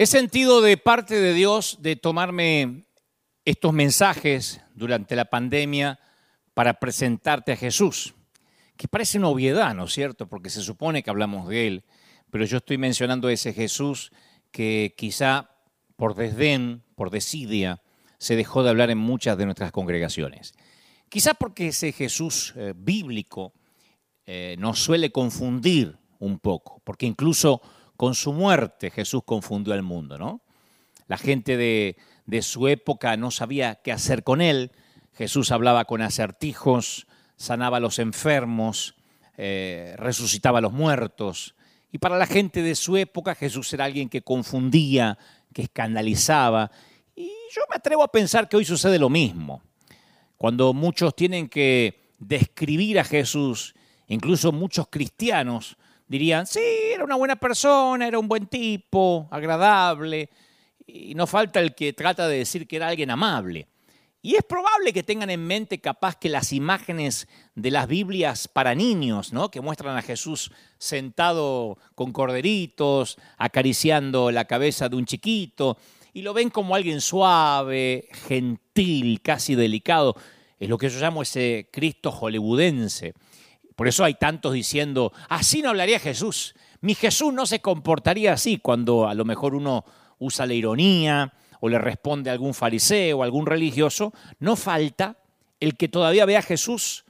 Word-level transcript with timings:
He 0.00 0.06
sentido 0.06 0.60
de 0.60 0.76
parte 0.76 1.20
de 1.20 1.34
Dios 1.34 1.78
de 1.80 1.96
tomarme 1.96 2.84
estos 3.44 3.72
mensajes 3.72 4.60
durante 4.76 5.16
la 5.16 5.24
pandemia 5.24 5.98
para 6.54 6.74
presentarte 6.74 7.50
a 7.50 7.56
Jesús, 7.56 8.14
que 8.76 8.86
parece 8.86 9.18
una 9.18 9.26
obviedad, 9.26 9.74
¿no 9.74 9.86
es 9.86 9.92
cierto? 9.92 10.28
Porque 10.28 10.50
se 10.50 10.62
supone 10.62 11.02
que 11.02 11.10
hablamos 11.10 11.48
de 11.48 11.66
Él, 11.66 11.84
pero 12.30 12.44
yo 12.44 12.58
estoy 12.58 12.78
mencionando 12.78 13.28
ese 13.28 13.52
Jesús 13.52 14.12
que 14.52 14.94
quizá 14.96 15.50
por 15.96 16.14
desdén, 16.14 16.84
por 16.94 17.10
desidia, 17.10 17.82
se 18.18 18.36
dejó 18.36 18.62
de 18.62 18.70
hablar 18.70 18.90
en 18.90 18.98
muchas 18.98 19.36
de 19.36 19.46
nuestras 19.46 19.72
congregaciones. 19.72 20.54
Quizá 21.08 21.34
porque 21.34 21.68
ese 21.68 21.90
Jesús 21.90 22.54
eh, 22.54 22.72
bíblico 22.76 23.52
eh, 24.26 24.54
nos 24.60 24.78
suele 24.78 25.10
confundir 25.10 25.98
un 26.20 26.38
poco, 26.38 26.80
porque 26.84 27.06
incluso 27.06 27.60
con 27.98 28.14
su 28.14 28.32
muerte 28.32 28.92
Jesús 28.92 29.22
confundió 29.26 29.74
al 29.74 29.82
mundo, 29.82 30.18
¿no? 30.18 30.40
La 31.08 31.18
gente 31.18 31.56
de, 31.56 31.96
su 32.42 32.68
época 32.68 33.16
no 33.16 33.32
sabía 33.32 33.80
qué 33.82 33.90
hacer 33.90 34.22
con 34.22 34.40
él. 34.40 34.70
Jesús 35.14 35.50
hablaba 35.50 35.84
con 35.84 36.00
acertijos, 36.00 37.08
sanaba 37.36 37.78
a 37.78 37.80
los 37.80 37.98
enfermos, 37.98 38.94
eh, 39.36 39.96
resucitaba 39.98 40.58
a 40.58 40.62
los 40.62 40.72
muertos. 40.72 41.56
Y 41.90 41.98
para 41.98 42.16
la 42.18 42.26
gente 42.26 42.62
de 42.62 42.76
su 42.76 42.96
época 42.96 43.34
Jesús 43.34 43.72
era 43.72 43.86
alguien 43.86 44.08
que 44.08 44.22
confundía, 44.22 45.18
que 45.52 45.62
escandalizaba. 45.62 46.70
Y 47.16 47.32
yo 47.52 47.62
me 47.68 47.74
atrevo 47.74 48.04
a 48.04 48.12
pensar 48.12 48.48
que 48.48 48.58
hoy 48.58 48.64
sucede 48.64 49.00
lo 49.00 49.08
mismo. 49.08 49.60
Cuando 50.36 50.72
muchos 50.72 51.16
tienen 51.16 51.48
que 51.48 52.12
describir 52.20 53.00
a 53.00 53.04
Jesús, 53.04 53.74
incluso 54.06 54.52
muchos 54.52 54.86
cristianos, 54.88 55.76
dirían, 56.08 56.46
sí, 56.46 56.60
era 56.94 57.04
una 57.04 57.16
buena 57.16 57.36
persona, 57.36 58.06
era 58.06 58.18
un 58.18 58.28
buen 58.28 58.46
tipo, 58.46 59.28
agradable, 59.30 60.30
y 60.86 61.14
no 61.14 61.26
falta 61.26 61.60
el 61.60 61.74
que 61.74 61.92
trata 61.92 62.26
de 62.26 62.38
decir 62.38 62.66
que 62.66 62.76
era 62.76 62.88
alguien 62.88 63.10
amable. 63.10 63.68
Y 64.20 64.34
es 64.34 64.42
probable 64.42 64.92
que 64.92 65.04
tengan 65.04 65.30
en 65.30 65.46
mente 65.46 65.80
capaz 65.80 66.16
que 66.16 66.28
las 66.28 66.52
imágenes 66.52 67.28
de 67.54 67.70
las 67.70 67.86
Biblias 67.86 68.48
para 68.48 68.74
niños, 68.74 69.32
¿no? 69.32 69.50
que 69.50 69.60
muestran 69.60 69.96
a 69.96 70.02
Jesús 70.02 70.50
sentado 70.76 71.78
con 71.94 72.12
corderitos, 72.12 73.16
acariciando 73.36 74.32
la 74.32 74.46
cabeza 74.46 74.88
de 74.88 74.96
un 74.96 75.06
chiquito, 75.06 75.78
y 76.12 76.22
lo 76.22 76.34
ven 76.34 76.50
como 76.50 76.74
alguien 76.74 77.00
suave, 77.00 78.08
gentil, 78.26 79.20
casi 79.22 79.54
delicado. 79.54 80.16
Es 80.58 80.68
lo 80.68 80.78
que 80.78 80.88
yo 80.88 80.98
llamo 80.98 81.22
ese 81.22 81.68
Cristo 81.70 82.10
hollywoodense. 82.10 83.14
Por 83.78 83.86
eso 83.86 84.02
hay 84.02 84.14
tantos 84.14 84.54
diciendo, 84.54 85.12
así 85.28 85.62
no 85.62 85.68
hablaría 85.68 86.00
Jesús. 86.00 86.56
Mi 86.80 86.96
Jesús 86.96 87.32
no 87.32 87.46
se 87.46 87.60
comportaría 87.60 88.32
así 88.32 88.58
cuando 88.58 89.06
a 89.06 89.14
lo 89.14 89.24
mejor 89.24 89.54
uno 89.54 89.84
usa 90.18 90.46
la 90.46 90.54
ironía 90.54 91.32
o 91.60 91.68
le 91.68 91.78
responde 91.78 92.28
a 92.28 92.32
algún 92.32 92.54
fariseo 92.54 93.18
o 93.18 93.22
algún 93.22 93.46
religioso. 93.46 94.12
No 94.40 94.56
falta 94.56 95.18
el 95.60 95.76
que 95.76 95.86
todavía 95.86 96.24
ve 96.24 96.36
a 96.36 96.42
Jesús 96.42 97.04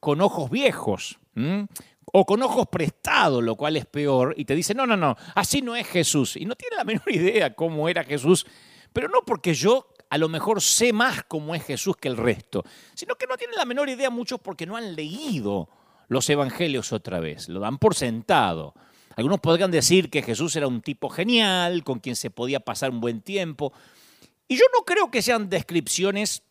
con 0.00 0.22
ojos 0.22 0.50
viejos 0.50 1.18
o 2.06 2.24
con 2.24 2.42
ojos 2.42 2.68
prestados, 2.68 3.44
lo 3.44 3.56
cual 3.56 3.76
es 3.76 3.84
peor, 3.84 4.32
y 4.38 4.46
te 4.46 4.54
dice, 4.54 4.74
no, 4.74 4.86
no, 4.86 4.96
no, 4.96 5.18
así 5.34 5.60
no 5.60 5.76
es 5.76 5.86
Jesús. 5.86 6.36
Y 6.36 6.46
no 6.46 6.54
tiene 6.54 6.76
la 6.76 6.84
menor 6.84 7.04
idea 7.12 7.54
cómo 7.54 7.86
era 7.86 8.02
Jesús, 8.02 8.46
pero 8.94 9.08
no 9.08 9.26
porque 9.26 9.52
yo 9.52 9.88
a 10.08 10.16
lo 10.16 10.30
mejor 10.30 10.62
sé 10.62 10.94
más 10.94 11.24
cómo 11.24 11.54
es 11.54 11.62
Jesús 11.64 11.98
que 11.98 12.08
el 12.08 12.16
resto, 12.16 12.64
sino 12.94 13.14
que 13.16 13.26
no 13.26 13.36
tienen 13.36 13.56
la 13.56 13.66
menor 13.66 13.90
idea 13.90 14.08
muchos 14.08 14.40
porque 14.40 14.64
no 14.64 14.74
han 14.74 14.96
leído 14.96 15.68
los 16.08 16.28
evangelios 16.30 16.92
otra 16.92 17.20
vez, 17.20 17.48
lo 17.48 17.60
dan 17.60 17.78
por 17.78 17.94
sentado. 17.94 18.74
Algunos 19.16 19.40
podrían 19.40 19.70
decir 19.70 20.10
que 20.10 20.22
Jesús 20.22 20.56
era 20.56 20.66
un 20.66 20.80
tipo 20.82 21.08
genial, 21.08 21.84
con 21.84 22.00
quien 22.00 22.16
se 22.16 22.30
podía 22.30 22.60
pasar 22.60 22.90
un 22.90 23.00
buen 23.00 23.20
tiempo. 23.20 23.72
Y 24.48 24.56
yo 24.56 24.64
no 24.72 24.84
creo 24.84 25.10
que 25.10 25.22
sean 25.22 25.48
descripciones, 25.48 26.42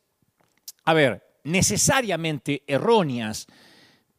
a 0.85 0.93
ver, 0.93 1.23
necesariamente 1.43 2.63
erróneas, 2.67 3.47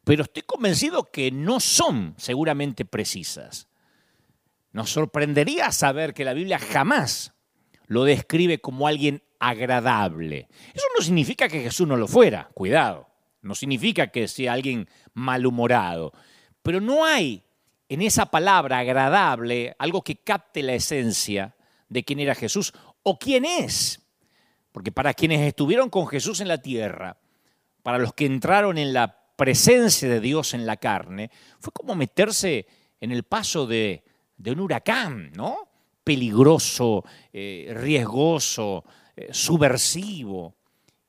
pero 0.03 0.23
estoy 0.23 0.43
convencido 0.43 1.11
que 1.11 1.31
no 1.31 1.59
son 1.59 2.13
seguramente 2.17 2.85
precisas. 2.85 3.67
Nos 4.71 4.91
sorprendería 4.91 5.71
saber 5.71 6.13
que 6.13 6.25
la 6.25 6.33
Biblia 6.33 6.59
jamás 6.59 7.33
lo 7.87 8.03
describe 8.03 8.59
como 8.59 8.87
alguien 8.87 9.23
agradable. 9.39 10.47
Eso 10.73 10.85
no 10.97 11.03
significa 11.03 11.47
que 11.47 11.61
Jesús 11.61 11.87
no 11.87 11.97
lo 11.97 12.07
fuera, 12.07 12.49
cuidado. 12.53 13.14
No 13.45 13.53
significa 13.53 14.07
que 14.07 14.27
sea 14.27 14.53
alguien 14.53 14.89
malhumorado, 15.13 16.11
pero 16.63 16.81
no 16.81 17.05
hay 17.05 17.43
en 17.87 18.01
esa 18.01 18.25
palabra 18.25 18.79
agradable 18.79 19.75
algo 19.77 20.01
que 20.01 20.15
capte 20.15 20.63
la 20.63 20.73
esencia 20.73 21.55
de 21.87 22.03
quién 22.03 22.19
era 22.19 22.33
Jesús 22.33 22.73
o 23.03 23.19
quién 23.19 23.45
es. 23.45 24.01
Porque 24.71 24.91
para 24.91 25.13
quienes 25.13 25.41
estuvieron 25.41 25.91
con 25.91 26.07
Jesús 26.07 26.39
en 26.39 26.47
la 26.47 26.57
tierra, 26.57 27.17
para 27.83 27.99
los 27.99 28.13
que 28.13 28.25
entraron 28.25 28.79
en 28.79 28.93
la 28.93 29.15
presencia 29.35 30.09
de 30.09 30.19
Dios 30.21 30.55
en 30.55 30.65
la 30.65 30.77
carne, 30.77 31.29
fue 31.59 31.71
como 31.71 31.93
meterse 31.93 32.65
en 32.99 33.11
el 33.11 33.25
paso 33.25 33.67
de, 33.67 34.03
un 34.43 34.59
huracán, 34.59 35.31
¿no? 35.33 35.69
Peligroso, 36.03 37.05
eh, 37.31 37.71
riesgoso, 37.77 38.83
eh, 39.15 39.29
subversivo. 39.31 40.55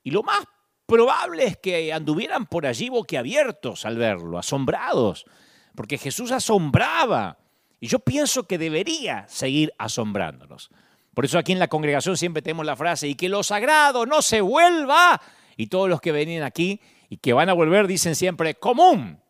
Y 0.03 0.11
lo 0.11 0.23
más 0.23 0.47
probable 0.87 1.45
es 1.45 1.57
que 1.57 1.93
anduvieran 1.93 2.47
por 2.47 2.67
allí 2.67 2.89
boquiabiertos 2.89 3.85
al 3.85 3.97
verlo, 3.97 4.39
asombrados, 4.39 5.27
porque 5.75 5.99
Jesús 5.99 6.33
asombraba. 6.33 7.39
Y 7.81 7.89
yo 7.89 7.99
pienso 7.99 8.47
que 8.47 8.57
debería 8.57 9.27
seguir 9.29 9.73
asombrándonos. 9.79 10.71
Por 11.13 11.25
eso 11.25 11.39
aquí 11.39 11.53
en 11.53 11.59
la 11.59 11.69
congregación 11.69 12.17
siempre 12.17 12.43
tenemos 12.43 12.65
la 12.65 12.77
frase, 12.77 13.09
y 13.09 13.15
que 13.15 13.29
lo 13.29 13.43
sagrado 13.43 14.07
no 14.07 14.23
se 14.23 14.41
vuelva. 14.41 15.21
Y 15.57 15.69
todos 15.69 15.89
los 15.89 16.01
que 16.01 16.13
venían 16.13 16.43
aquí 16.43 16.81
y 17.09 17.19
que 17.19 17.33
van 17.33 17.49
a 17.49 17.55
volver 17.55 17.87
dicen 17.87 18.15
siempre, 18.15 18.55
común. 18.55 19.21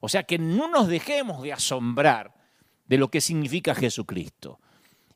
O 0.00 0.08
sea, 0.08 0.22
que 0.24 0.38
no 0.38 0.68
nos 0.68 0.88
dejemos 0.88 1.42
de 1.42 1.52
asombrar 1.52 2.34
de 2.86 2.98
lo 2.98 3.08
que 3.08 3.20
significa 3.20 3.74
Jesucristo. 3.74 4.60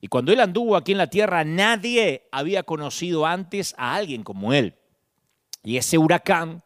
Y 0.00 0.09
cuando 0.09 0.32
Él 0.32 0.41
anduvo 0.41 0.76
aquí 0.76 0.93
en 0.93 0.99
la 0.99 1.09
tierra, 1.09 1.44
nadie 1.44 2.28
había 2.31 2.62
conocido 2.62 3.26
antes 3.26 3.75
a 3.78 3.94
alguien 3.94 4.22
como 4.22 4.53
Él. 4.53 4.76
Y 5.64 5.78
ese 5.78 5.98
huracán 5.98 6.62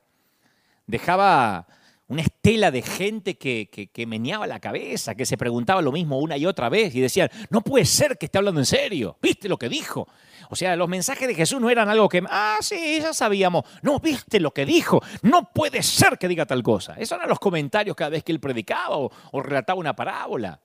dejaba 0.86 1.66
una 2.08 2.22
estela 2.22 2.70
de 2.70 2.80
gente 2.82 3.36
que, 3.36 3.68
que, 3.92 4.06
meneaba 4.06 4.46
la 4.46 4.60
cabeza, 4.60 5.14
que 5.14 5.26
se 5.26 5.36
preguntaba 5.36 5.82
lo 5.82 5.92
mismo 5.92 6.18
una 6.18 6.38
y 6.38 6.46
otra 6.46 6.70
vez 6.70 6.94
y 6.94 7.00
decían, 7.00 7.30
no 7.50 7.60
puede 7.60 7.84
ser 7.84 8.16
que 8.16 8.26
esté 8.26 8.38
hablando 8.38 8.60
en 8.60 8.66
serio, 8.66 9.18
¿viste 9.20 9.46
lo 9.46 9.58
que 9.58 9.68
dijo? 9.68 10.08
O 10.48 10.56
sea, 10.56 10.74
los 10.74 10.88
mensajes 10.88 11.28
de 11.28 11.34
Jesús 11.34 11.60
no 11.60 11.68
eran 11.68 11.90
algo 11.90 12.08
que, 12.08 12.24
ah, 12.30 12.56
sí, 12.60 12.98
ya 13.00 13.12
sabíamos, 13.12 13.64
no, 13.82 14.00
¿viste 14.00 14.40
lo 14.40 14.52
que 14.52 14.64
dijo? 14.64 15.02
No 15.20 15.52
puede 15.52 15.82
ser 15.82 16.16
que 16.16 16.28
diga 16.28 16.46
tal 16.46 16.62
cosa. 16.62 16.94
Esos 16.94 17.18
eran 17.18 17.28
los 17.28 17.38
comentarios 17.38 17.94
cada 17.94 18.10
vez 18.10 18.24
que 18.24 18.32
él 18.32 18.40
predicaba 18.40 18.96
o, 18.96 19.12
o 19.32 19.42
relataba 19.42 19.78
una 19.78 19.94
parábola. 19.94 20.60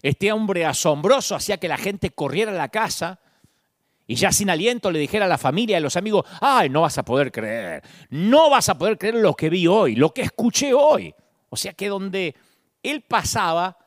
Este 0.00 0.32
hombre 0.32 0.64
asombroso 0.64 1.36
hacía 1.36 1.58
que 1.58 1.68
la 1.68 1.76
gente 1.76 2.10
corriera 2.10 2.52
a 2.52 2.54
la 2.54 2.68
casa 2.68 3.20
y 4.06 4.16
ya 4.16 4.32
sin 4.32 4.50
aliento 4.50 4.90
le 4.90 4.98
dijera 4.98 5.24
a 5.24 5.28
la 5.28 5.38
familia 5.38 5.74
y 5.74 5.78
a 5.78 5.80
los 5.80 5.96
amigos, 5.96 6.26
ay, 6.40 6.68
no 6.68 6.82
vas 6.82 6.98
a 6.98 7.04
poder 7.04 7.32
creer, 7.32 7.82
no 8.10 8.50
vas 8.50 8.68
a 8.68 8.76
poder 8.76 8.98
creer 8.98 9.16
lo 9.16 9.34
que 9.34 9.48
vi 9.48 9.66
hoy, 9.66 9.96
lo 9.96 10.12
que 10.12 10.22
escuché 10.22 10.74
hoy. 10.74 11.14
O 11.48 11.56
sea 11.56 11.72
que 11.72 11.88
donde 11.88 12.34
él 12.82 13.02
pasaba, 13.02 13.78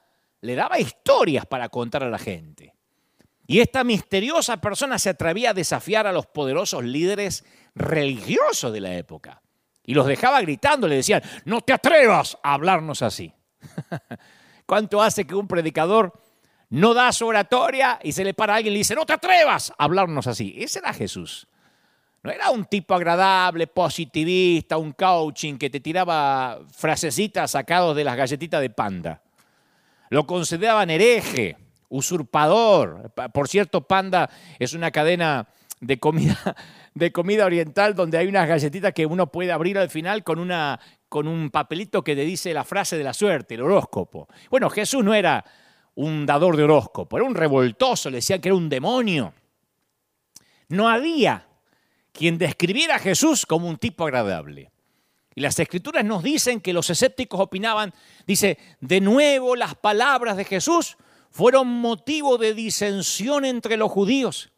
le 0.42 0.56
daba 0.56 0.80
historias 0.80 1.46
para 1.46 1.70
contar 1.70 2.04
a 2.04 2.10
la 2.10 2.18
gente. 2.18 2.74
Y 3.46 3.60
esta 3.60 3.84
misteriosa 3.84 4.58
persona 4.58 5.00
se 5.00 5.10
atrevía 5.10 5.52
a 5.52 5.54
desafiar 5.54 6.08
a 6.08 6.12
los 6.12 6.26
poderosos 6.26 6.84
líderes 6.84 7.46
religiosos 7.76 8.74
de 8.74 8.82
la 8.82 8.96
época. 8.96 9.42
Y 9.84 9.94
los 9.94 10.06
dejaba 10.06 10.42
gritando, 10.42 10.88
le 10.88 10.96
decían, 10.96 11.22
no 11.46 11.62
te 11.62 11.74
atrevas 11.74 12.38
a 12.44 12.54
hablarnos 12.54 13.02
así. 13.02 13.34
¿Cuánto 14.66 15.02
hace 15.02 15.26
que 15.26 15.36
un 15.36 15.48
predicador 15.48 16.12
no 16.70 16.94
da 16.94 17.12
su 17.12 17.26
oratoria 17.26 18.00
y 18.04 18.12
se 18.12 18.24
le 18.24 18.34
para 18.34 18.54
a 18.54 18.56
alguien 18.58 18.74
y 18.74 18.76
le 18.76 18.80
dice, 18.80 18.96
no 18.96 19.06
te 19.06 19.14
atrevas 19.14 19.72
a 19.78 19.86
hablarnos 19.86 20.28
así. 20.28 20.56
Ese 20.58 20.80
era 20.80 20.94
Jesús. 20.94 21.48
No 22.24 22.32
era 22.32 22.50
un 22.50 22.66
tipo 22.66 22.94
agradable, 22.94 23.68
positivista, 23.68 24.78
un 24.78 24.92
coaching 24.92 25.58
que 25.58 25.70
te 25.70 25.80
tiraba 25.80 26.60
frasecitas 26.72 27.52
sacados 27.52 27.96
de 27.96 28.04
las 28.04 28.18
galletitas 28.18 28.60
de 28.60 28.70
panda. 28.70 29.22
Lo 30.10 30.26
consideraban 30.26 30.90
hereje, 30.90 31.58
usurpador. 31.90 33.12
Por 33.34 33.48
cierto, 33.48 33.82
Panda 33.82 34.30
es 34.60 34.74
una 34.74 34.92
cadena 34.92 35.48
de 35.80 36.00
comida, 36.00 36.38
de 36.94 37.12
comida 37.12 37.46
oriental 37.46 37.94
donde 37.94 38.18
hay 38.18 38.28
unas 38.28 38.48
galletitas 38.48 38.94
que 38.94 39.06
uno 39.06 39.32
puede 39.32 39.52
abrir 39.52 39.78
al 39.78 39.90
final 39.90 40.24
con, 40.24 40.40
una, 40.40 40.80
con 41.10 41.28
un 41.28 41.50
papelito 41.50 42.04
que 42.04 42.16
te 42.16 42.22
dice 42.22 42.54
la 42.54 42.64
frase 42.64 42.98
de 42.98 43.04
la 43.04 43.14
suerte, 43.14 43.56
el 43.56 43.62
horóscopo. 43.62 44.28
Bueno, 44.50 44.70
Jesús 44.70 45.04
no 45.04 45.14
era 45.14 45.44
un 45.98 46.28
dador 46.28 46.56
de 46.56 46.64
horóscopo, 46.64 47.18
era 47.18 47.26
un 47.26 47.34
revoltoso, 47.34 48.12
le 48.12 48.18
decían 48.18 48.40
que 48.40 48.50
era 48.50 48.56
un 48.56 48.70
demonio. 48.70 49.34
No 50.70 50.88
había 50.88 51.48
quien 52.12 52.38
describiera 52.38 52.96
a 52.96 53.00
Jesús 53.00 53.48
como 53.48 53.68
un 53.68 53.78
tipo 53.78 54.06
agradable. 54.06 54.72
Y 55.34 55.42
las 55.42 55.58
escrituras 55.58 56.06
nos 56.06 56.22
dicen 56.22 56.62
que 56.62 56.72
los 56.72 56.90
escépticos 56.92 57.40
opinaban, 57.40 57.94
dice, 58.28 58.60
de 58.80 59.02
nuevo 59.02 59.56
las 59.56 59.74
palabras 59.74 60.38
de 60.38 60.46
Jesús 60.46 60.98
fueron 61.32 61.68
motivo 61.68 62.38
de 62.38 62.54
disensión 62.54 63.44
entre 63.44 63.76
los 63.76 63.92
judíos. 63.92 64.52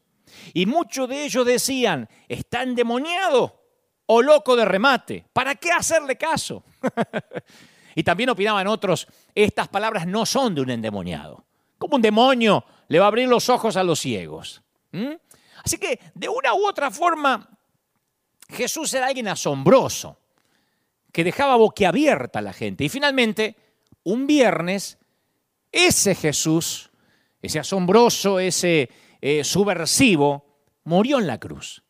Y 0.54 0.66
muchos 0.66 1.08
de 1.08 1.24
ellos 1.24 1.46
decían, 1.46 2.10
está 2.28 2.64
endemoniado 2.64 3.64
o 4.08 4.22
loco 4.22 4.58
de 4.58 4.66
remate. 4.66 5.26
¿Para 5.32 5.56
qué 5.56 5.72
hacerle 5.72 6.18
caso? 6.18 6.66
y 8.00 8.04
también 8.04 8.30
opinaban 8.30 8.66
otros, 8.68 9.08
estas 9.36 9.68
palabras 9.68 10.08
no 10.08 10.26
son 10.26 10.56
de 10.56 10.62
un 10.62 10.70
endemoniado. 10.70 11.44
Como 11.78 11.98
un 11.98 12.02
demonio 12.02 12.64
le 12.88 12.98
va 12.98 13.04
a 13.04 13.08
abrir 13.10 13.28
los 13.28 13.50
ojos 13.50 13.76
a 13.76 13.84
los 13.84 14.00
ciegos. 14.00 14.62
¿Mm? 14.94 15.16
Así 15.66 15.78
que 15.78 16.00
de 16.14 16.30
una 16.30 16.54
u 16.54 16.66
otra 16.66 16.92
forma, 16.92 17.50
Jesús 18.48 18.94
era 18.94 19.08
alguien 19.08 19.28
asombroso, 19.28 20.18
que 21.12 21.26
dejaba 21.26 21.58
boquiabierta 21.58 22.40
a 22.40 22.42
la 22.42 22.54
gente. 22.54 22.86
Y 22.86 22.90
finalmente, 22.90 23.58
un 24.04 24.26
viernes, 24.26 24.98
ese 25.70 26.16
Jesús, 26.16 26.92
ese 27.42 27.60
asombroso, 27.60 28.40
ese 28.40 28.90
eh, 29.20 29.44
subversivo, 29.44 30.46
murió 30.86 31.20
en 31.20 31.28
la 31.28 31.38
cruz. 31.38 31.84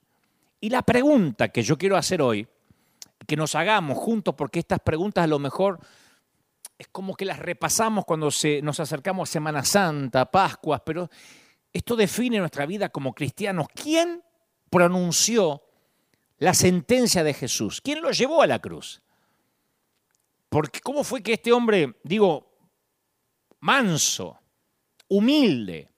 Y 0.60 0.72
la 0.72 0.82
pregunta 0.82 1.50
que 1.50 1.62
yo 1.62 1.78
quiero 1.78 1.98
hacer 1.98 2.20
hoy, 2.20 2.48
que 3.28 3.38
nos 3.38 3.54
hagamos 3.54 3.96
juntos, 4.00 4.34
porque 4.34 4.58
estas 4.58 4.80
preguntas 4.80 5.24
a 5.24 5.28
lo 5.28 5.38
mejor 5.38 5.80
es 6.80 6.88
como 6.88 7.14
que 7.14 7.26
las 7.26 7.40
repasamos 7.40 8.06
cuando 8.06 8.30
nos 8.64 8.80
acercamos 8.80 9.30
a 9.30 9.34
Semana 9.34 9.66
Santa, 9.66 10.32
Pascuas, 10.32 10.82
pero 10.86 11.10
esto 11.74 11.98
define 11.98 12.40
nuestra 12.40 12.66
vida 12.66 12.88
como 12.88 13.14
cristianos. 13.14 13.68
¿Quién 13.76 14.24
pronunció 14.70 15.62
la 16.38 16.54
sentencia 16.54 17.26
de 17.26 17.34
Jesús? 17.34 17.82
¿Quién 17.82 18.02
lo 18.02 18.12
llevó 18.12 18.42
a 18.42 18.48
la 18.48 18.60
cruz? 18.60 19.02
Porque 20.48 20.80
¿cómo 20.80 21.04
fue 21.04 21.22
que 21.22 21.34
este 21.34 21.52
hombre, 21.52 21.96
digo, 22.04 22.50
manso, 23.60 24.40
humilde, 25.10 25.90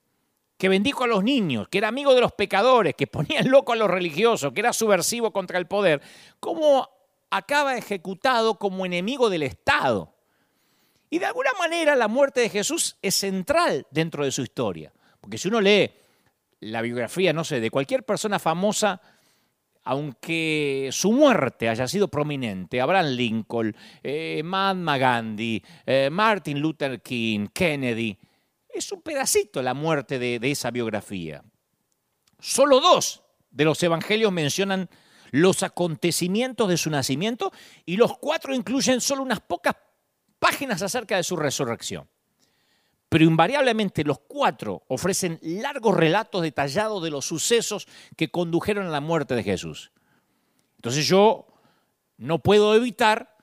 que 0.58 0.68
bendijo 0.68 1.04
a 1.04 1.06
los 1.06 1.22
niños, 1.22 1.68
que 1.68 1.78
era 1.78 1.88
amigo 1.88 2.12
de 2.12 2.22
los 2.22 2.32
pecadores, 2.32 2.96
que 2.96 3.06
ponía 3.06 3.42
loco 3.42 3.72
a 3.72 3.76
los 3.76 3.88
religiosos, 3.88 4.52
que 4.52 4.60
era 4.60 4.72
subversivo 4.72 5.32
contra 5.32 5.60
el 5.60 5.68
poder, 5.68 6.02
cómo 6.40 6.88
acaba 7.30 7.76
ejecutado 7.76 8.58
como 8.58 8.84
enemigo 8.84 9.30
del 9.30 9.44
Estado? 9.44 10.12
Y 11.12 11.18
de 11.18 11.26
alguna 11.26 11.50
manera 11.58 11.94
la 11.94 12.08
muerte 12.08 12.40
de 12.40 12.48
Jesús 12.48 12.96
es 13.02 13.14
central 13.14 13.86
dentro 13.90 14.24
de 14.24 14.32
su 14.32 14.40
historia. 14.40 14.90
Porque 15.20 15.36
si 15.36 15.48
uno 15.48 15.60
lee 15.60 15.90
la 16.60 16.80
biografía, 16.80 17.34
no 17.34 17.44
sé, 17.44 17.60
de 17.60 17.70
cualquier 17.70 18.02
persona 18.02 18.38
famosa, 18.38 18.98
aunque 19.84 20.88
su 20.90 21.12
muerte 21.12 21.68
haya 21.68 21.86
sido 21.86 22.08
prominente, 22.08 22.80
Abraham 22.80 23.08
Lincoln, 23.08 23.76
eh, 24.02 24.40
Mahatma 24.42 24.96
Gandhi, 24.96 25.62
eh, 25.84 26.08
Martin 26.10 26.58
Luther 26.58 27.02
King, 27.02 27.48
Kennedy, 27.52 28.18
es 28.70 28.90
un 28.90 29.02
pedacito 29.02 29.60
la 29.60 29.74
muerte 29.74 30.18
de, 30.18 30.38
de 30.38 30.50
esa 30.50 30.70
biografía. 30.70 31.44
Solo 32.38 32.80
dos 32.80 33.22
de 33.50 33.66
los 33.66 33.82
evangelios 33.82 34.32
mencionan 34.32 34.88
los 35.30 35.62
acontecimientos 35.62 36.70
de 36.70 36.78
su 36.78 36.88
nacimiento 36.88 37.52
y 37.84 37.98
los 37.98 38.16
cuatro 38.16 38.54
incluyen 38.54 39.02
solo 39.02 39.22
unas 39.22 39.40
pocas 39.40 39.74
páginas 40.42 40.82
acerca 40.82 41.16
de 41.16 41.22
su 41.22 41.36
resurrección 41.36 42.08
pero 43.12 43.26
invariablemente 43.26 44.04
los 44.04 44.20
cuatro 44.20 44.84
ofrecen 44.88 45.38
largos 45.42 45.94
relatos 45.94 46.40
detallados 46.40 47.02
de 47.02 47.10
los 47.10 47.26
sucesos 47.26 47.86
que 48.16 48.30
condujeron 48.30 48.86
a 48.86 48.90
la 48.90 49.02
muerte 49.02 49.34
de 49.34 49.42
Jesús. 49.42 49.92
Entonces 50.76 51.06
yo 51.06 51.46
no 52.16 52.38
puedo 52.38 52.74
evitar 52.74 53.36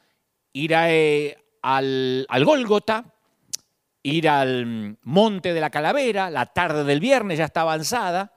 ir 0.54 0.72
eh, 0.74 1.38
al, 1.62 2.26
al 2.30 2.46
Gólgota, 2.46 3.14
ir 4.02 4.28
al 4.28 4.98
monte 5.04 5.54
de 5.54 5.62
la 5.62 5.70
calavera, 5.70 6.32
la 6.32 6.48
tarde 6.48 6.84
del 6.84 7.00
viernes 7.00 7.38
ya 7.38 7.46
está 7.46 7.62
avanzada, 7.62 8.34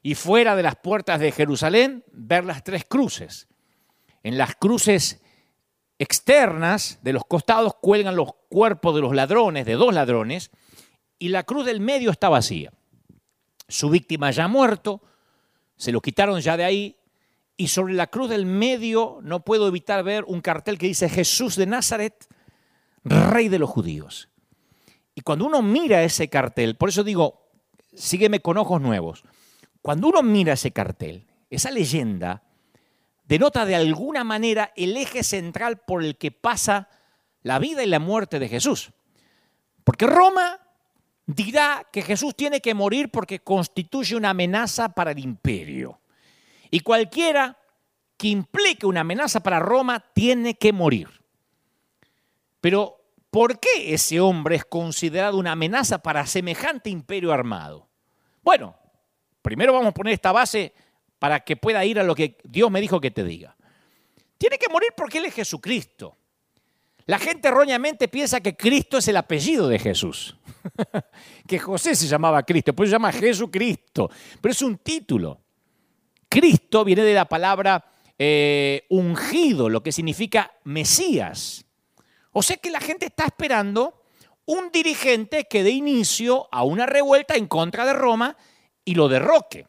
y 0.00 0.14
fuera 0.14 0.56
de 0.56 0.62
las 0.62 0.76
puertas 0.76 1.20
de 1.20 1.30
Jerusalén 1.30 2.04
ver 2.10 2.46
las 2.46 2.64
tres 2.64 2.86
cruces. 2.88 3.48
En 4.22 4.38
las 4.38 4.54
cruces 4.54 5.20
externas 5.98 6.98
de 7.02 7.12
los 7.12 7.24
costados 7.24 7.74
cuelgan 7.80 8.16
los 8.16 8.30
cuerpos 8.48 8.94
de 8.94 9.00
los 9.00 9.14
ladrones, 9.14 9.66
de 9.66 9.74
dos 9.74 9.94
ladrones, 9.94 10.50
y 11.18 11.28
la 11.28 11.44
cruz 11.44 11.66
del 11.66 11.80
medio 11.80 12.10
está 12.10 12.28
vacía. 12.28 12.72
Su 13.68 13.90
víctima 13.90 14.30
ya 14.30 14.48
muerto, 14.48 15.02
se 15.76 15.92
lo 15.92 16.00
quitaron 16.00 16.40
ya 16.40 16.56
de 16.56 16.64
ahí, 16.64 16.96
y 17.56 17.68
sobre 17.68 17.94
la 17.94 18.08
cruz 18.08 18.28
del 18.28 18.46
medio 18.46 19.20
no 19.22 19.44
puedo 19.44 19.68
evitar 19.68 20.02
ver 20.02 20.24
un 20.24 20.40
cartel 20.40 20.76
que 20.76 20.86
dice 20.86 21.08
Jesús 21.08 21.56
de 21.56 21.66
Nazaret, 21.66 22.26
rey 23.04 23.48
de 23.48 23.58
los 23.58 23.70
judíos. 23.70 24.28
Y 25.14 25.20
cuando 25.20 25.46
uno 25.46 25.62
mira 25.62 26.02
ese 26.02 26.28
cartel, 26.28 26.76
por 26.76 26.88
eso 26.88 27.04
digo, 27.04 27.48
sígueme 27.94 28.40
con 28.40 28.58
ojos 28.58 28.80
nuevos, 28.80 29.22
cuando 29.82 30.08
uno 30.08 30.22
mira 30.22 30.54
ese 30.54 30.72
cartel, 30.72 31.26
esa 31.50 31.70
leyenda, 31.70 32.42
denota 33.24 33.64
de 33.64 33.76
alguna 33.76 34.24
manera 34.24 34.72
el 34.76 34.96
eje 34.96 35.22
central 35.22 35.78
por 35.78 36.04
el 36.04 36.16
que 36.16 36.30
pasa 36.30 36.88
la 37.42 37.58
vida 37.58 37.82
y 37.82 37.86
la 37.86 37.98
muerte 37.98 38.38
de 38.38 38.48
Jesús. 38.48 38.90
Porque 39.82 40.06
Roma 40.06 40.60
dirá 41.26 41.86
que 41.92 42.02
Jesús 42.02 42.34
tiene 42.34 42.60
que 42.60 42.74
morir 42.74 43.10
porque 43.10 43.40
constituye 43.40 44.16
una 44.16 44.30
amenaza 44.30 44.90
para 44.90 45.12
el 45.12 45.18
imperio. 45.18 46.00
Y 46.70 46.80
cualquiera 46.80 47.56
que 48.16 48.28
implique 48.28 48.86
una 48.86 49.00
amenaza 49.00 49.40
para 49.40 49.58
Roma 49.58 50.04
tiene 50.14 50.54
que 50.54 50.72
morir. 50.72 51.08
Pero, 52.60 52.96
¿por 53.30 53.60
qué 53.60 53.92
ese 53.92 54.20
hombre 54.20 54.56
es 54.56 54.64
considerado 54.64 55.38
una 55.38 55.52
amenaza 55.52 55.98
para 55.98 56.26
semejante 56.26 56.88
imperio 56.88 57.32
armado? 57.32 57.88
Bueno, 58.42 58.76
primero 59.42 59.72
vamos 59.72 59.88
a 59.88 59.94
poner 59.94 60.14
esta 60.14 60.32
base 60.32 60.72
para 61.24 61.40
que 61.40 61.56
pueda 61.56 61.82
ir 61.86 61.98
a 61.98 62.02
lo 62.02 62.14
que 62.14 62.36
Dios 62.44 62.70
me 62.70 62.82
dijo 62.82 63.00
que 63.00 63.10
te 63.10 63.24
diga. 63.24 63.56
Tiene 64.36 64.58
que 64.58 64.68
morir 64.68 64.90
porque 64.94 65.16
Él 65.16 65.24
es 65.24 65.32
Jesucristo. 65.32 66.18
La 67.06 67.18
gente 67.18 67.48
erróneamente 67.48 68.08
piensa 68.08 68.42
que 68.42 68.54
Cristo 68.54 68.98
es 68.98 69.08
el 69.08 69.16
apellido 69.16 69.66
de 69.66 69.78
Jesús, 69.78 70.36
que 71.48 71.58
José 71.58 71.94
se 71.94 72.08
llamaba 72.08 72.42
Cristo, 72.42 72.74
pues 72.74 72.90
se 72.90 72.96
llama 72.96 73.10
Jesucristo, 73.10 74.10
pero 74.38 74.52
es 74.52 74.60
un 74.60 74.76
título. 74.76 75.40
Cristo 76.28 76.84
viene 76.84 77.04
de 77.04 77.14
la 77.14 77.24
palabra 77.24 77.82
eh, 78.18 78.84
ungido, 78.90 79.70
lo 79.70 79.82
que 79.82 79.92
significa 79.92 80.52
Mesías. 80.64 81.64
O 82.32 82.42
sea 82.42 82.58
que 82.58 82.70
la 82.70 82.80
gente 82.80 83.06
está 83.06 83.24
esperando 83.24 84.02
un 84.44 84.70
dirigente 84.70 85.44
que 85.44 85.62
dé 85.62 85.70
inicio 85.70 86.50
a 86.52 86.64
una 86.64 86.84
revuelta 86.84 87.34
en 87.34 87.46
contra 87.46 87.86
de 87.86 87.94
Roma 87.94 88.36
y 88.84 88.94
lo 88.94 89.08
derroque 89.08 89.66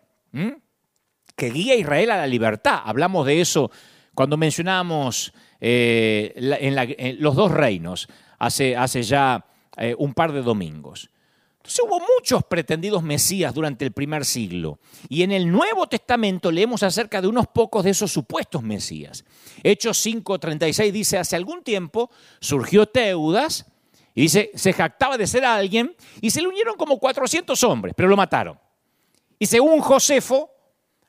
que 1.35 1.49
guía 1.49 1.73
a 1.73 1.77
Israel 1.77 2.11
a 2.11 2.17
la 2.17 2.27
libertad. 2.27 2.81
Hablamos 2.83 3.25
de 3.25 3.41
eso 3.41 3.71
cuando 4.13 4.37
mencionamos 4.37 5.33
eh, 5.59 6.33
en, 6.35 7.21
los 7.21 7.35
dos 7.35 7.51
reinos 7.51 8.07
hace, 8.39 8.75
hace 8.75 9.03
ya 9.03 9.45
eh, 9.77 9.95
un 9.97 10.13
par 10.13 10.31
de 10.31 10.41
domingos. 10.41 11.09
Entonces 11.57 11.83
hubo 11.83 11.99
muchos 11.99 12.43
pretendidos 12.43 13.01
Mesías 13.01 13.51
durante 13.53 13.83
el 13.85 13.91
primer 13.91 14.23
siglo. 14.23 14.79
Y 15.09 15.23
en 15.23 15.31
el 15.31 15.51
Nuevo 15.51 15.87
Testamento 15.87 16.51
leemos 16.51 16.83
acerca 16.83 17.21
de 17.21 17.27
unos 17.27 17.47
pocos 17.47 17.83
de 17.83 17.89
esos 17.89 18.11
supuestos 18.11 18.61
Mesías. 18.61 19.25
Hechos 19.63 20.05
5:36 20.05 20.91
dice, 20.91 21.17
hace 21.17 21.35
algún 21.35 21.63
tiempo 21.63 22.11
surgió 22.39 22.85
Teudas, 22.85 23.65
y 24.13 24.21
dice, 24.21 24.51
se 24.53 24.71
jactaba 24.71 25.17
de 25.17 25.27
ser 25.27 25.43
alguien, 25.43 25.93
y 26.21 26.29
se 26.29 26.41
le 26.41 26.47
unieron 26.47 26.77
como 26.77 26.99
400 26.99 27.61
hombres, 27.63 27.93
pero 27.97 28.07
lo 28.07 28.15
mataron. 28.15 28.57
Y 29.37 29.47
según 29.47 29.81
Josefo, 29.81 30.54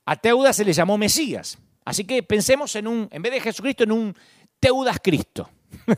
a 0.07 0.17
Teudas 0.17 0.57
se 0.57 0.65
le 0.65 0.73
llamó 0.73 0.97
Mesías. 0.97 1.59
Así 1.85 2.05
que 2.05 2.23
pensemos 2.23 2.75
en 2.77 2.87
un, 2.87 3.09
en 3.11 3.23
vez 3.23 3.33
de 3.33 3.41
Jesucristo, 3.41 3.85
en 3.85 3.93
un 3.93 4.17
Teudas 4.61 4.99
Cristo. 5.03 5.51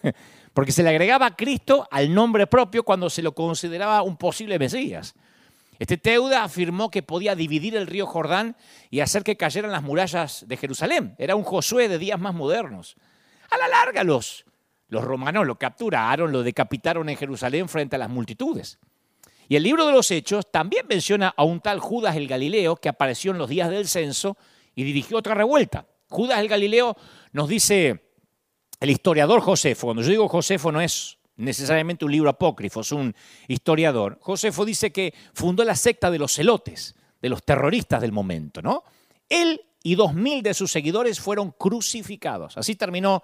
Porque 0.54 0.72
se 0.72 0.82
le 0.82 0.88
agregaba 0.88 1.36
Cristo 1.36 1.86
al 1.90 2.12
nombre 2.12 2.46
propio 2.46 2.82
cuando 2.82 3.10
se 3.10 3.22
lo 3.22 3.32
consideraba 3.32 4.02
un 4.02 4.16
posible 4.16 4.58
Mesías. 4.58 5.14
Este 5.78 5.96
Teudas 5.96 6.40
afirmó 6.40 6.90
que 6.90 7.02
podía 7.02 7.36
dividir 7.36 7.76
el 7.76 7.86
río 7.86 8.06
Jordán 8.06 8.56
y 8.90 9.00
hacer 9.00 9.22
que 9.22 9.36
cayeran 9.36 9.70
las 9.70 9.82
murallas 9.82 10.44
de 10.48 10.56
Jerusalén. 10.56 11.14
Era 11.18 11.36
un 11.36 11.44
Josué 11.44 11.88
de 11.88 11.98
días 11.98 12.18
más 12.18 12.34
modernos. 12.34 12.96
A 13.50 13.58
la 13.58 13.68
larga 13.68 14.02
los, 14.04 14.44
los 14.88 15.04
romanos 15.04 15.46
lo 15.46 15.58
capturaron, 15.58 16.32
lo 16.32 16.42
decapitaron 16.42 17.08
en 17.08 17.16
Jerusalén 17.16 17.68
frente 17.68 17.96
a 17.96 17.98
las 17.98 18.10
multitudes. 18.10 18.78
Y 19.48 19.56
el 19.56 19.62
libro 19.62 19.86
de 19.86 19.92
los 19.92 20.10
Hechos 20.10 20.50
también 20.50 20.86
menciona 20.88 21.32
a 21.34 21.42
un 21.42 21.60
tal 21.60 21.80
Judas 21.80 22.16
el 22.16 22.28
Galileo 22.28 22.76
que 22.76 22.88
apareció 22.88 23.30
en 23.30 23.38
los 23.38 23.48
días 23.48 23.70
del 23.70 23.88
censo 23.88 24.36
y 24.74 24.84
dirigió 24.84 25.16
otra 25.16 25.34
revuelta. 25.34 25.86
Judas 26.10 26.38
el 26.40 26.48
Galileo 26.48 26.96
nos 27.32 27.48
dice 27.48 28.12
el 28.80 28.90
historiador 28.90 29.40
Josefo, 29.40 29.86
cuando 29.88 30.02
yo 30.02 30.10
digo 30.10 30.28
Josefo 30.28 30.70
no 30.70 30.80
es 30.80 31.18
necesariamente 31.36 32.04
un 32.04 32.12
libro 32.12 32.28
apócrifo, 32.28 32.80
es 32.80 32.92
un 32.92 33.14
historiador. 33.46 34.18
Josefo 34.20 34.64
dice 34.64 34.92
que 34.92 35.14
fundó 35.32 35.64
la 35.64 35.76
secta 35.76 36.10
de 36.10 36.18
los 36.18 36.34
celotes, 36.34 36.94
de 37.20 37.28
los 37.28 37.42
terroristas 37.42 38.00
del 38.00 38.12
momento, 38.12 38.60
¿no? 38.60 38.84
Él 39.28 39.60
y 39.82 39.94
dos 39.94 40.12
mil 40.14 40.42
de 40.42 40.54
sus 40.54 40.70
seguidores 40.70 41.20
fueron 41.20 41.52
crucificados. 41.52 42.58
Así 42.58 42.74
terminó 42.74 43.22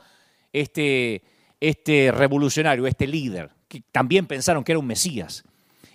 este, 0.52 1.22
este 1.60 2.10
revolucionario, 2.12 2.86
este 2.86 3.06
líder, 3.06 3.50
que 3.68 3.82
también 3.92 4.26
pensaron 4.26 4.64
que 4.64 4.72
era 4.72 4.78
un 4.78 4.86
Mesías. 4.86 5.44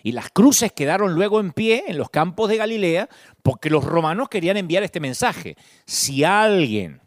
Y 0.03 0.12
las 0.13 0.29
cruces 0.29 0.72
quedaron 0.72 1.13
luego 1.13 1.39
en 1.39 1.51
pie 1.51 1.86
en 1.88 1.98
los 1.98 2.10
campos 2.10 2.50
de 2.50 2.58
Galilea 2.58 3.10
porque 3.41 3.70
los 3.70 3.84
romanos 3.84 4.29
querían 4.29 4.58
enviar 4.58 4.84
este 4.84 5.00
mensaje. 5.00 5.56
Si 5.86 6.24
alguien 6.24 7.01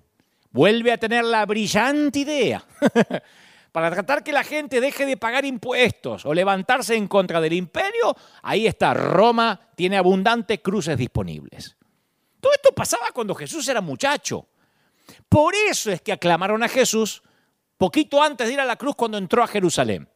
vuelve 0.51 0.93
a 0.93 0.99
tener 0.99 1.25
la 1.25 1.47
brillante 1.47 2.21
idea 2.21 2.65
para 3.73 3.91
tratar 3.91 4.23
que 4.23 4.33
la 4.33 4.45
gente 4.45 4.81
deje 4.81 5.07
de 5.07 5.17
pagar 5.17 5.45
impuestos 5.45 6.27
o 6.27 6.35
levantarse 6.35 6.95
en 6.95 7.09
contra 7.09 7.41
del 7.41 7.55
imperio, 7.55 8.15
ahí 8.43 8.67
está, 8.67 8.93
Roma 8.93 9.59
tiene 9.75 9.97
abundantes 9.97 10.61
cruces 10.61 10.97
disponibles. 10.99 11.77
Todo 12.41 12.53
esto 12.53 12.73
pasaba 12.73 13.07
cuando 13.15 13.35
Jesús 13.35 13.67
era 13.69 13.81
muchacho. 13.81 14.47
Por 15.29 15.55
eso 15.55 15.91
es 15.91 16.03
que 16.03 16.13
aclamaron 16.13 16.63
a 16.63 16.69
Jesús 16.69 17.23
poquito 17.79 18.23
antes 18.23 18.47
de 18.47 18.53
ir 18.55 18.61
a 18.61 18.65
la 18.65 18.77
cruz 18.77 18.95
cuando 18.95 19.17
entró 19.17 19.43
a 19.43 19.47
Jerusalén. 19.47 20.09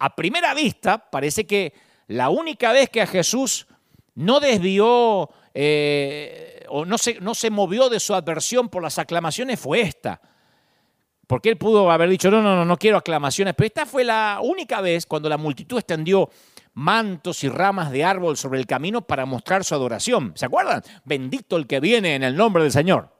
A 0.00 0.16
primera 0.16 0.54
vista, 0.54 0.98
parece 0.98 1.46
que 1.46 1.74
la 2.08 2.30
única 2.30 2.72
vez 2.72 2.88
que 2.88 3.02
a 3.02 3.06
Jesús 3.06 3.66
no 4.14 4.40
desvió 4.40 5.30
eh, 5.54 6.64
o 6.68 6.84
no 6.84 6.98
se, 6.98 7.20
no 7.20 7.34
se 7.34 7.50
movió 7.50 7.88
de 7.88 8.00
su 8.00 8.14
adversión 8.14 8.68
por 8.68 8.82
las 8.82 8.98
aclamaciones 8.98 9.60
fue 9.60 9.82
esta. 9.82 10.20
Porque 11.26 11.50
él 11.50 11.58
pudo 11.58 11.90
haber 11.90 12.08
dicho, 12.08 12.30
no, 12.30 12.42
no, 12.42 12.56
no, 12.56 12.64
no 12.64 12.76
quiero 12.76 12.96
aclamaciones, 12.96 13.54
pero 13.54 13.66
esta 13.66 13.86
fue 13.86 14.02
la 14.02 14.40
única 14.42 14.80
vez 14.80 15.06
cuando 15.06 15.28
la 15.28 15.36
multitud 15.36 15.78
extendió 15.78 16.30
mantos 16.74 17.44
y 17.44 17.48
ramas 17.48 17.90
de 17.90 18.02
árbol 18.02 18.36
sobre 18.36 18.58
el 18.58 18.66
camino 18.66 19.02
para 19.02 19.26
mostrar 19.26 19.64
su 19.64 19.74
adoración. 19.74 20.32
¿Se 20.34 20.46
acuerdan? 20.46 20.82
Bendito 21.04 21.56
el 21.56 21.66
que 21.66 21.78
viene 21.78 22.14
en 22.14 22.22
el 22.22 22.34
nombre 22.34 22.62
del 22.62 22.72
Señor. 22.72 23.14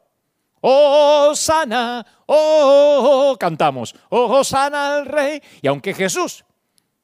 Oh, 0.63 1.33
sana, 1.35 2.05
oh, 2.27 3.37
cantamos, 3.39 3.95
oh, 4.09 4.43
sana 4.45 4.97
al 4.97 5.07
rey. 5.07 5.43
Y 5.63 5.69
aunque 5.69 5.95
Jesús 5.95 6.45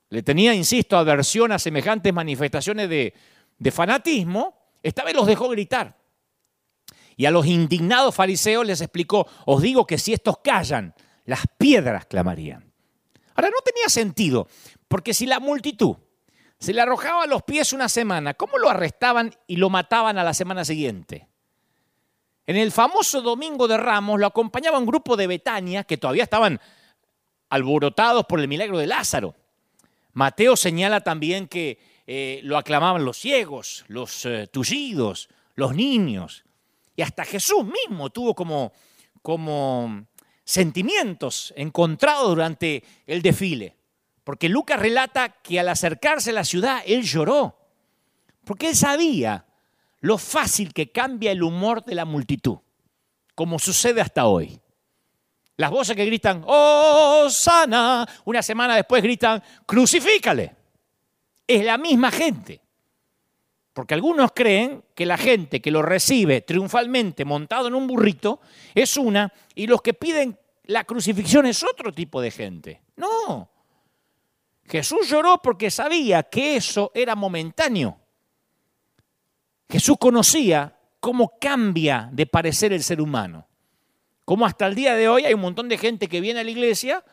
le 0.09 0.23
tenía, 0.23 0.55
insisto, 0.55 0.97
aversión 0.97 1.53
a 1.53 1.59
semejantes 1.59 2.13
manifestaciones 2.13 2.89
de, 2.89 3.13
fanatismo, 3.71 4.55
esta 4.83 5.05
vez 5.05 5.15
los 5.15 5.27
dejó 5.27 5.49
gritar. 5.49 5.97
Y 7.17 7.27
a 7.27 7.31
los 7.31 7.47
indignados 7.47 8.15
fariseos 8.15 8.67
les 8.67 8.81
explicó, 8.81 9.27
os 9.47 9.63
digo 9.63 9.87
que 9.87 9.99
si 9.99 10.13
estos 10.13 10.39
callan, 10.39 10.95
las 11.25 11.41
piedras 11.59 12.07
clamarían. 12.07 12.73
Ahora 13.35 13.51
no 13.51 13.59
tenía 13.65 13.89
sentido, 13.89 14.49
porque 14.87 15.13
si 15.13 15.27
la 15.27 15.41
multitud 15.41 15.97
se 16.59 16.73
le 16.73 16.81
arrojaba 16.81 17.25
a 17.25 17.27
los 17.27 17.43
pies 17.43 17.73
una 17.73 17.89
semana, 17.89 18.35
¿cómo 18.35 18.59
lo 18.59 18.71
arrestaban 18.71 19.35
y 19.47 19.57
lo 19.57 19.71
mataban 19.71 20.19
a 20.19 20.25
la 20.25 20.35
semana 20.35 20.65
siguiente? 20.65 21.29
En 22.47 22.57
el 22.57 22.71
famoso 22.71 23.23
Domingo 23.23 23.67
de 23.67 23.77
Ramos 23.77 24.21
lo 24.21 24.27
acompañaba 24.27 24.79
un 24.79 24.87
grupo 24.87 25.17
de 25.17 25.27
Betania 25.27 25.85
que 25.85 25.97
todavía 25.97 26.23
estaban 26.23 26.61
alborotados 27.49 28.25
por 28.27 28.41
el 28.41 28.47
milagro 28.47 28.79
de 28.79 28.87
Lázaro. 28.87 29.35
Mateo 30.17 30.57
señala 30.57 31.03
también 31.03 31.47
que 31.47 31.79
eh, 32.07 32.41
lo 32.43 32.57
aclamaban 32.57 33.05
los 33.05 33.19
ciegos, 33.19 33.85
los 33.89 34.25
eh, 34.25 34.47
tullidos, 34.51 35.29
los 35.57 35.75
niños. 35.75 36.47
Y 36.97 37.03
hasta 37.03 37.27
Jesús 37.27 37.67
mismo 37.67 38.09
tuvo 38.09 38.35
como, 38.35 38.73
como 39.21 40.07
sentimientos 40.43 41.53
encontrados 41.55 42.29
durante 42.31 42.83
el 43.07 43.21
desfile. 43.21 43.77
Porque 44.25 44.49
Lucas 44.49 44.81
relata 44.81 45.29
que 45.43 45.61
al 45.61 45.69
acercarse 45.69 46.31
a 46.31 46.33
la 46.33 46.45
ciudad, 46.45 46.83
él 46.87 47.03
lloró. 47.03 47.59
Porque 48.45 48.71
él 48.71 48.75
sabía 48.75 49.45
lo 50.01 50.17
fácil 50.17 50.73
que 50.73 50.91
cambia 50.91 51.31
el 51.31 51.43
humor 51.43 51.85
de 51.85 51.95
la 51.95 52.07
multitud, 52.07 52.61
como 53.35 53.59
sucede 53.59 54.01
hasta 54.01 54.25
hoy. 54.25 54.63
Las 55.57 55.71
voces 55.71 55.97
que 55.97 56.05
gritan, 56.05 56.43
¡Oh, 56.47 57.29
sana! 57.31 58.07
Una 58.25 58.43
semana 58.43 58.77
después 58.77 59.03
gritan, 59.03 59.43
¡Crucifícale! 59.65 60.55
Es 61.47 61.65
la 61.65 61.79
misma 61.79 62.11
gente. 62.11 62.61
Porque 63.73 63.95
algunos 63.95 64.33
creen 64.35 64.85
que 64.95 65.07
la 65.07 65.19
gente 65.19 65.61
que 65.61 65.71
lo 65.71 65.83
recibe 65.83 66.41
triunfalmente 66.41 67.25
montado 67.25 67.69
en 67.69 67.75
un 67.75 67.87
burrito 67.87 68.41
es 68.75 68.97
una 68.97 69.33
y 69.55 69.67
los 69.67 69.83
que 69.83 69.95
piden 69.95 70.39
la 70.65 70.85
crucifixión 70.85 71.47
es 71.47 71.63
otro 71.63 71.93
tipo 71.93 72.21
de 72.21 72.31
gente. 72.31 72.83
No. 72.97 73.51
Jesús 74.65 75.09
lloró 75.09 75.41
porque 75.43 75.71
sabía 75.71 76.23
que 76.25 76.57
eso 76.57 76.91
era 76.95 77.15
momentáneo. 77.15 78.01
Jesús 79.69 79.97
conocía 79.99 80.77
cómo 81.01 81.39
cambia 81.39 82.09
de 82.13 82.27
parecer 82.27 82.73
el 82.73 82.83
ser 82.83 83.01
humano. 83.01 83.47
Cómo 84.27 84.45
hasta 84.45 84.67
el 84.67 84.75
día 84.75 84.97
de 84.97 85.09
hoy 85.09 85.25
hay 85.25 85.35
un 85.35 85.41
montón 85.41 85.69
de 85.69 85.79
gente 85.79 86.09
que 86.09 86.21
viene 86.21 86.41
a 86.41 86.45
la 86.45 86.51
iglesia 86.51 87.05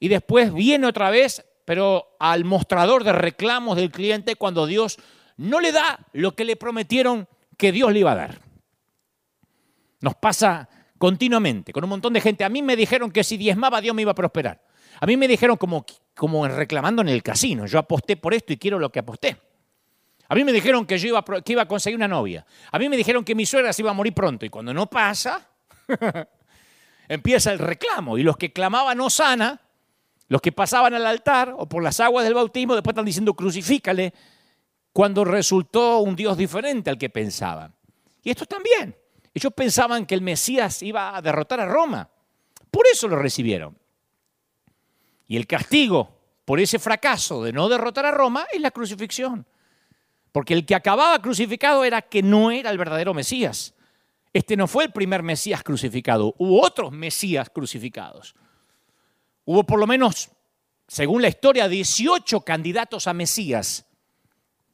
y 0.00 0.08
después 0.08 0.52
viene 0.52 0.86
otra 0.86 1.10
vez, 1.10 1.44
pero 1.66 2.16
al 2.18 2.46
mostrador 2.46 3.04
de 3.04 3.12
reclamos 3.12 3.76
del 3.76 3.90
cliente 3.90 4.34
cuando 4.34 4.66
Dios 4.66 4.98
no 5.36 5.60
le 5.60 5.72
da 5.72 6.06
lo 6.14 6.34
que 6.34 6.46
le 6.46 6.56
prometieron 6.56 7.28
que 7.58 7.70
Dios 7.70 7.92
le 7.92 7.98
iba 7.98 8.12
a 8.12 8.16
dar. 8.16 8.40
Nos 10.00 10.14
pasa 10.14 10.66
continuamente 10.96 11.70
con 11.70 11.84
un 11.84 11.90
montón 11.90 12.14
de 12.14 12.22
gente. 12.22 12.44
A 12.44 12.48
mí 12.48 12.62
me 12.62 12.76
dijeron 12.76 13.10
que 13.10 13.24
si 13.24 13.36
diezmaba 13.36 13.82
Dios 13.82 13.94
me 13.94 14.00
iba 14.00 14.12
a 14.12 14.14
prosperar. 14.14 14.62
A 15.00 15.04
mí 15.04 15.18
me 15.18 15.28
dijeron 15.28 15.58
como, 15.58 15.84
como 16.14 16.48
reclamando 16.48 17.02
en 17.02 17.10
el 17.10 17.22
casino, 17.22 17.66
yo 17.66 17.78
aposté 17.78 18.16
por 18.16 18.32
esto 18.32 18.54
y 18.54 18.56
quiero 18.56 18.78
lo 18.78 18.90
que 18.90 19.00
aposté. 19.00 19.36
A 20.30 20.34
mí 20.34 20.44
me 20.44 20.52
dijeron 20.52 20.86
que 20.86 20.96
yo 20.96 21.08
iba, 21.08 21.22
que 21.22 21.52
iba 21.52 21.60
a 21.60 21.68
conseguir 21.68 21.98
una 21.98 22.08
novia. 22.08 22.46
A 22.72 22.78
mí 22.78 22.88
me 22.88 22.96
dijeron 22.96 23.22
que 23.22 23.34
mi 23.34 23.44
suegra 23.44 23.70
se 23.74 23.82
iba 23.82 23.90
a 23.90 23.94
morir 23.94 24.14
pronto. 24.14 24.46
Y 24.46 24.48
cuando 24.48 24.72
no 24.72 24.88
pasa, 24.88 25.46
empieza 27.08 27.52
el 27.52 27.58
reclamo. 27.58 28.18
Y 28.18 28.22
los 28.22 28.36
que 28.36 28.52
clamaban 28.52 29.00
Osana, 29.00 29.60
los 30.28 30.40
que 30.40 30.52
pasaban 30.52 30.94
al 30.94 31.06
altar 31.06 31.54
o 31.56 31.68
por 31.68 31.82
las 31.82 32.00
aguas 32.00 32.24
del 32.24 32.34
bautismo, 32.34 32.74
después 32.74 32.92
están 32.92 33.04
diciendo 33.04 33.34
crucifícale, 33.34 34.12
cuando 34.92 35.24
resultó 35.24 35.98
un 35.98 36.14
Dios 36.14 36.36
diferente 36.36 36.88
al 36.88 36.98
que 36.98 37.10
pensaban. 37.10 37.74
Y 38.22 38.30
esto 38.30 38.46
también. 38.46 38.96
Ellos 39.34 39.52
pensaban 39.52 40.06
que 40.06 40.14
el 40.14 40.22
Mesías 40.22 40.82
iba 40.82 41.16
a 41.16 41.20
derrotar 41.20 41.60
a 41.60 41.66
Roma. 41.66 42.08
Por 42.70 42.86
eso 42.86 43.08
lo 43.08 43.16
recibieron. 43.16 43.76
Y 45.26 45.36
el 45.36 45.46
castigo 45.46 46.16
por 46.44 46.60
ese 46.60 46.78
fracaso 46.78 47.42
de 47.42 47.52
no 47.52 47.68
derrotar 47.68 48.06
a 48.06 48.12
Roma 48.12 48.46
es 48.52 48.60
la 48.60 48.70
crucifixión. 48.70 49.46
Porque 50.30 50.54
el 50.54 50.64
que 50.66 50.74
acababa 50.74 51.20
crucificado 51.20 51.84
era 51.84 52.02
que 52.02 52.22
no 52.22 52.50
era 52.50 52.70
el 52.70 52.78
verdadero 52.78 53.14
Mesías. 53.14 53.73
Este 54.34 54.56
no 54.56 54.66
fue 54.66 54.84
el 54.84 54.92
primer 54.92 55.22
Mesías 55.22 55.62
crucificado, 55.62 56.34
hubo 56.38 56.60
otros 56.60 56.90
Mesías 56.90 57.48
crucificados. 57.48 58.34
Hubo 59.44 59.64
por 59.64 59.78
lo 59.78 59.86
menos, 59.86 60.28
según 60.88 61.22
la 61.22 61.28
historia, 61.28 61.68
18 61.68 62.40
candidatos 62.40 63.06
a 63.06 63.14
Mesías, 63.14 63.86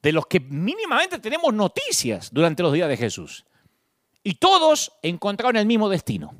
de 0.02 0.12
los 0.12 0.26
que 0.26 0.40
mínimamente 0.40 1.18
tenemos 1.18 1.52
noticias 1.52 2.30
durante 2.32 2.62
los 2.62 2.72
días 2.72 2.88
de 2.88 2.96
Jesús. 2.96 3.44
Y 4.22 4.36
todos 4.36 4.92
encontraron 5.02 5.56
el 5.56 5.66
mismo 5.66 5.90
destino. 5.90 6.34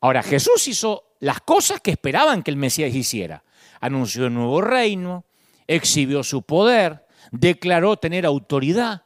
Ahora, 0.00 0.24
Jesús 0.24 0.66
hizo 0.66 1.14
las 1.20 1.40
cosas 1.42 1.80
que 1.80 1.92
esperaban 1.92 2.42
que 2.42 2.50
el 2.50 2.56
Mesías 2.56 2.92
hiciera. 2.92 3.44
Anunció 3.80 4.26
un 4.26 4.34
nuevo 4.34 4.60
reino, 4.60 5.26
exhibió 5.68 6.24
su 6.24 6.42
poder, 6.42 7.06
declaró 7.30 7.96
tener 7.96 8.26
autoridad, 8.26 9.04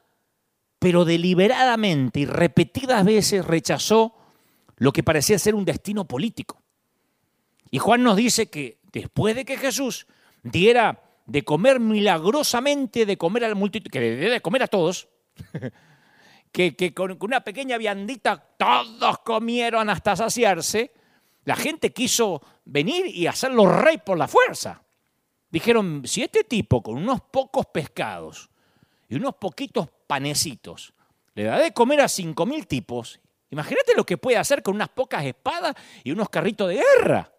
pero 0.83 1.05
deliberadamente 1.05 2.19
y 2.19 2.27
repetidas 2.27 3.05
veces 3.05 3.47
rechazó 3.47 4.17
lo 4.79 4.93
que 4.93 5.05
parecía 5.05 5.39
ser 5.39 5.55
un 5.55 5.65
destino 5.65 6.09
político. 6.09 6.61
Y 7.71 7.79
Juan 7.79 8.03
nos 8.03 8.17
dice 8.17 8.51
que 8.51 8.81
después 8.93 9.37
de 9.37 9.45
que 9.45 9.57
Jesús 9.57 10.09
diera 10.43 11.01
de 11.25 11.45
comer 11.45 11.79
milagrosamente, 11.79 13.07
de 13.07 13.17
comer 13.17 13.45
a 13.45 13.49
la 13.51 13.55
multitud, 13.55 13.93
que 13.93 14.01
le 14.01 14.29
de 14.29 14.41
comer 14.41 14.65
a 14.65 14.67
todos, 14.67 15.07
que, 16.51 16.75
que 16.75 16.93
con 16.93 17.17
una 17.21 17.45
pequeña 17.45 17.79
viandita 17.79 18.45
todos 18.59 19.21
comieron 19.21 19.89
hasta 19.89 20.17
saciarse, 20.17 20.93
la 21.45 21.55
gente 21.55 21.93
quiso 21.93 22.43
venir 22.65 23.07
y 23.07 23.29
hacerlo 23.29 23.67
rey 23.67 23.99
por 23.99 24.19
la 24.19 24.27
fuerza. 24.27 24.83
Dijeron, 25.49 26.03
si 26.07 26.25
este 26.25 26.43
tipo 26.43 26.83
con 26.83 26.97
unos 26.97 27.21
pocos 27.21 27.67
pescados 27.67 28.51
y 29.09 29.15
unos 29.15 29.37
poquitos 29.37 29.87
panecitos 30.13 30.93
le 31.33 31.45
da 31.45 31.57
de 31.57 31.73
comer 31.73 32.03
a 32.03 32.09
cinco 32.09 32.45
mil 32.45 32.67
tipos, 32.67 33.19
imagínate 33.49 33.95
lo 33.97 34.05
que 34.05 34.19
puede 34.19 34.37
hacer 34.37 34.63
con 34.63 34.75
unas 34.75 34.91
pocas 34.91 35.25
espadas 35.25 35.75
y 36.05 36.11
unos 36.13 36.29
carritos 36.29 36.69
de 36.69 36.83
guerra. 36.83 37.33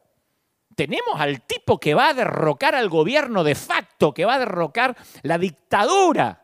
Tenemos 0.75 1.20
al 1.20 1.44
tipo 1.44 1.80
que 1.80 1.94
va 1.94 2.10
a 2.10 2.13
derrocar 2.15 2.74
al 2.74 2.89
gobierno 2.89 3.44
de 3.44 3.53
facto, 3.53 4.12
que 4.12 4.25
va 4.25 4.34
a 4.34 4.39
derrocar 4.39 4.98
la 5.22 5.38
dictadura 5.38 6.44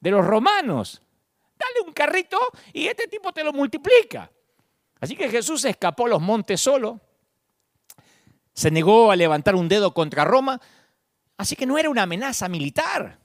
de 0.00 0.10
los 0.10 0.24
romanos. 0.24 1.02
Dale 1.58 1.86
un 1.86 1.92
carrito 1.92 2.38
y 2.72 2.86
este 2.86 3.06
tipo 3.08 3.30
te 3.34 3.44
lo 3.44 3.52
multiplica. 3.52 4.30
Así 4.98 5.14
que 5.14 5.28
Jesús 5.28 5.66
escapó 5.66 6.06
a 6.06 6.08
los 6.08 6.22
montes 6.22 6.62
solo, 6.62 6.98
se 8.54 8.70
negó 8.70 9.10
a 9.10 9.16
levantar 9.16 9.54
un 9.54 9.68
dedo 9.68 9.92
contra 9.92 10.24
Roma, 10.24 10.58
Así 11.38 11.54
que 11.54 11.66
no 11.66 11.78
era 11.78 11.88
una 11.88 12.02
amenaza 12.02 12.48
militar. 12.48 13.20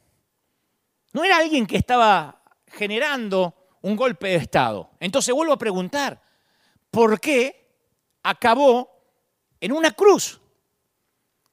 No 1.14 1.24
era 1.24 1.38
alguien 1.38 1.66
que 1.66 1.78
estaba 1.78 2.44
generando 2.68 3.56
un 3.82 3.96
golpe 3.96 4.30
de 4.30 4.36
Estado. 4.36 4.92
Entonces 5.00 5.34
vuelvo 5.34 5.54
a 5.54 5.58
preguntar, 5.58 6.22
¿por 6.90 7.20
qué 7.20 7.70
acabó 8.24 8.90
en 9.60 9.72
una 9.72 9.92
cruz? 9.92 10.42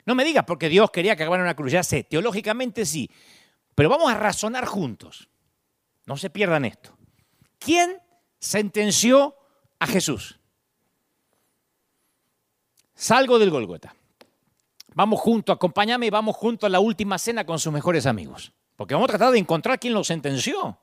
No 0.07 0.15
me 0.15 0.25
digas 0.25 0.45
porque 0.47 0.69
Dios 0.69 0.91
quería 0.91 1.15
que 1.15 1.23
acabaran 1.23 1.45
una 1.45 1.55
cruz, 1.55 1.73
ya 1.73 1.83
sé, 1.83 2.05
teológicamente 2.05 2.87
sí, 2.87 3.11
pero 3.75 3.89
vamos 3.89 4.11
a 4.11 4.17
razonar 4.17 4.65
juntos. 4.65 5.29
No 6.07 6.17
se 6.17 6.31
pierdan 6.31 6.65
esto. 6.65 6.97
¿Quién 7.59 8.01
sentenció 8.39 9.37
a 9.79 9.87
Jesús? 9.87 10.41
Salgo 12.95 13.39
del 13.39 13.51
Golgota. 13.51 13.95
Vamos 14.95 15.21
juntos, 15.21 15.55
acompáñame 15.55 16.07
y 16.07 16.11
vamos 16.11 16.37
juntos 16.37 16.67
a 16.67 16.71
la 16.71 16.81
última 16.81 17.19
cena 17.19 17.45
con 17.45 17.59
sus 17.59 17.73
mejores 17.73 18.07
amigos. 18.07 18.53
Porque 18.81 18.95
vamos 18.95 19.11
a 19.11 19.19
tratar 19.19 19.33
de 19.33 19.39
encontrar 19.39 19.79
quién 19.79 19.93
lo 19.93 20.03
sentenció. 20.03 20.79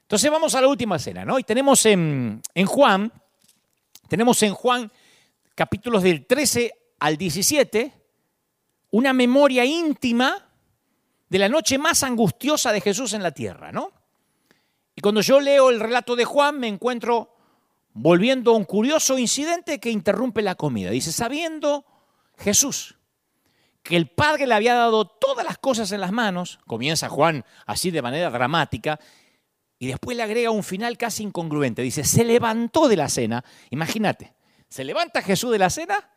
Entonces 0.00 0.30
vamos 0.30 0.54
a 0.54 0.62
la 0.62 0.68
última 0.68 0.98
cena, 0.98 1.22
¿no? 1.22 1.38
Y 1.38 1.42
tenemos 1.42 1.84
en, 1.84 2.40
en 2.54 2.64
Juan, 2.64 3.12
tenemos 4.08 4.42
en 4.42 4.54
Juan 4.54 4.90
capítulos 5.54 6.02
del 6.02 6.24
13 6.24 6.72
al 7.00 7.18
17, 7.18 7.92
una 8.92 9.12
memoria 9.12 9.66
íntima 9.66 10.48
de 11.28 11.38
la 11.38 11.50
noche 11.50 11.76
más 11.76 12.02
angustiosa 12.02 12.72
de 12.72 12.80
Jesús 12.80 13.12
en 13.12 13.22
la 13.22 13.32
tierra, 13.32 13.70
¿no? 13.70 13.92
Y 14.96 15.02
cuando 15.02 15.20
yo 15.20 15.40
leo 15.40 15.68
el 15.68 15.78
relato 15.78 16.16
de 16.16 16.24
Juan 16.24 16.58
me 16.58 16.68
encuentro 16.68 17.36
volviendo 17.92 18.52
a 18.52 18.56
un 18.56 18.64
curioso 18.64 19.18
incidente 19.18 19.78
que 19.78 19.90
interrumpe 19.90 20.40
la 20.40 20.54
comida. 20.54 20.88
Dice, 20.88 21.12
sabiendo 21.12 21.84
Jesús 22.38 22.96
que 23.84 23.96
el 23.96 24.08
Padre 24.08 24.46
le 24.46 24.54
había 24.54 24.74
dado 24.74 25.04
todas 25.04 25.44
las 25.44 25.58
cosas 25.58 25.92
en 25.92 26.00
las 26.00 26.10
manos, 26.10 26.58
comienza 26.66 27.10
Juan 27.10 27.44
así 27.66 27.90
de 27.90 28.00
manera 28.00 28.30
dramática, 28.30 28.98
y 29.78 29.88
después 29.88 30.16
le 30.16 30.22
agrega 30.22 30.50
un 30.50 30.64
final 30.64 30.96
casi 30.96 31.22
incongruente. 31.22 31.82
Dice, 31.82 32.02
se 32.02 32.24
levantó 32.24 32.88
de 32.88 32.96
la 32.96 33.10
cena, 33.10 33.44
imagínate, 33.70 34.32
se 34.70 34.84
levanta 34.84 35.20
Jesús 35.20 35.52
de 35.52 35.58
la 35.58 35.68
cena, 35.68 36.10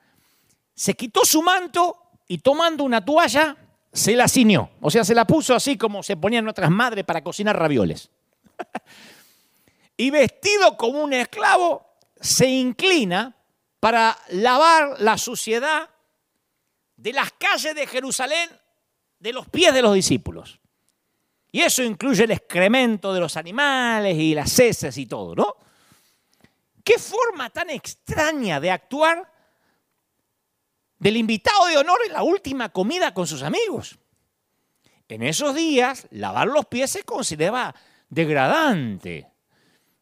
se 0.74 0.94
quitó 0.94 1.26
su 1.26 1.42
manto 1.42 1.98
y 2.28 2.38
tomando 2.38 2.86
una 2.86 3.04
toalla, 3.04 3.58
se 3.92 4.16
la 4.16 4.30
ciñó. 4.30 4.70
O 4.80 4.90
sea, 4.90 5.04
se 5.04 5.14
la 5.14 5.26
puso 5.26 5.54
así 5.54 5.78
como 5.78 6.04
se 6.04 6.16
ponían 6.16 6.48
otras 6.48 6.72
madres 6.72 7.04
para 7.04 7.22
cocinar 7.22 7.60
ravioles. 7.60 8.10
y 9.98 10.10
vestido 10.10 10.78
como 10.78 11.04
un 11.04 11.12
esclavo, 11.12 11.86
se 12.22 12.48
inclina 12.48 13.36
para 13.82 14.18
lavar 14.30 15.02
la 15.02 15.18
suciedad 15.18 15.90
de 16.98 17.14
las 17.14 17.32
calles 17.32 17.74
de 17.76 17.88
Jerusalén 17.88 18.50
de 19.20 19.34
los 19.34 19.48
pies 19.48 19.74
de 19.74 19.82
los 19.82 19.94
discípulos. 19.94 20.60
Y 21.52 21.62
eso 21.62 21.82
incluye 21.82 22.24
el 22.24 22.32
excremento 22.32 23.14
de 23.14 23.20
los 23.20 23.38
animales 23.38 24.18
y 24.18 24.36
las 24.36 24.60
heces 24.60 24.98
y 24.98 25.06
todo, 25.06 25.34
¿no? 25.36 25.56
¿Qué 26.84 27.00
forma 27.00 27.50
tan 27.50 27.70
extraña 27.70 28.60
de 28.60 28.72
actuar 28.72 29.32
del 31.00 31.18
invitado 31.18 31.68
de 31.68 31.78
honor 31.78 32.00
en 32.06 32.14
la 32.14 32.24
última 32.24 32.70
comida 32.70 33.14
con 33.14 33.28
sus 33.28 33.44
amigos? 33.44 33.98
En 35.08 35.24
esos 35.24 35.56
días, 35.56 36.08
lavar 36.12 36.48
los 36.48 36.66
pies 36.66 36.92
se 36.92 37.04
consideraba 37.04 37.74
degradante. 38.10 39.28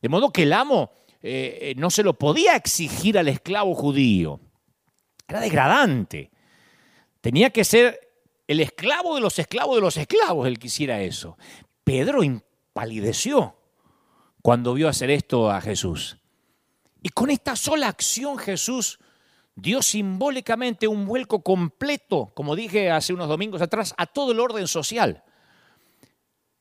De 0.02 0.10
modo 0.10 0.32
que 0.32 0.44
el 0.44 0.54
amo 0.54 0.92
eh, 1.22 1.58
eh, 1.62 1.76
no 1.78 1.90
se 1.90 2.04
lo 2.04 2.14
podía 2.18 2.56
exigir 2.56 3.18
al 3.18 3.28
esclavo 3.28 3.74
judío. 3.76 4.40
Era 5.28 5.40
degradante. 5.40 6.32
Tenía 7.26 7.50
que 7.50 7.64
ser 7.64 8.22
el 8.48 8.60
esclavo 8.60 9.16
de 9.16 9.22
los 9.22 9.40
esclavos 9.40 9.74
de 9.74 9.82
los 9.82 9.98
esclavos 9.98 10.46
el 10.46 10.60
que 10.60 10.68
hiciera 10.68 11.02
eso. 11.02 11.40
Pedro 11.84 12.22
impalideció 12.22 13.58
cuando 14.44 14.76
vio 14.76 14.88
hacer 14.88 15.10
esto 15.10 15.50
a 15.50 15.60
Jesús. 15.60 16.18
Y 17.02 17.10
con 17.10 17.32
esta 17.32 17.56
sola 17.56 17.88
acción 17.88 18.38
Jesús 18.38 19.00
dio 19.56 19.82
simbólicamente 19.82 20.88
un 20.88 21.08
vuelco 21.08 21.42
completo, 21.42 22.32
como 22.36 22.56
dije 22.56 22.92
hace 22.92 23.12
unos 23.12 23.28
domingos 23.28 23.60
atrás, 23.64 23.96
a 23.98 24.06
todo 24.06 24.32
el 24.32 24.40
orden 24.40 24.68
social. 24.68 25.24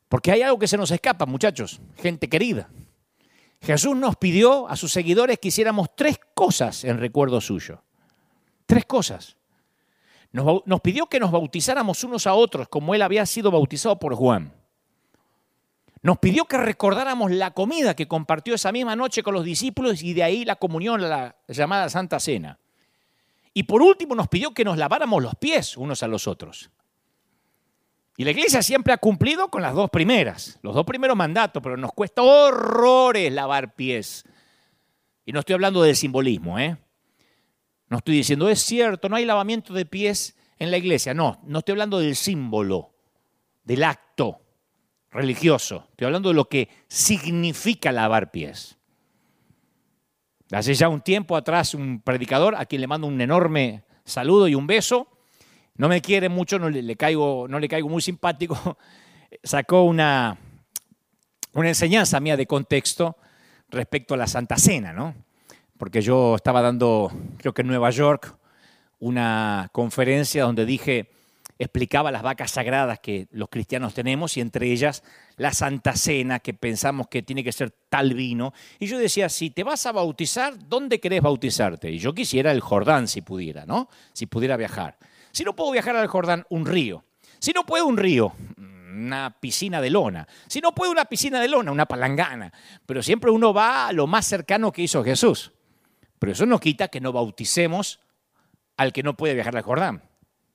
Porque 0.09 0.33
hay 0.33 0.41
algo 0.41 0.59
que 0.59 0.67
se 0.67 0.79
nos 0.79 0.91
escapa, 0.91 1.27
muchachos, 1.27 1.79
gente 1.99 2.31
querida. 2.31 2.71
Jesús 3.61 3.95
nos 3.95 4.17
pidió 4.17 4.67
a 4.67 4.77
sus 4.77 4.93
seguidores 4.93 5.39
que 5.39 5.49
hiciéramos 5.49 5.95
tres 5.95 6.19
cosas 6.35 6.85
en 6.85 7.01
recuerdo 7.01 7.43
suyo. 7.43 7.83
Tres 8.65 8.87
cosas. 8.87 9.37
Nos, 10.35 10.81
pidió 10.81 11.07
que 11.07 11.21
nos 11.21 11.31
bautizáramos 11.31 12.03
unos 12.03 12.27
a 12.27 12.35
otros 12.35 12.69
como 12.69 12.93
él 12.93 13.03
había 13.03 13.25
sido 13.25 13.53
bautizado 13.53 14.01
por 14.01 14.17
Juan. 14.17 14.53
Nos 16.03 16.19
pidió 16.19 16.47
que 16.47 16.57
recordáramos 16.57 17.31
la 17.31 17.53
comida 17.53 17.95
que 17.95 18.09
compartió 18.09 18.57
esa 18.57 18.73
misma 18.73 18.97
noche 18.97 19.23
con 19.23 19.33
los 19.33 19.45
discípulos 19.45 20.03
y 20.03 20.13
de 20.13 20.25
ahí 20.25 20.45
la 20.45 20.57
comunión, 20.57 21.01
la 21.01 21.37
llamada 21.47 21.89
Santa 21.89 22.19
Cena. 22.19 22.59
Y 23.53 23.63
por 23.63 23.81
último 23.81 24.17
nos 24.17 24.27
pidió 24.27 24.53
que 24.53 24.65
nos 24.65 24.77
laváramos 24.77 25.23
los 25.23 25.37
pies 25.37 25.77
unos 25.77 26.03
a 26.03 26.09
los 26.09 26.27
otros. 26.27 26.69
Y 28.17 28.25
la 28.25 28.33
iglesia 28.33 28.61
siempre 28.61 28.93
ha 28.93 28.99
cumplido 28.99 29.51
con 29.51 29.63
las 29.63 29.73
dos 29.73 29.89
primeras, 29.89 30.59
los 30.63 30.75
dos 30.75 30.85
primeros 30.85 31.17
mandatos, 31.17 31.63
pero 31.63 31.77
nos 31.77 31.93
cuesta 31.93 32.23
horrores 32.23 33.33
lavar 33.33 33.77
pies. 33.77 34.25
Y 35.25 35.31
no 35.31 35.39
estoy 35.39 35.55
hablando 35.55 35.81
del 35.81 35.95
simbolismo, 35.95 36.59
¿eh? 36.59 36.77
No 37.89 37.99
estoy 37.99 38.17
diciendo, 38.17 38.49
es 38.49 38.61
cierto, 38.61 39.09
no 39.09 39.17
hay 39.17 39.25
lavamiento 39.25 39.73
de 39.75 39.85
pies 39.87 40.37
en 40.59 40.71
la 40.71 40.77
iglesia. 40.77 41.15
No, 41.15 41.41
no 41.45 41.59
estoy 41.61 41.73
hablando 41.73 41.99
del 41.99 42.17
símbolo, 42.17 42.95
del 43.65 43.85
acto 43.85 44.41
religioso. 45.11 45.87
Estoy 45.91 46.07
hablando 46.07 46.31
de 46.31 46.35
lo 46.35 46.49
que 46.49 46.69
significa 46.89 47.93
lavar 47.93 48.31
pies. 48.31 48.77
Hace 50.51 50.75
ya 50.75 50.89
un 50.89 51.01
tiempo 51.01 51.37
atrás 51.37 51.75
un 51.75 52.01
predicador, 52.01 52.55
a 52.57 52.67
quien 52.67 52.81
le 52.81 52.87
mando 52.87 53.07
un 53.07 53.21
enorme 53.21 53.85
saludo 54.05 54.49
y 54.49 54.55
un 54.55 54.67
beso, 54.67 55.09
no 55.77 55.89
me 55.89 56.01
quiere 56.01 56.29
mucho, 56.29 56.59
no 56.59 56.71
le, 56.71 56.97
caigo, 56.97 57.49
no 57.49 57.59
le 57.59 57.69
caigo 57.69 57.89
muy 57.89 58.03
simpático, 58.03 58.79
sacó 59.43 59.83
una, 59.83 60.37
una 61.55 61.69
enseñanza 61.69 62.21
mía 62.21 62.37
de 62.37 62.47
contexto 62.47 63.17
respecto 63.69 64.15
a 64.15 64.17
la 64.17 64.27
Santa 64.27 64.57
Cena, 64.57 64.93
¿no? 64.93 65.15
Porque 65.79 66.03
yo 66.03 66.37
estaba 66.37 66.63
dando, 66.63 67.11
creo 67.39 67.53
que 67.53 67.63
en 67.63 67.69
Nueva 67.69 67.91
York, 67.91 68.37
una 68.99 69.69
conferencia 69.73 70.45
donde 70.45 70.65
dije, 70.65 71.11
explicaba 71.59 72.11
las 72.11 72.23
vacas 72.23 72.51
sagradas 72.51 72.99
que 73.01 73.29
los 73.31 73.49
cristianos 73.49 73.95
tenemos 73.95 74.37
y 74.37 74.41
entre 74.41 74.71
ellas 74.71 75.03
la 75.37 75.53
Santa 75.53 75.95
Cena, 75.95 76.41
que 76.41 76.55
pensamos 76.55 77.09
que 77.09 77.23
tiene 77.23 77.45
que 77.45 77.53
ser 77.53 77.71
tal 77.89 78.15
vino. 78.15 78.53
Y 78.79 78.87
yo 78.87 78.99
decía, 78.99 79.29
si 79.29 79.51
te 79.51 79.65
vas 79.65 79.87
a 79.87 79.93
bautizar, 79.93 80.55
¿dónde 80.69 81.01
querés 81.01 81.23
bautizarte? 81.23 81.91
Y 81.91 81.99
yo 81.99 82.15
quisiera 82.15 82.53
el 82.53 82.61
Jordán 82.61 83.09
si 83.09 83.21
pudiera, 83.21 83.67
¿no? 83.67 83.89
Si 84.13 84.27
pudiera 84.27 84.57
viajar. 84.57 84.97
Si 85.33 85.45
no 85.45 85.57
puedo 85.57 85.73
viajar 85.73 85.97
al 85.97 86.07
Jordán, 86.07 86.45
un 86.51 86.67
río. 86.67 87.05
Si 87.39 87.53
no 87.53 87.67
puedo 87.67 87.87
un 87.87 87.97
río, 87.97 88.33
una 88.57 89.37
piscina 89.41 89.81
de 89.81 89.91
lona. 89.91 90.27
Si 90.47 90.61
no 90.61 90.75
puedo 90.75 90.93
una 90.93 91.05
piscina 91.05 91.41
de 91.41 91.49
lona, 91.49 91.73
una 91.73 91.87
palangana. 91.87 92.53
Pero 92.87 93.03
siempre 93.03 93.31
uno 93.31 93.53
va 93.53 93.89
a 93.89 93.93
lo 93.93 94.07
más 94.07 94.27
cercano 94.27 94.73
que 94.73 94.83
hizo 94.83 95.03
Jesús. 95.05 95.53
Pero 96.25 96.33
eso 96.33 96.47
no 96.47 96.59
quita 96.59 96.89
que 96.89 97.03
no 97.03 97.13
bauticemos 97.13 98.01
al 98.79 98.95
que 98.95 99.03
no 99.03 99.15
puede 99.15 99.35
viajar 99.35 99.55
al 99.59 99.63
Jordán. 99.63 100.03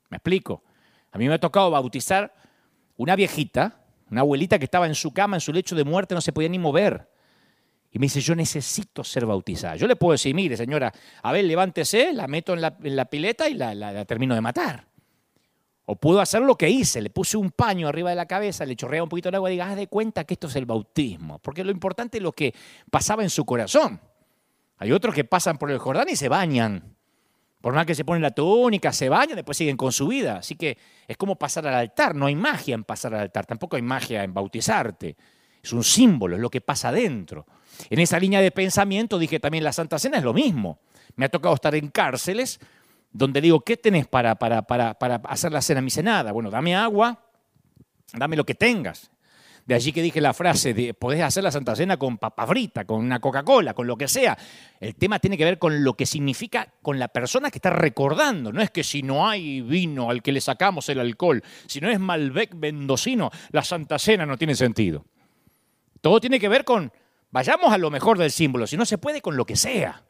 ¿Me 0.10 0.18
explico? 0.18 0.64
A 1.12 1.20
mí 1.20 1.28
me 1.28 1.36
ha 1.36 1.40
tocado 1.40 1.70
bautizar 1.70 2.34
una 2.98 3.16
viejita, 3.16 3.80
una 4.10 4.22
abuelita 4.22 4.58
que 4.58 4.66
estaba 4.66 4.88
en 4.88 4.96
su 4.96 5.14
cama, 5.14 5.38
en 5.38 5.42
su 5.42 5.54
lecho 5.54 5.76
de 5.76 5.84
muerte, 5.84 6.16
no 6.16 6.22
se 6.22 6.34
podía 6.34 6.50
ni 6.50 6.58
mover. 6.58 7.08
Y 7.92 8.00
me 8.00 8.08
dice, 8.08 8.20
yo 8.20 8.34
necesito 8.34 9.04
ser 9.04 9.28
bautizada. 9.28 9.76
Yo 9.76 9.86
le 9.86 9.96
puedo 9.96 10.14
decir, 10.14 10.34
mire 10.34 10.58
señora, 10.58 10.92
a 11.22 11.32
ver, 11.32 11.46
levántese, 11.46 12.14
la 12.14 12.26
meto 12.26 12.56
en 12.56 12.62
la, 12.62 13.06
pileta 13.06 13.48
y 13.48 13.54
la, 13.54 14.06
termino 14.06 14.34
de 14.34 14.42
matar. 14.42 14.88
O 15.86 15.98
puedo 15.98 16.20
hacer 16.20 16.42
lo 16.42 16.56
que 16.56 16.68
hice, 16.68 17.00
le 17.00 17.12
puse 17.12 17.38
un 17.38 17.52
paño 17.52 17.88
arriba 17.88 18.10
de 18.10 18.16
la 18.16 18.26
cabeza, 18.26 18.66
le 18.66 18.76
chorrea 18.76 19.04
un 19.04 19.10
poquito 19.10 19.30
de 19.30 19.38
agua 19.38 19.52
y 19.52 19.54
diga, 19.54 19.70
haz 19.70 19.76
de 19.76 19.86
cuenta 19.86 20.24
que 20.24 20.34
esto 20.34 20.48
es 20.48 20.56
el 20.56 20.66
bautismo. 20.66 21.38
Porque 21.38 21.64
lo 21.64 21.70
importante 21.70 22.18
es 22.18 22.24
lo 22.24 22.32
que 22.32 22.56
pasaba 22.90 23.22
en 23.22 23.30
su 23.30 23.46
corazón. 23.46 24.02
Hay 24.80 24.92
otros 24.92 25.14
que 25.14 25.26
pasan 25.26 25.58
por 25.58 25.70
el 25.72 25.78
Jordán 25.78 26.08
y 26.10 26.16
se 26.16 26.30
bañan. 26.30 26.96
Por 27.62 27.74
más 27.74 27.86
que 27.86 27.94
se 27.94 28.06
ponen 28.06 28.22
la 28.22 28.32
túnica, 28.32 28.94
se 28.94 29.10
bañan, 29.10 29.36
después 29.36 29.58
siguen 29.58 29.76
con 29.76 29.92
su 29.92 30.08
vida. 30.08 30.38
Así 30.38 30.56
que 30.56 30.78
es 31.06 31.18
como 31.18 31.36
pasar 31.36 31.68
al 31.68 31.74
altar. 31.74 32.16
No 32.16 32.28
hay 32.28 32.36
magia 32.36 32.76
en 32.76 32.86
pasar 32.86 33.14
al 33.14 33.22
altar, 33.22 33.46
tampoco 33.46 33.76
hay 33.76 33.82
magia 33.82 34.24
en 34.24 34.34
bautizarte. 34.34 35.18
Es 35.62 35.74
un 35.74 35.84
símbolo, 35.84 36.38
es 36.38 36.42
lo 36.42 36.50
que 36.50 36.62
pasa 36.62 36.92
dentro. 36.92 37.46
En 37.90 38.00
esa 38.00 38.18
línea 38.18 38.40
de 38.40 38.52
pensamiento 38.52 39.20
dije 39.20 39.40
también 39.42 39.66
la 39.66 39.74
Santa 39.74 40.00
Cena 40.00 40.18
es 40.18 40.24
lo 40.24 40.34
mismo. 40.34 40.80
Me 41.18 41.26
ha 41.26 41.30
tocado 41.30 41.54
estar 41.54 41.76
en 41.76 41.90
cárceles 41.90 42.60
donde 43.12 43.42
digo, 43.42 43.60
¿qué 43.62 43.76
tenés 43.76 44.08
para, 44.08 44.36
para, 44.36 44.62
para, 44.62 44.94
para 44.94 45.16
hacer 45.16 45.52
la 45.52 45.62
cena 45.62 45.82
misenada? 45.82 46.32
Bueno, 46.32 46.50
dame 46.50 46.76
agua, 46.76 47.26
dame 48.14 48.38
lo 48.38 48.46
que 48.46 48.56
tengas. 48.56 49.12
De 49.70 49.76
allí 49.76 49.92
que 49.92 50.02
dije 50.02 50.20
la 50.20 50.34
frase 50.34 50.74
de 50.74 50.96
podés 50.96 51.22
hacer 51.22 51.44
la 51.44 51.52
Santa 51.52 51.76
Cena 51.76 51.98
con 51.98 52.18
papa 52.18 52.48
frita, 52.48 52.86
con 52.86 53.02
una 53.02 53.20
Coca-Cola, 53.20 53.76
con 53.76 53.86
lo 53.86 53.98
que 53.98 54.08
sea. 54.08 54.36
El 54.80 54.96
tema 54.96 55.20
tiene 55.20 55.38
que 55.38 55.46
ver 55.46 55.60
con 55.60 55.84
lo 55.84 55.94
que 55.94 56.08
significa 56.08 56.74
con 56.82 56.98
la 56.98 57.08
persona 57.10 57.52
que 57.52 57.60
está 57.60 57.70
recordando. 57.70 58.52
No 58.52 58.64
es 58.64 58.72
que 58.72 58.84
si 58.84 59.04
no 59.04 59.30
hay 59.30 59.62
vino 59.62 60.10
al 60.10 60.24
que 60.24 60.32
le 60.32 60.42
sacamos 60.42 60.90
el 60.90 61.00
alcohol, 61.00 61.44
si 61.68 61.82
no 61.82 61.88
es 61.92 62.00
Malbec 62.00 62.56
mendocino, 62.56 63.30
la 63.52 63.64
Santa 63.64 64.00
Cena 64.00 64.26
no 64.26 64.40
tiene 64.40 64.56
sentido. 64.56 65.06
Todo 66.02 66.20
tiene 66.20 66.40
que 66.40 66.50
ver 66.50 66.66
con, 66.66 66.92
vayamos 67.30 67.72
a 67.72 67.78
lo 67.78 67.92
mejor 67.92 68.18
del 68.18 68.32
símbolo, 68.32 68.66
si 68.66 68.76
no 68.76 68.88
se 68.88 68.98
puede 68.98 69.22
con 69.22 69.38
lo 69.38 69.46
que 69.46 69.56
sea. 69.56 70.04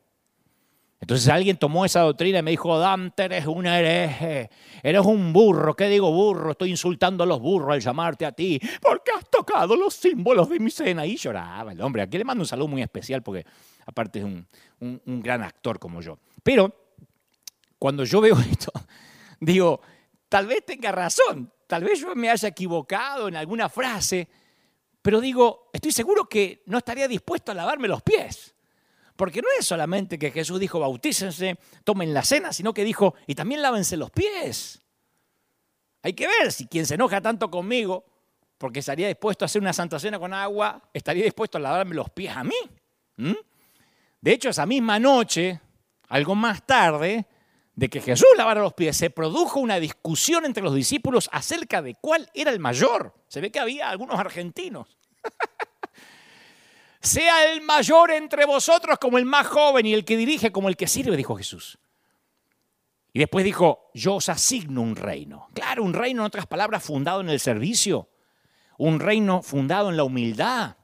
Entonces 1.01 1.29
alguien 1.29 1.57
tomó 1.57 1.85
esa 1.85 2.01
doctrina 2.01 2.39
y 2.39 2.43
me 2.43 2.51
dijo, 2.51 2.77
Dante, 2.77 3.23
eres 3.23 3.47
un 3.47 3.65
hereje, 3.65 4.49
eres 4.83 5.05
un 5.05 5.31
burro. 5.31 5.73
¿Qué 5.73 5.87
digo 5.87 6.11
burro? 6.11 6.51
Estoy 6.51 6.71
insultando 6.71 7.23
a 7.23 7.27
los 7.27 7.39
burros 7.39 7.71
al 7.71 7.79
llamarte 7.79 8.25
a 8.25 8.33
ti, 8.33 8.59
porque 8.81 9.11
has 9.17 9.29
tocado 9.29 9.75
los 9.77 9.93
símbolos 9.93 10.49
de 10.49 10.59
mi 10.59 10.69
cena. 10.69 11.05
Y 11.05 11.15
lloraba 11.15 11.71
el 11.71 11.81
hombre. 11.81 12.01
Aquí 12.01 12.17
le 12.17 12.25
mando 12.25 12.41
un 12.41 12.47
saludo 12.47 12.67
muy 12.67 12.81
especial 12.81 13.23
porque 13.23 13.45
aparte 13.85 14.19
es 14.19 14.25
un, 14.25 14.45
un 14.81 15.21
gran 15.21 15.41
actor 15.41 15.79
como 15.79 16.01
yo. 16.01 16.19
Pero 16.43 16.73
cuando 17.79 18.03
yo 18.03 18.19
veo 18.19 18.37
esto, 18.51 18.71
digo, 19.39 19.81
tal 20.27 20.47
vez 20.47 20.65
tenga 20.65 20.91
razón, 20.91 21.51
tal 21.65 21.85
vez 21.85 22.01
yo 22.01 22.13
me 22.13 22.29
haya 22.29 22.49
equivocado 22.49 23.29
en 23.29 23.37
alguna 23.37 23.69
frase, 23.69 24.27
pero 25.01 25.21
digo, 25.21 25.69
estoy 25.71 25.91
seguro 25.91 26.27
que 26.27 26.61
no 26.65 26.77
estaría 26.77 27.07
dispuesto 27.07 27.53
a 27.53 27.55
lavarme 27.55 27.87
los 27.87 28.01
pies. 28.01 28.53
Porque 29.19 29.41
no 29.41 29.49
es 29.59 29.65
solamente 29.65 30.17
que 30.17 30.31
Jesús 30.31 30.61
dijo, 30.61 30.79
bautícense, 30.79 31.59
tomen 31.83 32.13
la 32.13 32.23
cena, 32.23 32.53
sino 32.53 32.73
que 32.73 32.85
dijo, 32.85 33.15
y 33.27 33.35
también 33.35 33.61
lávense 33.61 33.97
los 33.97 34.11
pies. 34.11 34.81
Hay 36.01 36.13
que 36.13 36.25
ver 36.25 36.53
si 36.53 36.67
quien 36.67 36.85
se 36.85 36.95
enoja 36.95 37.19
tanto 37.19 37.51
conmigo, 37.51 38.05
porque 38.57 38.79
estaría 38.79 39.09
dispuesto 39.09 39.43
a 39.43 39.47
hacer 39.47 39.61
una 39.61 39.73
santa 39.73 39.99
cena 39.99 40.19
con 40.19 40.33
agua, 40.33 40.81
estaría 40.93 41.25
dispuesto 41.25 41.57
a 41.57 41.61
lavarme 41.61 41.95
los 41.95 42.09
pies 42.11 42.33
a 42.33 42.45
mí. 42.45 42.55
De 44.21 44.31
hecho, 44.31 44.51
esa 44.51 44.65
misma 44.65 44.97
noche, 44.99 45.59
algo 46.07 46.33
más 46.33 46.65
tarde, 46.65 47.27
de 47.75 47.89
que 47.89 47.99
Jesús 47.99 48.29
lavara 48.37 48.61
los 48.61 48.73
pies, 48.73 48.95
se 48.95 49.09
produjo 49.09 49.59
una 49.59 49.81
discusión 49.81 50.45
entre 50.45 50.63
los 50.63 50.73
discípulos 50.73 51.29
acerca 51.33 51.81
de 51.81 51.95
cuál 51.95 52.29
era 52.33 52.51
el 52.51 52.59
mayor. 52.59 53.13
Se 53.27 53.41
ve 53.41 53.51
que 53.51 53.59
había 53.59 53.89
algunos 53.89 54.17
argentinos. 54.17 54.97
sea 57.01 57.51
el 57.51 57.61
mayor 57.61 58.11
entre 58.11 58.45
vosotros 58.45 58.97
como 58.99 59.17
el 59.17 59.25
más 59.25 59.47
joven 59.47 59.85
y 59.85 59.93
el 59.93 60.03
que 60.03 60.17
dirige 60.17 60.51
como 60.51 60.69
el 60.69 60.75
que 60.75 60.87
sirve, 60.87 61.15
dijo 61.15 61.35
Jesús. 61.35 61.79
Y 63.13 63.19
después 63.19 63.45
dijo, 63.45 63.89
yo 63.93 64.15
os 64.15 64.29
asigno 64.29 64.81
un 64.81 64.95
reino. 64.95 65.49
Claro, 65.53 65.83
un 65.83 65.93
reino, 65.93 66.21
en 66.21 66.27
otras 66.27 66.45
palabras, 66.45 66.83
fundado 66.83 67.21
en 67.21 67.29
el 67.29 67.39
servicio. 67.39 68.09
Un 68.77 68.99
reino 68.99 69.41
fundado 69.41 69.89
en 69.89 69.97
la 69.97 70.03
humildad, 70.03 70.77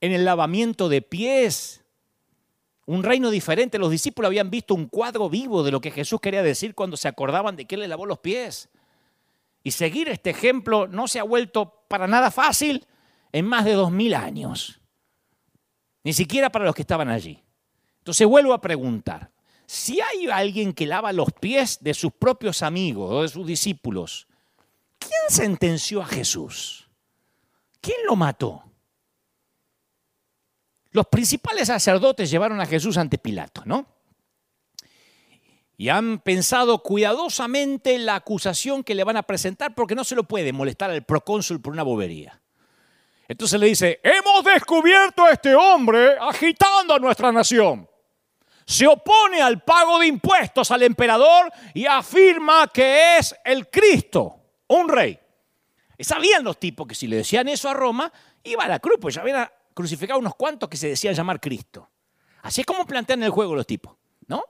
en 0.00 0.12
el 0.12 0.24
lavamiento 0.24 0.88
de 0.88 1.02
pies. 1.02 1.84
Un 2.86 3.02
reino 3.02 3.30
diferente. 3.30 3.78
Los 3.78 3.90
discípulos 3.90 4.28
habían 4.28 4.50
visto 4.50 4.74
un 4.74 4.86
cuadro 4.86 5.28
vivo 5.28 5.64
de 5.64 5.72
lo 5.72 5.80
que 5.80 5.90
Jesús 5.90 6.20
quería 6.20 6.42
decir 6.42 6.74
cuando 6.74 6.96
se 6.96 7.08
acordaban 7.08 7.56
de 7.56 7.64
que 7.64 7.74
Él 7.74 7.80
le 7.80 7.88
lavó 7.88 8.06
los 8.06 8.20
pies. 8.20 8.68
Y 9.62 9.72
seguir 9.72 10.08
este 10.08 10.30
ejemplo 10.30 10.86
no 10.86 11.08
se 11.08 11.18
ha 11.18 11.24
vuelto 11.24 11.84
para 11.88 12.06
nada 12.06 12.30
fácil 12.30 12.86
en 13.32 13.46
más 13.46 13.64
de 13.64 13.72
dos 13.72 13.90
mil 13.90 14.14
años 14.14 14.80
ni 16.04 16.12
siquiera 16.12 16.50
para 16.50 16.66
los 16.66 16.74
que 16.74 16.82
estaban 16.82 17.08
allí. 17.08 17.42
Entonces 17.98 18.26
vuelvo 18.26 18.52
a 18.52 18.60
preguntar, 18.60 19.30
si 19.66 20.00
hay 20.00 20.26
alguien 20.28 20.74
que 20.74 20.86
lava 20.86 21.12
los 21.12 21.32
pies 21.32 21.78
de 21.80 21.94
sus 21.94 22.12
propios 22.12 22.62
amigos 22.62 23.10
o 23.10 23.22
de 23.22 23.28
sus 23.28 23.46
discípulos, 23.46 24.28
¿quién 24.98 25.12
sentenció 25.28 26.02
a 26.02 26.06
Jesús? 26.06 26.88
¿Quién 27.80 27.96
lo 28.06 28.14
mató? 28.14 28.62
Los 30.90 31.06
principales 31.06 31.68
sacerdotes 31.68 32.30
llevaron 32.30 32.60
a 32.60 32.66
Jesús 32.66 32.96
ante 32.98 33.18
Pilato, 33.18 33.62
¿no? 33.64 33.86
Y 35.76 35.88
han 35.88 36.20
pensado 36.20 36.82
cuidadosamente 36.82 37.98
la 37.98 38.14
acusación 38.14 38.84
que 38.84 38.94
le 38.94 39.02
van 39.02 39.16
a 39.16 39.24
presentar 39.24 39.74
porque 39.74 39.96
no 39.96 40.04
se 40.04 40.14
lo 40.14 40.24
puede 40.24 40.52
molestar 40.52 40.90
al 40.90 41.04
procónsul 41.04 41.60
por 41.60 41.72
una 41.72 41.82
bobería. 41.82 42.43
Entonces 43.26 43.58
le 43.58 43.66
dice, 43.66 44.00
hemos 44.02 44.44
descubierto 44.44 45.24
a 45.24 45.30
este 45.30 45.54
hombre 45.54 46.16
agitando 46.20 46.94
a 46.94 46.98
nuestra 46.98 47.32
nación. 47.32 47.88
Se 48.66 48.86
opone 48.86 49.40
al 49.40 49.62
pago 49.62 49.98
de 49.98 50.06
impuestos 50.06 50.70
al 50.70 50.82
emperador 50.82 51.50
y 51.74 51.86
afirma 51.86 52.68
que 52.68 53.18
es 53.18 53.34
el 53.44 53.68
Cristo, 53.70 54.40
un 54.68 54.88
rey. 54.88 55.18
Sabían 55.98 56.44
los 56.44 56.58
tipos 56.58 56.86
que 56.86 56.94
si 56.94 57.06
le 57.06 57.16
decían 57.16 57.48
eso 57.48 57.68
a 57.68 57.74
Roma, 57.74 58.12
iba 58.42 58.64
a 58.64 58.68
la 58.68 58.78
cruz, 58.78 58.98
pues 59.00 59.14
ya 59.14 59.22
habían 59.22 59.48
crucificado 59.72 60.18
unos 60.18 60.34
cuantos 60.34 60.68
que 60.68 60.76
se 60.76 60.88
decían 60.88 61.14
llamar 61.14 61.40
Cristo. 61.40 61.90
Así 62.42 62.60
es 62.60 62.66
como 62.66 62.86
plantean 62.86 63.22
el 63.22 63.30
juego 63.30 63.54
los 63.54 63.66
tipos, 63.66 63.96
¿no? 64.26 64.44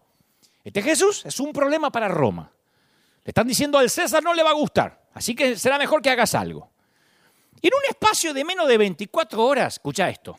Este 0.65 0.83
Jesús 0.83 1.25
es 1.27 1.39
un 1.39 1.53
problema 1.53 1.91
para 1.93 2.09
Roma. 2.09 2.51
Le 3.23 3.31
están 3.31 3.47
diciendo 3.47 3.79
al 3.79 3.89
César 3.89 4.23
no 4.23 4.35
le 4.35 4.43
va 4.43 4.51
a 4.51 4.55
gustar, 4.55 5.09
así 5.15 5.35
que 5.35 5.57
será 5.57 5.79
mejor 5.79 6.03
que 6.03 6.11
hagas 6.11 6.35
algo. 6.35 6.74
En 7.65 7.71
un 7.73 7.81
espacio 7.89 8.35
de 8.35 8.45
menos 8.45 8.69
de 8.69 8.77
24 8.77 9.43
horas, 9.43 9.73
escucha 9.77 10.11
esto, 10.11 10.39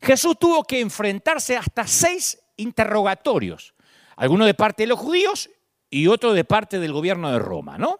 Jesús 0.00 0.38
tuvo 0.38 0.64
que 0.64 0.80
enfrentarse 0.80 1.58
hasta 1.58 1.86
seis 1.86 2.38
interrogatorios, 2.56 3.74
algunos 4.16 4.46
de 4.46 4.54
parte 4.54 4.84
de 4.84 4.86
los 4.86 4.98
judíos 4.98 5.50
y 5.90 6.06
otro 6.06 6.32
de 6.32 6.44
parte 6.44 6.78
del 6.78 6.94
gobierno 6.94 7.30
de 7.30 7.38
Roma, 7.38 7.76
¿no? 7.76 7.98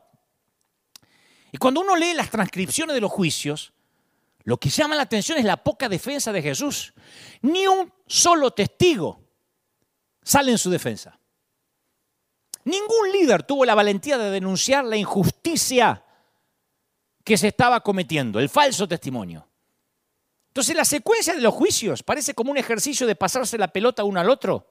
Y 1.53 1.59
cuando 1.59 1.83
uno 1.83 1.95
lee 1.95 2.15
las 2.15 2.31
transcripciones 2.31 2.95
de 2.95 3.03
los 3.03 3.13
juicios, 3.13 3.75
lo 4.45 4.57
que 4.57 4.71
llama 4.71 4.97
la 4.97 5.03
atención 5.03 5.37
es 5.37 5.45
la 5.45 5.63
poca 5.63 5.87
defensa 5.87 6.33
de 6.33 6.41
Jesús. 6.41 6.95
Ni 7.43 7.67
un 7.67 7.93
solo 8.07 8.51
testigo 8.53 9.21
sale 10.23 10.53
en 10.53 10.59
su 10.59 10.71
defensa. 10.71 11.21
Ningún 12.65 13.13
líder 13.13 13.43
tuvo 13.43 13.67
la 13.67 13.75
valentía 13.75 14.17
de 14.17 14.31
denunciar 14.31 14.87
la 14.87 14.97
injusticia 14.97 16.03
que 17.27 17.37
se 17.37 17.49
estaba 17.49 17.81
cometiendo, 17.81 18.39
el 18.39 18.49
falso 18.49 18.87
testimonio. 18.87 19.49
Entonces 20.47 20.77
la 20.77 20.85
secuencia 20.85 21.35
de 21.35 21.41
los 21.41 21.53
juicios 21.53 22.05
parece 22.05 22.35
como 22.35 22.53
un 22.53 22.57
ejercicio 22.57 23.05
de 23.05 23.17
pasarse 23.17 23.59
la 23.59 23.67
pelota 23.67 24.05
uno 24.05 24.21
al 24.21 24.31
otro. 24.31 24.65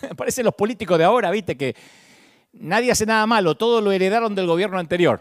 Parecen 0.16 0.44
los 0.44 0.54
políticos 0.54 0.98
de 0.98 1.04
ahora, 1.04 1.32
viste, 1.32 1.56
que 1.56 1.74
nadie 2.52 2.92
hace 2.92 3.06
nada 3.06 3.26
malo, 3.26 3.56
todo 3.56 3.80
lo 3.80 3.90
heredaron 3.90 4.36
del 4.36 4.46
gobierno 4.46 4.78
anterior. 4.78 5.20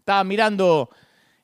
Estaba 0.00 0.22
mirando 0.22 0.90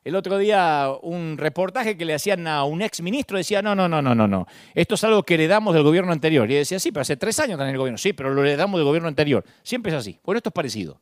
el 0.03 0.15
otro 0.15 0.37
día 0.37 0.91
un 1.01 1.35
reportaje 1.39 1.97
que 1.97 2.05
le 2.05 2.13
hacían 2.13 2.45
a 2.45 2.63
un 2.63 2.83
ex 2.83 3.01
ministro, 3.01 3.39
decía, 3.39 3.63
no, 3.63 3.73
no, 3.73 3.89
no, 3.89 4.03
no, 4.03 4.13
no, 4.13 4.27
no, 4.27 4.45
esto 4.75 4.93
es 4.93 5.03
algo 5.03 5.23
que 5.23 5.33
heredamos 5.33 5.73
del 5.73 5.81
gobierno 5.81 6.11
anterior. 6.11 6.49
Y 6.51 6.53
decía, 6.53 6.77
sí, 6.79 6.91
pero 6.91 7.01
hace 7.01 7.17
tres 7.17 7.39
años 7.39 7.53
están 7.53 7.69
en 7.69 7.73
el 7.73 7.79
gobierno, 7.79 7.97
sí, 7.97 8.13
pero 8.13 8.31
lo 8.35 8.43
heredamos 8.43 8.77
del 8.77 8.85
gobierno 8.85 9.07
anterior. 9.07 9.43
Siempre 9.63 9.91
es 9.91 9.97
así. 9.97 10.19
Bueno, 10.23 10.37
esto 10.37 10.49
es 10.49 10.53
parecido. 10.53 11.01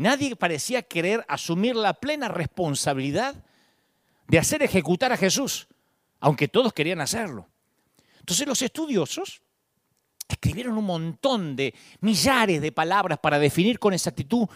Nadie 0.00 0.34
parecía 0.34 0.80
querer 0.80 1.26
asumir 1.28 1.76
la 1.76 1.92
plena 1.92 2.28
responsabilidad 2.28 3.34
de 4.28 4.38
hacer 4.38 4.62
ejecutar 4.62 5.12
a 5.12 5.18
Jesús, 5.18 5.68
aunque 6.20 6.48
todos 6.48 6.72
querían 6.72 7.02
hacerlo. 7.02 7.46
Entonces 8.18 8.46
los 8.46 8.62
estudiosos 8.62 9.42
escribieron 10.26 10.78
un 10.78 10.86
montón 10.86 11.54
de 11.54 11.74
millares 12.00 12.62
de 12.62 12.72
palabras 12.72 13.18
para 13.18 13.38
definir 13.38 13.78
con 13.78 13.92
exactitud 13.92 14.48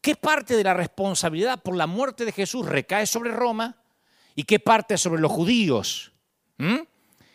qué 0.00 0.16
parte 0.16 0.56
de 0.56 0.64
la 0.64 0.72
responsabilidad 0.72 1.62
por 1.62 1.76
la 1.76 1.86
muerte 1.86 2.24
de 2.24 2.32
Jesús 2.32 2.64
recae 2.64 3.06
sobre 3.06 3.30
Roma 3.30 3.76
y 4.34 4.44
qué 4.44 4.58
parte 4.58 4.96
sobre 4.96 5.20
los 5.20 5.32
judíos. 5.32 6.12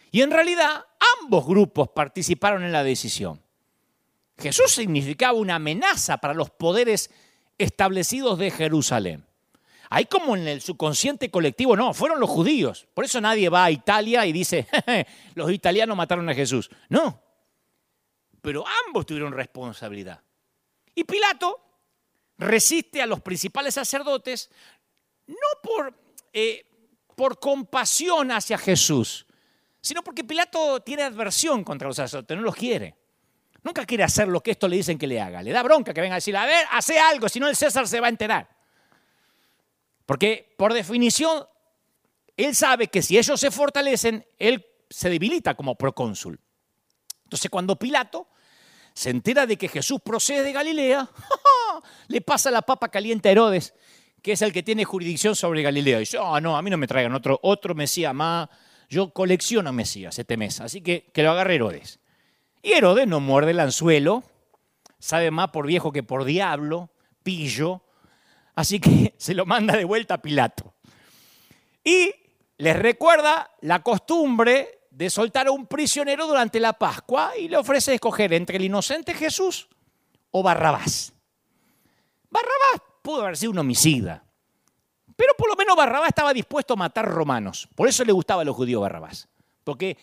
Y 0.10 0.22
en 0.24 0.32
realidad 0.32 0.86
ambos 1.22 1.46
grupos 1.46 1.90
participaron 1.90 2.64
en 2.64 2.72
la 2.72 2.84
decisión. 2.84 3.40
Jesús 4.40 4.72
significaba 4.72 5.34
una 5.34 5.56
amenaza 5.56 6.18
para 6.18 6.34
los 6.34 6.50
poderes 6.50 7.12
establecidos 7.58 8.38
de 8.38 8.52
Jerusalén. 8.52 9.26
Hay 9.90 10.06
como 10.06 10.36
en 10.36 10.48
el 10.48 10.62
subconsciente 10.62 11.32
colectivo, 11.32 11.76
no, 11.76 11.94
fueron 11.94 12.20
los 12.20 12.30
judíos. 12.30 12.88
Por 12.94 13.06
eso 13.06 13.22
nadie 13.22 13.50
va 13.50 13.66
a 13.66 13.72
Italia 13.72 14.26
y 14.26 14.34
dice, 14.34 14.68
los 15.36 15.52
italianos 15.52 15.96
mataron 15.96 16.28
a 16.30 16.34
Jesús. 16.34 16.70
No, 16.90 17.22
pero 18.42 18.66
ambos 18.86 19.06
tuvieron 19.06 19.32
responsabilidad. 19.32 20.22
Y 20.94 21.04
Pilato 21.04 21.62
resiste 22.38 23.02
a 23.02 23.06
los 23.06 23.22
principales 23.22 23.74
sacerdotes 23.74 24.50
no 25.28 25.36
por, 25.62 25.94
eh, 26.34 26.66
por 27.16 27.40
compasión 27.40 28.32
hacia 28.32 28.58
Jesús, 28.58 29.26
sino 29.82 30.04
porque 30.04 30.24
Pilato 30.24 30.82
tiene 30.82 31.04
adversión 31.04 31.64
contra 31.64 31.88
los 31.88 31.98
sacerdotes, 31.98 32.38
no 32.38 32.44
los 32.44 32.56
quiere. 32.56 32.97
Nunca 33.68 33.86
quiere 33.86 34.06
hacer 34.06 34.30
lo 34.30 34.40
que 34.40 34.52
esto 34.52 34.66
le 34.70 34.78
dicen 34.78 34.98
que 34.98 35.06
le 35.06 35.20
haga. 35.20 35.44
Le 35.44 35.52
da 35.52 35.62
bronca 35.62 35.94
que 35.94 36.00
venga 36.00 36.14
a 36.14 36.24
decir, 36.24 36.38
a 36.38 36.46
ver, 36.46 36.66
hace 36.72 36.98
algo, 36.98 37.28
si 37.28 37.38
no 37.38 37.50
el 37.50 37.56
César 37.58 37.86
se 37.86 38.00
va 38.00 38.08
a 38.08 38.10
enterar. 38.10 38.48
Porque 40.06 40.56
por 40.56 40.74
definición, 40.74 41.46
él 42.38 42.56
sabe 42.56 42.88
que 42.88 43.02
si 43.02 43.18
ellos 43.18 43.38
se 43.38 43.52
fortalecen, 43.52 44.26
él 44.40 44.66
se 44.90 45.10
debilita 45.10 45.56
como 45.56 45.76
procónsul. 45.76 46.40
Entonces 47.26 47.52
cuando 47.52 47.76
Pilato 47.76 48.30
se 48.94 49.10
entera 49.10 49.46
de 49.46 49.58
que 49.58 49.68
Jesús 49.68 50.00
procede 50.02 50.44
de 50.44 50.54
Galilea, 50.54 51.10
le 52.08 52.22
pasa 52.22 52.50
la 52.50 52.62
papa 52.62 52.88
caliente 52.88 53.28
a 53.28 53.34
Herodes, 53.34 53.74
que 54.22 54.32
es 54.32 54.42
el 54.44 54.54
que 54.54 54.64
tiene 54.64 54.86
jurisdicción 54.86 55.36
sobre 55.36 55.62
Galilea. 55.62 55.98
Y 55.98 56.00
dice, 56.00 56.18
oh, 56.18 56.40
no, 56.40 56.56
a 56.56 56.62
mí 56.62 56.70
no 56.70 56.78
me 56.78 56.88
traigan 56.88 57.14
otro, 57.14 57.38
otro 57.44 57.76
Mesías 57.76 58.14
más. 58.14 58.48
Yo 58.88 59.10
colecciono 59.10 59.74
Mesías 59.74 60.18
este 60.18 60.38
mes, 60.38 60.62
así 60.62 60.80
que 60.80 61.12
que 61.14 61.22
lo 61.22 61.32
agarre 61.32 61.56
Herodes. 61.56 62.00
Y 62.62 62.74
Herodes 62.74 63.08
no 63.08 63.20
muerde 63.20 63.52
el 63.52 63.60
anzuelo, 63.60 64.24
sabe 65.00 65.32
más 65.32 65.50
por 65.50 65.68
viejo 65.68 65.92
que 65.92 66.04
por 66.04 66.26
diablo, 66.26 66.90
pillo, 67.24 67.82
así 68.56 68.80
que 68.80 69.14
se 69.18 69.34
lo 69.34 69.46
manda 69.46 69.76
de 69.76 69.86
vuelta 69.86 70.16
a 70.16 70.22
Pilato. 70.22 70.74
Y 71.84 72.14
les 72.58 72.76
recuerda 72.78 73.52
la 73.62 73.82
costumbre 73.84 74.78
de 74.90 75.10
soltar 75.10 75.48
a 75.48 75.52
un 75.52 75.68
prisionero 75.68 76.26
durante 76.26 76.60
la 76.60 76.74
Pascua 76.74 77.38
y 77.38 77.48
le 77.48 77.58
ofrece 77.58 77.94
escoger 77.94 78.34
entre 78.34 78.58
el 78.58 78.66
inocente 78.66 79.14
Jesús 79.14 79.70
o 80.32 80.42
Barrabás. 80.42 81.14
Barrabás 82.30 82.82
pudo 83.02 83.22
haber 83.22 83.38
sido 83.38 83.52
un 83.52 83.60
homicida, 83.60 84.24
pero 85.16 85.34
por 85.38 85.50
lo 85.50 85.56
menos 85.56 85.76
Barrabás 85.76 86.10
estaba 86.10 86.34
dispuesto 86.34 86.74
a 86.74 86.78
matar 86.78 87.06
romanos. 87.06 87.70
Por 87.76 87.88
eso 87.88 88.04
le 88.04 88.12
gustaba 88.12 88.42
a 88.42 88.46
los 88.46 88.56
judíos 88.56 88.82
Barrabás, 88.82 89.30
porque 89.64 89.98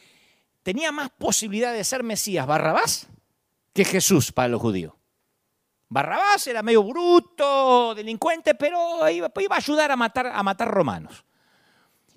tenía 0.64 0.90
más 0.90 1.10
posibilidad 1.10 1.72
de 1.72 1.84
ser 1.84 2.02
Mesías 2.02 2.46
Barrabás 2.46 3.06
que 3.72 3.84
Jesús 3.84 4.32
para 4.32 4.48
los 4.48 4.60
judíos. 4.60 4.94
Barrabás 5.88 6.44
era 6.48 6.62
medio 6.62 6.82
bruto, 6.82 7.94
delincuente, 7.94 8.54
pero 8.56 9.08
iba, 9.08 9.28
a 9.28 9.56
ayudar 9.56 9.92
a 9.92 9.96
matar, 9.96 10.26
a 10.26 10.42
matar 10.42 10.68
romanos. 10.68 11.24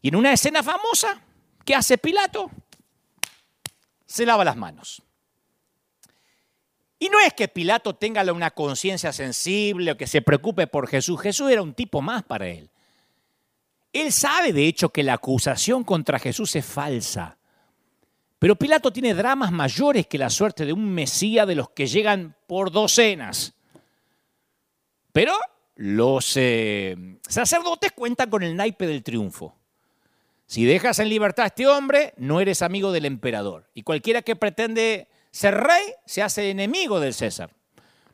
Y 0.02 0.08
en 0.08 0.16
una 0.16 0.32
escena 0.32 0.64
famosa, 0.64 1.22
¿qué 1.64 1.76
hace 1.76 1.98
Pilato? 1.98 2.50
Se 4.06 4.26
lava 4.26 4.46
las 4.46 4.56
manos. 4.56 5.04
Y 6.98 7.10
no 7.10 7.20
es 7.20 7.34
que 7.34 7.48
Pilato 7.50 7.96
tenga 7.96 8.24
una 8.32 8.52
conciencia 8.52 9.12
sensible 9.12 9.92
o 9.92 9.98
que 9.98 10.08
se 10.08 10.22
preocupe 10.22 10.66
por 10.66 10.88
Jesús. 10.88 11.22
Jesús 11.22 11.52
era 11.52 11.62
un 11.62 11.74
tipo 11.74 12.02
más 12.02 12.24
para 12.24 12.48
él. 12.48 12.72
Él 13.92 14.12
sabe, 14.12 14.54
de 14.54 14.66
hecho, 14.66 14.90
que 14.90 15.04
la 15.04 15.14
acusación 15.14 15.84
contra 15.84 16.18
Jesús 16.18 16.56
es 16.56 16.66
falsa. 16.66 17.37
Pero 18.40 18.56
Pilato 18.56 18.92
tiene 18.92 19.14
dramas 19.14 19.52
mayores 19.52 20.08
que 20.08 20.18
la 20.18 20.30
suerte 20.30 20.66
de 20.66 20.74
un 20.74 20.94
Mesías 20.94 21.48
de 21.48 21.56
los 21.56 21.70
que 21.72 21.88
llegan 21.88 22.36
por 22.46 22.72
docenas. 22.72 23.54
Pero 25.12 25.34
los 25.76 26.34
eh, 26.38 26.96
sacerdotes 27.28 27.92
cuentan 27.92 28.30
con 28.30 28.44
el 28.44 28.56
naipe 28.56 28.86
del 28.86 29.04
triunfo. 29.04 29.56
Si 30.46 30.66
dejas 30.66 31.00
en 31.00 31.10
libertad 31.10 31.44
a 31.44 31.48
este 31.48 31.68
hombre, 31.68 32.14
no 32.18 32.40
eres 32.40 32.62
amigo 32.62 32.92
del 32.92 33.06
emperador. 33.06 33.70
Y 33.74 33.84
cualquiera 33.84 34.22
que 34.22 34.36
pretende 34.36 35.08
ser 35.32 35.56
rey 35.56 35.94
se 36.06 36.22
hace 36.22 36.50
enemigo 36.50 37.00
del 37.00 37.14
César. 37.14 37.52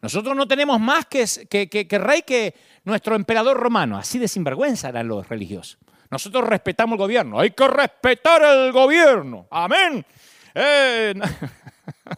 Nosotros 0.01 0.35
no 0.35 0.47
tenemos 0.47 0.79
más 0.79 1.05
que, 1.05 1.25
que, 1.47 1.97
rey 1.97 2.23
que 2.23 2.55
nuestro 2.83 3.15
emperador 3.15 3.57
romano. 3.57 3.97
Así 3.97 4.19
de 4.19 4.27
sinvergüenza 4.27 4.89
eran 4.89 5.07
los 5.07 5.29
religiosos. 5.29 5.77
Nosotros 6.13 6.47
respetamos 6.47 6.93
el 6.93 6.99
gobierno. 6.99 7.39
Hay 7.39 7.49
que 7.51 7.67
respetar 7.67 8.43
el 8.43 8.71
gobierno. 8.71 9.47
Amén. 9.49 10.05
Eh, 10.53 11.15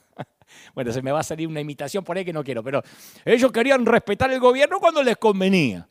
bueno, 0.75 0.91
se 0.91 1.01
me 1.01 1.13
va 1.13 1.21
a 1.21 1.23
salir 1.23 1.47
una 1.47 1.61
imitación 1.61 2.03
por 2.03 2.17
ahí 2.17 2.25
que 2.25 2.33
no 2.33 2.43
quiero, 2.43 2.61
pero 2.61 2.83
ellos 3.23 3.53
querían 3.53 3.85
respetar 3.85 4.29
el 4.33 4.41
gobierno 4.41 4.81
cuando 4.81 5.01
les 5.01 5.15
convenía. 5.15 5.87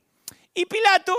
Y 0.52 0.66
Pilato 0.66 1.14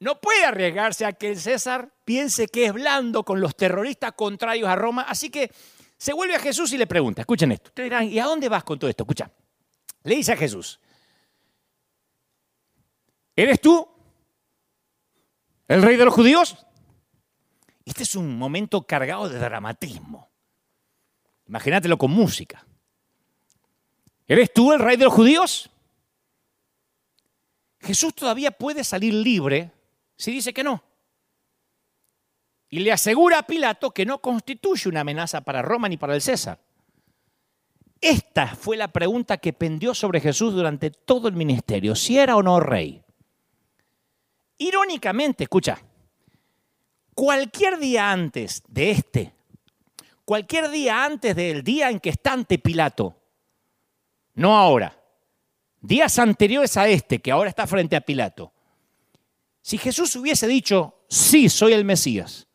no 0.00 0.20
puede 0.20 0.44
arriesgarse 0.44 1.06
a 1.06 1.12
que 1.12 1.28
el 1.30 1.38
César 1.38 1.88
piense 2.04 2.48
que 2.48 2.66
es 2.66 2.72
blando 2.72 3.22
con 3.22 3.40
los 3.40 3.54
terroristas 3.54 4.14
contrarios 4.14 4.68
a 4.68 4.74
Roma, 4.74 5.02
así 5.02 5.30
que 5.30 5.52
se 5.96 6.12
vuelve 6.12 6.34
a 6.34 6.40
Jesús 6.40 6.72
y 6.72 6.78
le 6.78 6.88
pregunta, 6.88 7.22
escuchen 7.22 7.52
esto, 7.52 7.68
ustedes 7.68 7.90
dirán, 7.90 8.08
¿y 8.08 8.18
a 8.18 8.24
dónde 8.24 8.48
vas 8.48 8.64
con 8.64 8.76
todo 8.76 8.90
esto? 8.90 9.04
Escucha, 9.04 9.30
le 10.02 10.16
dice 10.16 10.32
a 10.32 10.36
Jesús, 10.36 10.80
¿eres 13.36 13.60
tú 13.60 13.97
el 15.68 15.82
rey 15.82 15.96
de 15.96 16.04
los 16.04 16.14
judíos? 16.14 16.56
Este 17.84 18.02
es 18.02 18.16
un 18.16 18.36
momento 18.36 18.82
cargado 18.82 19.28
de 19.28 19.38
dramatismo. 19.38 20.28
Imagínatelo 21.46 21.96
con 21.96 22.10
música. 22.10 22.66
¿Eres 24.26 24.52
tú 24.52 24.72
el 24.72 24.80
rey 24.80 24.96
de 24.96 25.04
los 25.04 25.14
judíos? 25.14 25.70
Jesús 27.80 28.14
todavía 28.14 28.50
puede 28.50 28.84
salir 28.84 29.14
libre 29.14 29.72
si 30.16 30.32
dice 30.32 30.52
que 30.52 30.64
no. 30.64 30.82
Y 32.68 32.80
le 32.80 32.92
asegura 32.92 33.38
a 33.38 33.46
Pilato 33.46 33.92
que 33.92 34.04
no 34.04 34.20
constituye 34.20 34.88
una 34.88 35.00
amenaza 35.00 35.40
para 35.40 35.62
Roma 35.62 35.88
ni 35.88 35.96
para 35.96 36.14
el 36.14 36.20
César. 36.20 36.60
Esta 38.00 38.54
fue 38.54 38.76
la 38.76 38.88
pregunta 38.88 39.38
que 39.38 39.54
pendió 39.54 39.94
sobre 39.94 40.20
Jesús 40.20 40.52
durante 40.52 40.90
todo 40.90 41.28
el 41.28 41.34
ministerio, 41.34 41.94
si 41.94 42.18
era 42.18 42.36
o 42.36 42.42
no 42.42 42.60
rey. 42.60 43.02
Irónicamente, 44.58 45.44
escucha, 45.44 45.78
cualquier 47.14 47.78
día 47.78 48.10
antes 48.10 48.62
de 48.68 48.90
este, 48.90 49.34
cualquier 50.24 50.68
día 50.70 51.04
antes 51.04 51.34
del 51.34 51.62
día 51.62 51.90
en 51.90 52.00
que 52.00 52.10
está 52.10 52.32
ante 52.32 52.58
Pilato, 52.58 53.16
no 54.34 54.56
ahora. 54.56 54.94
Días 55.80 56.18
anteriores 56.18 56.76
a 56.76 56.88
este, 56.88 57.20
que 57.20 57.30
ahora 57.30 57.48
está 57.48 57.66
frente 57.66 57.94
a 57.94 58.00
Pilato. 58.00 58.52
Si 59.62 59.78
Jesús 59.78 60.14
hubiese 60.16 60.48
dicho, 60.48 61.02
sí, 61.08 61.48
soy 61.48 61.72
el 61.72 61.84
Mesías, 61.84 62.48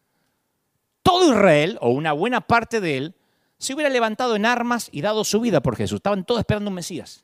todo 1.01 1.31
Israel, 1.31 1.77
o 1.79 1.89
una 1.89 2.11
buena 2.11 2.41
parte 2.41 2.81
de 2.81 2.97
él, 2.97 3.15
se 3.57 3.73
hubiera 3.73 3.89
levantado 3.89 4.35
en 4.35 4.45
armas 4.45 4.89
y 4.91 5.01
dado 5.01 5.23
su 5.23 5.39
vida 5.39 5.61
por 5.61 5.77
Jesús. 5.77 5.97
Estaban 5.97 6.25
todos 6.25 6.39
esperando 6.39 6.69
un 6.69 6.75
Mesías. 6.75 7.23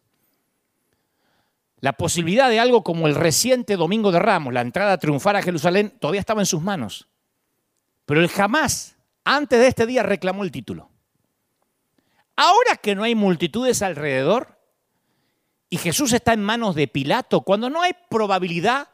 La 1.82 1.94
posibilidad 1.94 2.50
de 2.50 2.60
algo 2.60 2.84
como 2.84 3.08
el 3.08 3.16
reciente 3.16 3.78
Domingo 3.78 4.12
de 4.12 4.20
Ramos, 4.20 4.54
la 4.54 4.62
entrada 4.62 4.94
a 4.94 4.98
triunfar 4.98 5.36
a 5.36 5.42
Jerusalén, 5.42 5.94
todavía 6.00 6.20
estaba 6.20 6.42
en 6.42 6.46
sus 6.46 6.62
manos. 6.62 7.08
Pero 8.06 8.22
él 8.22 8.28
jamás, 8.28 8.98
antes 9.24 9.60
de 9.60 9.68
este 9.68 9.86
día, 9.86 10.04
reclamó 10.04 10.44
el 10.44 10.52
título. 10.52 10.90
Ahora 12.36 12.76
que 12.82 12.96
no 12.96 13.04
hay 13.04 13.16
multitudes 13.16 13.82
alrededor 13.82 14.58
y 15.70 15.78
Jesús 15.78 16.14
está 16.14 16.34
en 16.34 16.42
manos 16.42 16.76
de 16.76 16.88
Pilato, 16.88 17.42
cuando 17.42 17.70
no 17.70 17.82
hay 17.82 17.92
probabilidad 18.10 18.90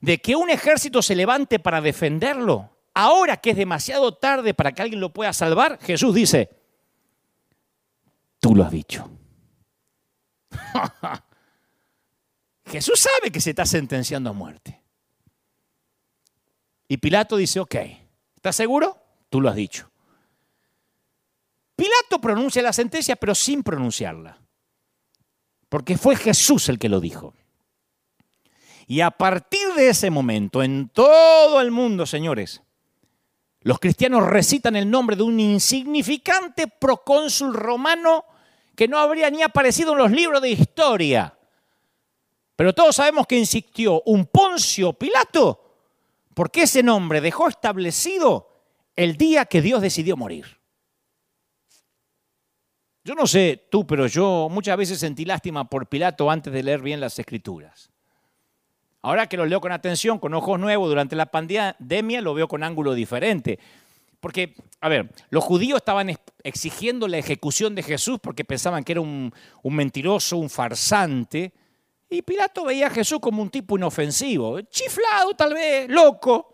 de 0.00 0.20
que 0.20 0.36
un 0.36 0.50
ejército 0.50 1.02
se 1.02 1.16
levante 1.16 1.58
para 1.58 1.80
defenderlo, 1.80 2.76
ahora 2.94 3.38
que 3.38 3.50
es 3.50 3.56
demasiado 3.56 4.14
tarde 4.14 4.54
para 4.54 4.72
que 4.72 4.82
alguien 4.82 5.00
lo 5.00 5.12
pueda 5.12 5.32
salvar, 5.32 5.78
Jesús 5.82 6.14
dice, 6.14 6.50
tú 8.38 8.54
lo 8.54 8.64
has 8.64 8.70
dicho. 8.70 9.10
Jesús 12.72 13.00
sabe 13.00 13.30
que 13.30 13.38
se 13.38 13.50
está 13.50 13.66
sentenciando 13.66 14.30
a 14.30 14.32
muerte. 14.32 14.80
Y 16.88 16.96
Pilato 16.96 17.36
dice, 17.36 17.60
ok, 17.60 17.74
¿estás 18.34 18.56
seguro? 18.56 18.96
Tú 19.28 19.42
lo 19.42 19.50
has 19.50 19.56
dicho. 19.56 19.90
Pilato 21.76 22.18
pronuncia 22.18 22.62
la 22.62 22.72
sentencia, 22.72 23.16
pero 23.16 23.34
sin 23.34 23.62
pronunciarla. 23.62 24.38
Porque 25.68 25.98
fue 25.98 26.16
Jesús 26.16 26.70
el 26.70 26.78
que 26.78 26.88
lo 26.88 26.98
dijo. 27.00 27.34
Y 28.86 29.02
a 29.02 29.10
partir 29.10 29.74
de 29.76 29.90
ese 29.90 30.08
momento, 30.08 30.62
en 30.62 30.88
todo 30.88 31.60
el 31.60 31.70
mundo, 31.70 32.06
señores, 32.06 32.62
los 33.60 33.80
cristianos 33.80 34.26
recitan 34.26 34.76
el 34.76 34.90
nombre 34.90 35.14
de 35.14 35.24
un 35.24 35.38
insignificante 35.38 36.68
procónsul 36.68 37.52
romano 37.52 38.24
que 38.74 38.88
no 38.88 38.96
habría 38.96 39.28
ni 39.28 39.42
aparecido 39.42 39.92
en 39.92 39.98
los 39.98 40.10
libros 40.10 40.40
de 40.40 40.50
historia. 40.50 41.36
Pero 42.56 42.72
todos 42.72 42.96
sabemos 42.96 43.26
que 43.26 43.38
insistió 43.38 44.02
un 44.02 44.26
Poncio 44.26 44.92
Pilato 44.92 45.62
porque 46.34 46.62
ese 46.62 46.82
nombre 46.82 47.20
dejó 47.20 47.48
establecido 47.48 48.48
el 48.96 49.16
día 49.16 49.44
que 49.46 49.62
Dios 49.62 49.80
decidió 49.82 50.16
morir. 50.16 50.58
Yo 53.04 53.14
no 53.14 53.26
sé 53.26 53.66
tú, 53.70 53.86
pero 53.86 54.06
yo 54.06 54.48
muchas 54.50 54.76
veces 54.76 54.98
sentí 54.98 55.24
lástima 55.24 55.68
por 55.68 55.88
Pilato 55.88 56.30
antes 56.30 56.52
de 56.52 56.62
leer 56.62 56.80
bien 56.80 57.00
las 57.00 57.18
escrituras. 57.18 57.90
Ahora 59.02 59.26
que 59.26 59.36
lo 59.36 59.44
leo 59.44 59.60
con 59.60 59.72
atención, 59.72 60.20
con 60.20 60.32
ojos 60.34 60.60
nuevos, 60.60 60.88
durante 60.88 61.16
la 61.16 61.26
pandemia 61.26 62.20
lo 62.20 62.34
veo 62.34 62.46
con 62.46 62.62
ángulo 62.62 62.94
diferente. 62.94 63.58
Porque, 64.20 64.54
a 64.80 64.88
ver, 64.88 65.10
los 65.30 65.42
judíos 65.42 65.78
estaban 65.78 66.16
exigiendo 66.44 67.08
la 67.08 67.18
ejecución 67.18 67.74
de 67.74 67.82
Jesús 67.82 68.20
porque 68.22 68.44
pensaban 68.44 68.84
que 68.84 68.92
era 68.92 69.00
un, 69.00 69.34
un 69.62 69.74
mentiroso, 69.74 70.36
un 70.36 70.48
farsante. 70.48 71.52
Y 72.12 72.20
Pilato 72.20 72.66
veía 72.66 72.88
a 72.88 72.90
Jesús 72.90 73.20
como 73.20 73.40
un 73.40 73.48
tipo 73.48 73.78
inofensivo, 73.78 74.60
chiflado 74.60 75.32
tal 75.34 75.54
vez, 75.54 75.88
loco, 75.88 76.52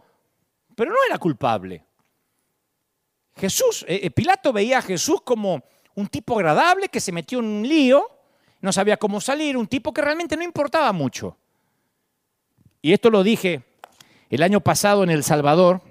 pero 0.77 0.92
no 0.92 0.99
era 1.09 1.18
culpable. 1.18 1.85
Jesús, 3.35 3.85
eh, 3.88 3.99
eh, 4.05 4.11
Pilato 4.12 4.53
veía 4.53 4.79
a 4.79 4.83
Jesús 4.83 5.21
como 5.23 5.61
un 5.97 6.07
tipo 6.07 6.37
agradable 6.37 6.88
que 6.88 7.01
se 7.01 7.11
metió 7.11 7.40
en 7.40 7.47
un 7.47 7.68
lío, 7.68 8.09
no 8.61 8.73
sabía 8.73 8.99
cómo 8.99 9.21
salir, 9.21 9.57
un 9.57 9.66
tipo 9.66 9.92
que 9.92 10.01
realmente 10.01 10.37
no 10.37 10.44
importaba 10.44 10.92
mucho. 10.92 11.37
Y 12.81 12.92
esto 12.92 13.11
lo 13.11 13.25
dije 13.25 13.64
el 14.31 14.44
año 14.44 14.61
pasado 14.61 15.03
en 15.03 15.11
El 15.11 15.25
Salvador, 15.25 15.83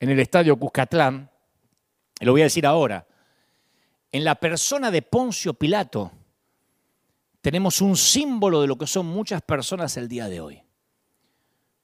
en 0.00 0.10
el 0.10 0.18
estadio 0.18 0.56
Cuscatlán, 0.56 1.30
y 2.18 2.24
lo 2.24 2.32
voy 2.32 2.40
a 2.40 2.44
decir 2.50 2.66
ahora. 2.66 3.06
En 4.10 4.24
la 4.24 4.34
persona 4.34 4.90
de 4.90 5.02
Poncio 5.02 5.54
Pilato 5.54 6.10
tenemos 7.40 7.80
un 7.80 7.96
símbolo 7.96 8.60
de 8.60 8.66
lo 8.66 8.76
que 8.76 8.86
son 8.86 9.06
muchas 9.06 9.42
personas 9.42 9.96
el 9.96 10.08
día 10.08 10.28
de 10.28 10.40
hoy. 10.40 10.62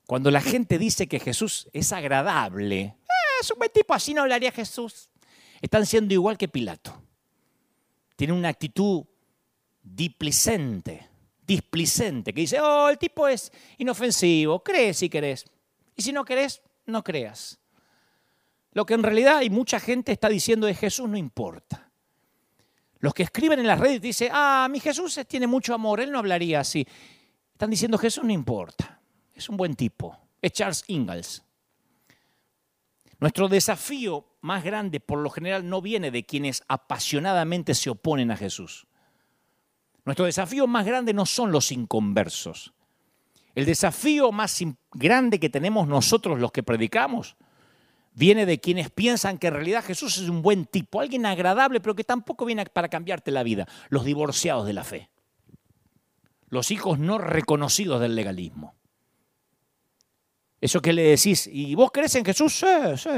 Cuando 0.06 0.30
la 0.30 0.40
gente 0.40 0.78
dice 0.78 1.08
que 1.08 1.18
Jesús 1.18 1.68
es 1.72 1.92
agradable, 1.92 2.96
ah, 3.08 3.40
es 3.40 3.50
un 3.50 3.58
buen 3.58 3.70
tipo, 3.70 3.94
así 3.94 4.14
no 4.14 4.22
hablaría 4.22 4.52
Jesús. 4.52 5.10
Están 5.60 5.86
siendo 5.86 6.14
igual 6.14 6.38
que 6.38 6.48
Pilato 6.48 7.02
tiene 8.16 8.32
una 8.32 8.48
actitud 8.48 9.04
displicente, 9.82 11.08
displicente, 11.46 12.32
que 12.32 12.40
dice, 12.40 12.60
oh, 12.60 12.88
el 12.88 12.98
tipo 12.98 13.28
es 13.28 13.52
inofensivo, 13.78 14.64
cree 14.64 14.94
si 14.94 15.08
querés. 15.08 15.44
Y 15.94 16.02
si 16.02 16.12
no 16.12 16.24
querés, 16.24 16.62
no 16.86 17.04
creas. 17.04 17.58
lo 18.72 18.84
que 18.84 18.94
en 18.94 19.02
realidad 19.02 19.38
hay 19.38 19.50
mucha 19.50 19.80
gente 19.80 20.12
está 20.12 20.28
diciendo 20.28 20.66
de 20.66 20.74
Jesús 20.74 21.08
no 21.08 21.16
importa. 21.16 21.85
Los 22.98 23.14
que 23.14 23.24
escriben 23.24 23.58
en 23.58 23.66
las 23.66 23.78
redes 23.78 24.00
dicen, 24.00 24.30
ah, 24.32 24.68
mi 24.70 24.80
Jesús 24.80 25.18
tiene 25.28 25.46
mucho 25.46 25.74
amor, 25.74 26.00
él 26.00 26.10
no 26.10 26.18
hablaría 26.18 26.60
así. 26.60 26.86
Están 27.52 27.70
diciendo 27.70 27.98
Jesús 27.98 28.24
no 28.24 28.32
importa, 28.32 29.00
es 29.34 29.48
un 29.48 29.56
buen 29.56 29.74
tipo, 29.74 30.18
es 30.40 30.52
Charles 30.52 30.84
Ingalls. 30.88 31.42
Nuestro 33.18 33.48
desafío 33.48 34.26
más 34.42 34.62
grande 34.62 35.00
por 35.00 35.18
lo 35.18 35.30
general 35.30 35.68
no 35.68 35.80
viene 35.80 36.10
de 36.10 36.24
quienes 36.24 36.62
apasionadamente 36.68 37.74
se 37.74 37.90
oponen 37.90 38.30
a 38.30 38.36
Jesús. 38.36 38.86
Nuestro 40.04 40.26
desafío 40.26 40.66
más 40.66 40.86
grande 40.86 41.14
no 41.14 41.26
son 41.26 41.50
los 41.50 41.72
inconversos. 41.72 42.74
El 43.54 43.64
desafío 43.64 44.32
más 44.32 44.62
grande 44.92 45.40
que 45.40 45.48
tenemos 45.48 45.88
nosotros 45.88 46.38
los 46.38 46.52
que 46.52 46.62
predicamos 46.62 47.36
viene 48.16 48.46
de 48.46 48.58
quienes 48.58 48.90
piensan 48.90 49.38
que 49.38 49.48
en 49.48 49.54
realidad 49.54 49.84
Jesús 49.84 50.18
es 50.18 50.28
un 50.28 50.42
buen 50.42 50.64
tipo, 50.64 51.00
alguien 51.00 51.26
agradable, 51.26 51.80
pero 51.80 51.94
que 51.94 52.02
tampoco 52.02 52.44
viene 52.44 52.64
para 52.66 52.88
cambiarte 52.88 53.30
la 53.30 53.42
vida, 53.42 53.68
los 53.90 54.04
divorciados 54.04 54.66
de 54.66 54.72
la 54.72 54.82
fe, 54.82 55.10
los 56.48 56.70
hijos 56.70 56.98
no 56.98 57.18
reconocidos 57.18 58.00
del 58.00 58.16
legalismo. 58.16 58.74
Eso 60.60 60.80
que 60.80 60.94
le 60.94 61.02
decís, 61.02 61.46
¿y 61.52 61.74
vos 61.74 61.90
crees 61.92 62.14
en 62.14 62.24
Jesús? 62.24 62.58
Sí, 62.58 62.66
sí. 62.96 63.10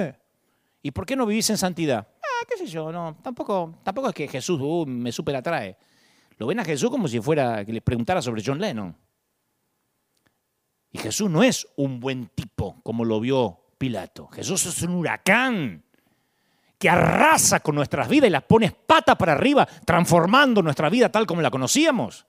¿Y 0.82 0.90
por 0.90 1.06
qué 1.06 1.14
no 1.14 1.24
vivís 1.26 1.48
en 1.50 1.56
santidad? 1.56 2.08
Ah, 2.20 2.46
qué 2.48 2.58
sé 2.58 2.66
yo, 2.66 2.90
no, 2.90 3.16
tampoco, 3.22 3.78
tampoco 3.84 4.08
es 4.08 4.14
que 4.14 4.26
Jesús 4.26 4.60
uh, 4.60 4.84
me 4.84 5.12
super 5.12 5.36
atrae. 5.36 5.76
Lo 6.38 6.48
ven 6.48 6.58
a 6.58 6.64
Jesús 6.64 6.90
como 6.90 7.06
si 7.06 7.20
fuera 7.20 7.64
que 7.64 7.72
le 7.72 7.80
preguntara 7.80 8.20
sobre 8.20 8.42
John 8.44 8.60
Lennon. 8.60 8.96
Y 10.90 10.98
Jesús 10.98 11.30
no 11.30 11.44
es 11.44 11.68
un 11.76 12.00
buen 12.00 12.26
tipo 12.28 12.80
como 12.82 13.04
lo 13.04 13.20
vio 13.20 13.67
Pilato. 13.78 14.26
Jesús 14.28 14.66
es 14.66 14.82
un 14.82 14.96
huracán 14.96 15.84
que 16.78 16.88
arrasa 16.88 17.60
con 17.60 17.74
nuestras 17.74 18.08
vidas 18.08 18.28
y 18.28 18.32
las 18.32 18.44
pone 18.44 18.70
pata 18.70 19.16
para 19.16 19.32
arriba, 19.32 19.66
transformando 19.84 20.62
nuestra 20.62 20.88
vida 20.88 21.10
tal 21.10 21.26
como 21.26 21.42
la 21.42 21.50
conocíamos. 21.50 22.26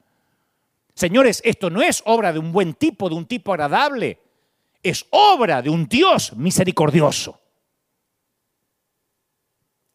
Señores, 0.93 1.41
esto 1.43 1.69
no 1.69 1.81
es 1.81 2.01
obra 2.05 2.33
de 2.33 2.39
un 2.39 2.51
buen 2.51 2.73
tipo, 2.73 3.09
de 3.09 3.15
un 3.15 3.25
tipo 3.25 3.53
agradable, 3.53 4.19
es 4.81 5.05
obra 5.11 5.61
de 5.61 5.69
un 5.69 5.87
Dios 5.87 6.33
misericordioso. 6.33 7.39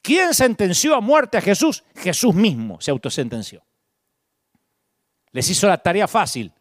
¿Quién 0.01 0.35
sentenció 0.35 0.95
a 0.95 1.01
muerte 1.01 1.39
a 1.39 1.41
Jesús? 1.41 1.83
Jesús 1.97 2.35
mismo 2.35 2.81
se 2.81 2.91
autosentenció. 2.91 3.63
Les 5.33 5.49
hizo 5.49 5.67
la 5.67 5.79
tarea 5.79 6.07
fácil 6.07 6.53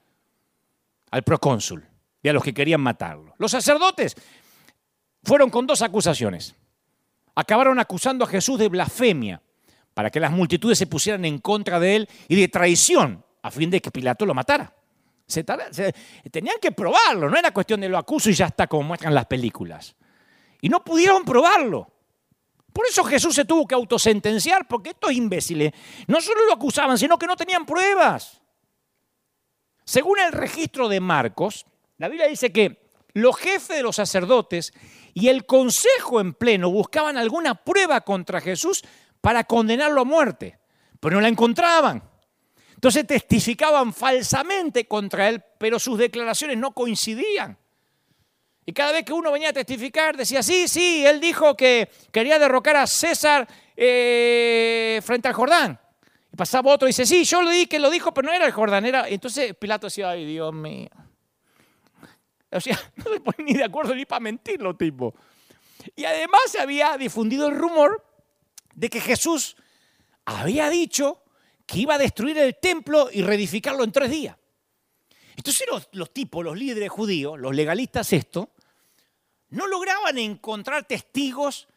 al 1.11 1.23
procónsul 1.23 1.85
y 2.21 2.29
a 2.29 2.33
los 2.33 2.43
que 2.43 2.53
querían 2.53 2.81
matarlo. 2.81 3.35
Los 3.37 3.51
sacerdotes 3.51 4.15
fueron 5.23 5.49
con 5.49 5.65
dos 5.65 5.81
acusaciones. 5.81 6.55
Acabaron 7.35 7.79
acusando 7.79 8.25
a 8.25 8.27
Jesús 8.27 8.59
de 8.59 8.67
blasfemia 8.67 9.41
para 9.93 10.09
que 10.09 10.19
las 10.19 10.31
multitudes 10.31 10.77
se 10.77 10.87
pusieran 10.87 11.25
en 11.25 11.39
contra 11.39 11.79
de 11.79 11.95
él 11.95 12.09
y 12.27 12.35
de 12.35 12.47
traición 12.47 13.23
a 13.41 13.51
fin 13.51 13.69
de 13.69 13.81
que 13.81 13.91
Pilato 13.91 14.25
lo 14.25 14.33
matara. 14.33 14.73
tenían 16.31 16.55
que 16.61 16.71
probarlo, 16.71 17.29
no 17.29 17.37
era 17.37 17.51
cuestión 17.51 17.81
de 17.81 17.89
lo 17.89 17.97
acuso 17.97 18.29
y 18.29 18.33
ya 18.33 18.47
está 18.47 18.67
como 18.67 18.83
muestran 18.83 19.13
las 19.13 19.25
películas. 19.25 19.95
Y 20.61 20.69
no 20.69 20.83
pudieron 20.83 21.23
probarlo. 21.23 21.89
Por 22.71 22.87
eso 22.87 23.03
Jesús 23.03 23.35
se 23.35 23.45
tuvo 23.45 23.67
que 23.67 23.75
autosentenciar, 23.75 24.67
porque 24.67 24.91
estos 24.91 25.11
imbéciles 25.11 25.73
no 26.07 26.19
solo 26.21 26.45
lo 26.45 26.53
acusaban, 26.53 26.97
sino 26.97 27.19
que 27.19 27.27
no 27.27 27.35
tenían 27.35 27.65
pruebas. 27.65 28.41
Según 29.83 30.19
el 30.19 30.31
registro 30.31 30.87
de 30.87 30.99
Marcos, 30.99 31.65
la 31.97 32.07
Biblia 32.07 32.27
dice 32.27 32.51
que 32.51 32.89
los 33.13 33.37
jefes 33.37 33.77
de 33.77 33.83
los 33.83 33.97
sacerdotes 33.97 34.73
y 35.13 35.27
el 35.27 35.45
consejo 35.45 36.19
en 36.19 36.33
pleno 36.33 36.71
buscaban 36.71 37.17
alguna 37.17 37.55
prueba 37.55 38.01
contra 38.01 38.41
Jesús 38.41 38.83
para 39.21 39.43
condenarlo 39.43 40.01
a 40.01 40.05
muerte, 40.05 40.59
pero 40.99 41.15
no 41.15 41.21
la 41.21 41.27
encontraban. 41.27 42.03
Entonces 42.73 43.07
testificaban 43.07 43.93
falsamente 43.93 44.87
contra 44.87 45.29
él, 45.29 45.41
pero 45.57 45.79
sus 45.79 45.97
declaraciones 45.97 46.57
no 46.57 46.73
coincidían. 46.73 47.57
Y 48.65 48.73
cada 48.73 48.91
vez 48.91 49.03
que 49.03 49.13
uno 49.13 49.31
venía 49.31 49.49
a 49.49 49.53
testificar, 49.53 50.15
decía, 50.17 50.41
sí, 50.41 50.67
sí, 50.67 51.05
él 51.05 51.19
dijo 51.19 51.55
que 51.55 51.89
quería 52.11 52.39
derrocar 52.39 52.77
a 52.77 52.87
César 52.87 53.47
eh, 53.75 55.01
frente 55.03 55.27
al 55.27 55.33
Jordán. 55.33 55.79
Y 56.31 56.35
pasaba 56.35 56.73
otro 56.73 56.87
y 56.87 56.89
dice, 56.89 57.05
sí, 57.05 57.23
yo 57.25 57.41
le 57.41 57.51
di 57.51 57.67
que 57.67 57.79
lo 57.79 57.89
dijo, 57.89 58.13
pero 58.13 58.27
no 58.27 58.33
era 58.33 58.45
el 58.45 58.51
Jordán. 58.51 58.85
Era... 58.85 59.07
Entonces 59.07 59.53
Pilato 59.55 59.87
decía, 59.87 60.09
ay, 60.09 60.25
Dios 60.25 60.53
mío. 60.53 60.89
O 62.53 62.61
sea, 62.61 62.79
no 62.95 63.05
se 63.05 63.19
ponen 63.19 63.45
ni 63.45 63.53
de 63.53 63.63
acuerdo 63.63 63.95
ni 63.95 64.05
para 64.05 64.19
mentir 64.19 64.61
los 64.61 64.77
tipos. 64.77 65.13
Y 65.95 66.05
además 66.05 66.41
se 66.47 66.59
había 66.59 66.97
difundido 66.97 67.47
el 67.47 67.57
rumor 67.57 68.05
de 68.73 68.89
que 68.89 69.01
Jesús 69.01 69.55
había 70.25 70.69
dicho 70.69 71.23
que 71.65 71.79
iba 71.79 71.95
a 71.95 71.97
destruir 71.97 72.37
el 72.37 72.55
templo 72.59 73.09
y 73.11 73.21
reedificarlo 73.21 73.83
en 73.83 73.91
tres 73.91 74.09
días. 74.09 74.37
Entonces 75.35 75.67
los, 75.69 75.89
los 75.91 76.13
tipos, 76.13 76.43
los 76.43 76.57
líderes 76.57 76.89
judíos, 76.89 77.39
los 77.39 77.55
legalistas 77.55 78.13
esto, 78.13 78.51
no 79.49 79.67
lograban 79.67 80.17
encontrar 80.17 80.85
testigos 80.85 81.67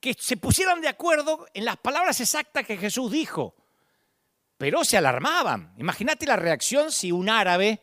que 0.00 0.14
se 0.14 0.36
pusieran 0.36 0.80
de 0.80 0.88
acuerdo 0.88 1.46
en 1.54 1.64
las 1.64 1.76
palabras 1.78 2.20
exactas 2.20 2.66
que 2.66 2.76
Jesús 2.76 3.10
dijo. 3.10 3.54
Pero 4.58 4.84
se 4.84 4.96
alarmaban. 4.96 5.74
Imagínate 5.78 6.26
la 6.26 6.36
reacción 6.36 6.92
si 6.92 7.10
un 7.10 7.28
árabe 7.28 7.80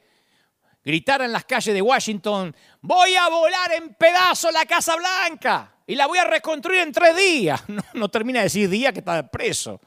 gritara 0.83 1.25
en 1.25 1.31
las 1.31 1.45
calles 1.45 1.73
de 1.73 1.81
Washington, 1.81 2.55
voy 2.81 3.15
a 3.15 3.29
volar 3.29 3.71
en 3.73 3.93
pedazos 3.93 4.53
la 4.53 4.65
Casa 4.65 4.95
Blanca 4.95 5.75
y 5.85 5.95
la 5.95 6.07
voy 6.07 6.17
a 6.17 6.25
reconstruir 6.25 6.81
en 6.81 6.91
tres 6.91 7.15
días. 7.15 7.63
No, 7.93 8.09
termina 8.09 8.39
de 8.39 8.45
decir 8.45 8.69
día 8.69 8.93
que 8.93 8.99
está 8.99 9.29
preso. 9.29 9.79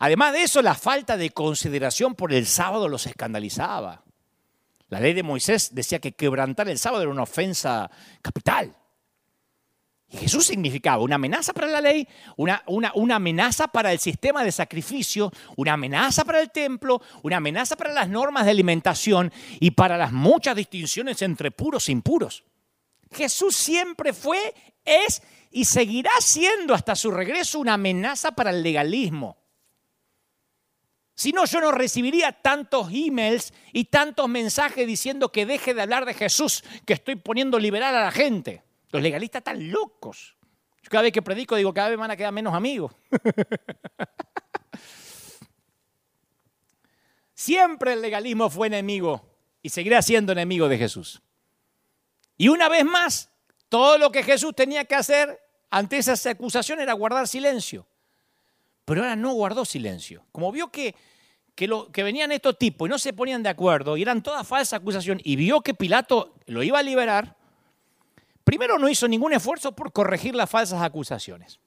Además 0.00 0.32
de 0.32 0.42
eso, 0.42 0.62
la 0.62 0.74
falta 0.74 1.16
de 1.16 1.30
consideración 1.30 2.14
por 2.14 2.32
el 2.32 2.46
sábado 2.46 2.88
los 2.88 3.06
escandalizaba. 3.06 4.02
La 4.88 5.00
ley 5.00 5.12
de 5.12 5.22
Moisés 5.22 5.74
decía 5.74 5.98
que 5.98 6.12
quebrantar 6.12 6.68
el 6.68 6.78
sábado 6.78 7.02
era 7.02 7.10
una 7.10 7.24
ofensa 7.24 7.90
capital. 8.22 8.74
Jesús 10.10 10.46
significaba 10.46 11.02
una 11.02 11.16
amenaza 11.16 11.52
para 11.52 11.66
la 11.66 11.82
ley, 11.82 12.08
una, 12.36 12.62
una, 12.66 12.92
una, 12.94 13.16
amenaza 13.16 13.68
para 13.68 13.92
el 13.92 13.98
sistema 13.98 14.42
de 14.42 14.52
sacrificio, 14.52 15.30
una 15.56 15.74
amenaza 15.74 16.24
para 16.24 16.40
el 16.40 16.50
templo, 16.50 17.02
una 17.22 17.36
amenaza 17.36 17.76
para 17.76 17.92
las 17.92 18.08
normas 18.08 18.46
de 18.46 18.52
alimentación 18.52 19.30
y 19.60 19.72
para 19.72 19.98
las 19.98 20.12
muchas 20.12 20.56
distinciones 20.56 21.20
entre 21.20 21.50
puros 21.50 21.88
e 21.88 21.92
impuros. 21.92 22.44
Jesús 23.12 23.54
siempre 23.54 24.14
fue, 24.14 24.54
es 24.82 25.22
y 25.50 25.66
seguirá 25.66 26.12
siendo 26.20 26.72
hasta 26.72 26.96
su 26.96 27.10
regreso 27.10 27.58
una 27.58 27.74
amenaza 27.74 28.32
para 28.32 28.50
el 28.50 28.62
legalismo. 28.62 29.36
Si 31.14 31.32
no, 31.32 31.44
yo 31.44 31.60
no 31.60 31.72
recibiría 31.72 32.32
tantos 32.32 32.88
emails 32.92 33.52
y 33.72 33.86
tantos 33.86 34.26
mensajes 34.28 34.86
diciendo 34.86 35.32
que 35.32 35.44
deje 35.44 35.74
de 35.74 35.82
hablar 35.82 36.06
de 36.06 36.14
Jesús, 36.14 36.64
que 36.86 36.94
estoy 36.94 37.16
poniendo 37.16 37.58
liberal 37.58 37.94
a 37.94 38.04
la 38.04 38.12
gente. 38.12 38.62
Los 38.90 39.02
legalistas 39.02 39.40
están 39.40 39.70
locos. 39.70 40.36
Yo 40.82 40.90
cada 40.90 41.02
vez 41.02 41.12
que 41.12 41.22
predico 41.22 41.56
digo, 41.56 41.74
cada 41.74 41.90
vez 41.90 41.98
van 41.98 42.10
a 42.10 42.16
quedar 42.16 42.32
menos 42.32 42.54
amigos. 42.54 42.92
Siempre 47.34 47.92
el 47.92 48.02
legalismo 48.02 48.50
fue 48.50 48.66
enemigo 48.66 49.24
y 49.62 49.68
seguirá 49.70 50.02
siendo 50.02 50.32
enemigo 50.32 50.68
de 50.68 50.78
Jesús. 50.78 51.22
Y 52.36 52.48
una 52.48 52.68
vez 52.68 52.84
más, 52.84 53.30
todo 53.68 53.98
lo 53.98 54.10
que 54.10 54.22
Jesús 54.22 54.54
tenía 54.54 54.84
que 54.84 54.94
hacer 54.94 55.40
ante 55.70 55.98
esas 55.98 56.24
acusaciones 56.26 56.82
era 56.82 56.92
guardar 56.94 57.28
silencio. 57.28 57.86
Pero 58.84 59.02
ahora 59.02 59.16
no 59.16 59.32
guardó 59.32 59.64
silencio. 59.64 60.24
Como 60.32 60.50
vio 60.50 60.70
que, 60.70 60.94
que, 61.54 61.68
lo, 61.68 61.92
que 61.92 62.02
venían 62.02 62.32
estos 62.32 62.58
tipos 62.58 62.88
y 62.88 62.90
no 62.90 62.98
se 62.98 63.12
ponían 63.12 63.42
de 63.42 63.50
acuerdo 63.50 63.96
y 63.96 64.02
eran 64.02 64.22
todas 64.22 64.46
falsas 64.46 64.80
acusaciones 64.80 65.22
y 65.24 65.36
vio 65.36 65.60
que 65.60 65.74
Pilato 65.74 66.34
lo 66.46 66.62
iba 66.62 66.78
a 66.78 66.82
liberar, 66.82 67.37
Primero 68.48 68.78
no 68.78 68.88
hizo 68.88 69.06
ningún 69.06 69.34
esfuerzo 69.34 69.72
por 69.72 69.92
corregir 69.92 70.34
las 70.34 70.48
falsas 70.48 70.80
acusaciones. 70.80 71.60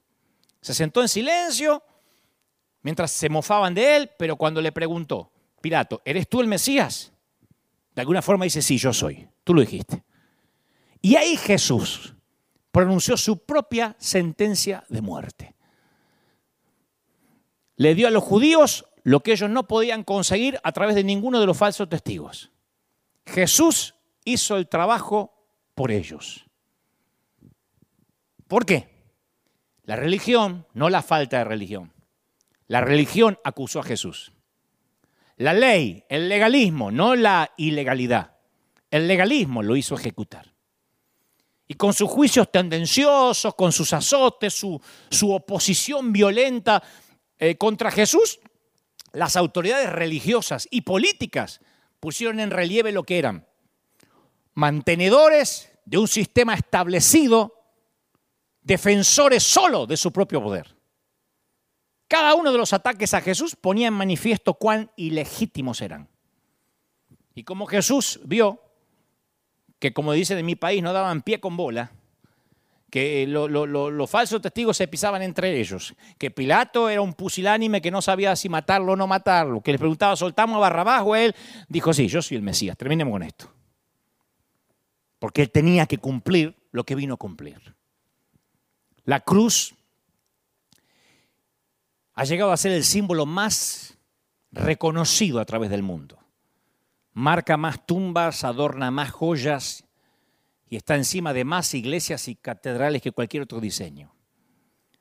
Se 0.60 0.74
sentó 0.74 1.00
en 1.00 1.08
silencio 1.08 1.80
mientras 2.82 3.12
se 3.12 3.28
mofaban 3.28 3.72
de 3.72 3.94
él, 3.94 4.10
pero 4.18 4.34
cuando 4.34 4.60
le 4.60 4.72
preguntó, 4.72 5.30
Pilato, 5.60 6.02
¿eres 6.04 6.28
tú 6.28 6.40
el 6.40 6.48
Mesías? 6.48 7.12
De 7.94 8.00
alguna 8.00 8.20
forma 8.20 8.46
dice, 8.46 8.60
sí, 8.62 8.78
yo 8.78 8.92
soy. 8.92 9.28
Tú 9.44 9.54
lo 9.54 9.60
dijiste. 9.60 10.02
Y 11.00 11.14
ahí 11.14 11.36
Jesús 11.36 12.16
pronunció 12.72 13.16
su 13.16 13.38
propia 13.38 13.94
sentencia 14.00 14.82
de 14.88 15.02
muerte. 15.02 15.54
Le 17.76 17.94
dio 17.94 18.08
a 18.08 18.10
los 18.10 18.24
judíos 18.24 18.86
lo 19.04 19.20
que 19.20 19.30
ellos 19.30 19.50
no 19.50 19.68
podían 19.68 20.02
conseguir 20.02 20.58
a 20.64 20.72
través 20.72 20.96
de 20.96 21.04
ninguno 21.04 21.38
de 21.38 21.46
los 21.46 21.56
falsos 21.56 21.88
testigos. 21.88 22.50
Jesús 23.24 23.94
hizo 24.24 24.56
el 24.56 24.66
trabajo 24.66 25.32
por 25.76 25.92
ellos. 25.92 26.48
¿Por 28.52 28.66
qué? 28.66 28.86
La 29.84 29.96
religión, 29.96 30.66
no 30.74 30.90
la 30.90 31.00
falta 31.00 31.38
de 31.38 31.44
religión. 31.44 31.90
La 32.66 32.82
religión 32.82 33.38
acusó 33.44 33.80
a 33.80 33.82
Jesús. 33.82 34.30
La 35.38 35.54
ley, 35.54 36.04
el 36.10 36.28
legalismo, 36.28 36.90
no 36.90 37.16
la 37.16 37.50
ilegalidad. 37.56 38.36
El 38.90 39.08
legalismo 39.08 39.62
lo 39.62 39.74
hizo 39.74 39.94
ejecutar. 39.94 40.52
Y 41.66 41.76
con 41.76 41.94
sus 41.94 42.10
juicios 42.10 42.52
tendenciosos, 42.52 43.54
con 43.54 43.72
sus 43.72 43.90
azotes, 43.94 44.52
su, 44.52 44.78
su 45.08 45.32
oposición 45.32 46.12
violenta 46.12 46.82
eh, 47.38 47.56
contra 47.56 47.90
Jesús, 47.90 48.38
las 49.14 49.36
autoridades 49.36 49.90
religiosas 49.90 50.68
y 50.70 50.82
políticas 50.82 51.62
pusieron 52.00 52.38
en 52.38 52.50
relieve 52.50 52.92
lo 52.92 53.04
que 53.04 53.18
eran 53.18 53.46
mantenedores 54.52 55.72
de 55.86 55.96
un 55.96 56.06
sistema 56.06 56.52
establecido, 56.52 57.61
defensores 58.62 59.42
solo 59.42 59.86
de 59.86 59.96
su 59.96 60.12
propio 60.12 60.42
poder. 60.42 60.76
Cada 62.08 62.34
uno 62.34 62.52
de 62.52 62.58
los 62.58 62.72
ataques 62.72 63.14
a 63.14 63.20
Jesús 63.20 63.56
ponía 63.56 63.88
en 63.88 63.94
manifiesto 63.94 64.54
cuán 64.54 64.90
ilegítimos 64.96 65.80
eran. 65.80 66.08
Y 67.34 67.44
como 67.44 67.66
Jesús 67.66 68.20
vio 68.24 68.60
que, 69.78 69.92
como 69.92 70.12
dice 70.12 70.34
de 70.34 70.42
mi 70.42 70.54
país, 70.54 70.82
no 70.82 70.92
daban 70.92 71.22
pie 71.22 71.40
con 71.40 71.56
bola, 71.56 71.90
que 72.90 73.26
los 73.26 74.10
falsos 74.10 74.42
testigos 74.42 74.76
se 74.76 74.86
pisaban 74.86 75.22
entre 75.22 75.58
ellos, 75.58 75.94
que 76.18 76.30
Pilato 76.30 76.90
era 76.90 77.00
un 77.00 77.14
pusilánime 77.14 77.80
que 77.80 77.90
no 77.90 78.02
sabía 78.02 78.36
si 78.36 78.50
matarlo 78.50 78.92
o 78.92 78.96
no 78.96 79.06
matarlo, 79.06 79.62
que 79.62 79.72
les 79.72 79.78
preguntaba, 79.78 80.14
¿soltamos 80.14 80.56
a 80.56 80.60
Barrabás 80.60 81.02
o 81.04 81.16
él? 81.16 81.34
Dijo, 81.68 81.94
sí, 81.94 82.06
yo 82.06 82.20
soy 82.20 82.36
el 82.36 82.42
Mesías, 82.42 82.76
terminemos 82.76 83.12
con 83.12 83.22
esto. 83.22 83.50
Porque 85.18 85.40
él 85.40 85.50
tenía 85.50 85.86
que 85.86 85.96
cumplir 85.96 86.54
lo 86.70 86.84
que 86.84 86.94
vino 86.94 87.14
a 87.14 87.16
cumplir. 87.16 87.74
La 89.04 89.20
cruz 89.20 89.74
ha 92.14 92.24
llegado 92.24 92.52
a 92.52 92.56
ser 92.56 92.72
el 92.72 92.84
símbolo 92.84 93.26
más 93.26 93.98
reconocido 94.52 95.40
a 95.40 95.44
través 95.44 95.70
del 95.70 95.82
mundo. 95.82 96.18
Marca 97.12 97.56
más 97.56 97.84
tumbas, 97.84 98.44
adorna 98.44 98.90
más 98.90 99.10
joyas 99.10 99.84
y 100.68 100.76
está 100.76 100.94
encima 100.94 101.32
de 101.32 101.44
más 101.44 101.74
iglesias 101.74 102.28
y 102.28 102.36
catedrales 102.36 103.02
que 103.02 103.12
cualquier 103.12 103.42
otro 103.42 103.60
diseño. 103.60 104.14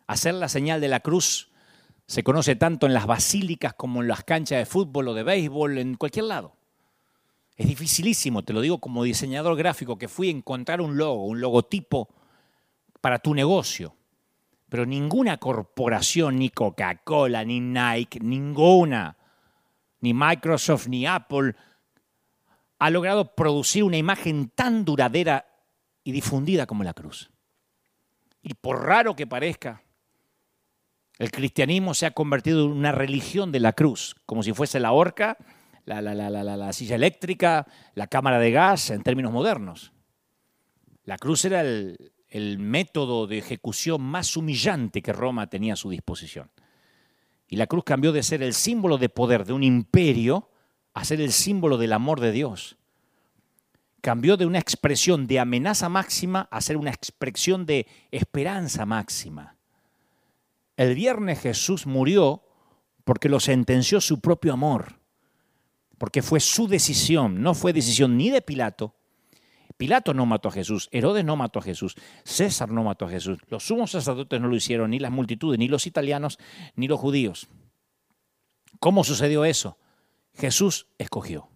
Hacer 0.08 0.34
la 0.34 0.49
señal 0.49 0.82
de 0.82 0.88
la 0.88 0.99
cruz 0.99 1.49
se 2.08 2.24
conoce 2.24 2.56
tanto 2.56 2.88
en 2.88 2.93
las 2.93 3.06
basílicas 3.06 3.74
como 3.74 4.02
en 4.02 4.08
las 4.08 4.24
canchas 4.24 4.60
de 4.60 4.66
fútbol 4.66 5.10
o 5.10 5.14
de 5.14 5.24
béisbol, 5.24 5.78
en 5.78 5.95
cualquier 5.95 6.26
lado. 6.26 6.58
Es 7.56 7.68
dificilísimo, 7.68 8.43
te 8.43 8.52
lo 8.52 8.60
digo 8.60 8.80
como 8.80 9.04
diseñador 9.04 9.56
gráfico, 9.56 9.97
que 9.97 10.10
fui 10.10 10.28
a 10.28 10.32
encontrar 10.32 10.82
un 10.82 10.97
logo, 10.97 11.26
un 11.26 11.39
logotipo 11.39 12.10
para 13.02 13.20
tu 13.20 13.34
negocio 13.34 13.95
pero 14.72 14.86
ninguna 14.86 15.36
corporación, 15.36 16.39
ni 16.39 16.49
Coca-Cola, 16.49 17.43
ni 17.43 17.60
Nike, 17.60 18.22
ninguna, 18.22 19.18
ni 19.99 20.14
Microsoft, 20.14 20.88
ni 20.88 21.06
Apple, 21.06 21.56
ha 22.80 22.89
logrado 22.89 23.36
producir 23.36 23.84
una 23.84 23.97
imagen 23.97 24.47
tan 24.47 24.86
duradera 24.86 25.45
y 26.06 26.14
difundida 26.14 26.68
como 26.68 26.86
la 26.86 26.93
cruz. 26.93 27.32
Y 28.41 28.54
por 28.54 28.86
raro 28.86 29.14
que 29.14 29.28
parezca, 29.28 29.84
el 31.20 31.32
cristianismo 31.32 31.93
se 31.93 32.06
ha 32.06 32.12
convertido 32.12 32.64
en 32.64 32.72
una 32.72 32.93
religión 32.93 33.52
de 33.52 33.60
la 33.60 33.74
cruz, 33.74 34.16
como 34.26 34.41
si 34.41 34.54
fuese 34.54 34.80
la 34.80 34.93
horca, 34.93 35.38
la, 35.84 36.02
la, 36.02 36.72
silla 36.72 36.95
eléctrica, 36.95 37.68
la 37.93 38.08
cámara 38.08 38.39
de 38.39 38.52
gas 38.52 38.89
en 38.89 39.04
términos 39.04 39.34
modernos. 39.34 39.91
La 41.04 41.18
cruz 41.18 41.43
era 41.43 41.60
el, 41.60 42.14
el 42.32 42.59
método 42.59 43.27
de 43.27 43.38
ejecución 43.38 44.01
más 44.01 44.38
humillante 44.38 45.01
que 45.01 45.13
Roma 45.13 45.47
tenía 45.47 45.73
a 45.73 45.77
su 45.77 45.89
disposición. 45.89 46.49
Y 47.47 47.57
la 47.57 47.67
cruz 47.67 47.84
cambió 47.84 48.13
de 48.13 48.23
ser 48.23 48.41
el 48.41 48.53
símbolo 48.53 48.97
de 48.97 49.09
poder 49.09 49.45
de 49.45 49.51
un 49.53 49.63
imperio 49.63 50.49
a 50.93 51.03
ser 51.03 51.19
el 51.19 51.34
símbolo 51.34 51.77
del 51.77 51.91
amor 51.91 52.21
de 52.21 52.32
Dios. 52.32 52.77
Cambió 53.99 54.38
de 54.38 54.45
una 54.45 54.59
expresión 54.59 55.27
de 55.27 55.39
amenaza 55.39 55.89
máxima 55.89 56.47
a 56.49 56.61
ser 56.61 56.77
una 56.77 56.91
expresión 56.91 57.65
de 57.65 57.86
esperanza 58.09 58.86
máxima. 58.86 59.57
El 60.77 60.95
viernes 60.95 61.41
Jesús 61.41 61.86
murió 61.86 62.43
porque 63.03 63.27
lo 63.27 63.41
sentenció 63.41 63.99
su 63.99 64.21
propio 64.21 64.53
amor, 64.53 64.99
porque 65.97 66.21
fue 66.21 66.39
su 66.39 66.67
decisión, 66.67 67.43
no 67.43 67.53
fue 67.53 67.73
decisión 67.73 68.17
ni 68.17 68.29
de 68.29 68.41
Pilato, 68.41 68.95
Pilato 69.82 70.13
no 70.13 70.27
mató 70.27 70.49
a 70.49 70.51
Jesús, 70.51 70.89
Herodes 70.91 71.25
no 71.25 71.36
mató 71.36 71.57
a 71.57 71.63
Jesús, 71.63 71.95
César 72.23 72.69
no 72.69 72.84
mató 72.84 73.05
a 73.05 73.09
Jesús, 73.09 73.39
los 73.47 73.63
sumos 73.65 73.89
sacerdotes 73.89 74.39
no 74.39 74.47
lo 74.47 74.55
hicieron, 74.55 74.91
ni 74.91 74.99
las 74.99 75.11
multitudes, 75.11 75.57
ni 75.57 75.67
los 75.67 75.88
italianos, 75.88 76.38
ni 76.75 76.88
los 76.88 76.99
judíos. 76.99 77.47
¿Cómo 78.79 79.03
sucedió 79.03 79.43
eso? 79.43 79.79
Jesús 80.36 80.86
escogió. 80.99 81.49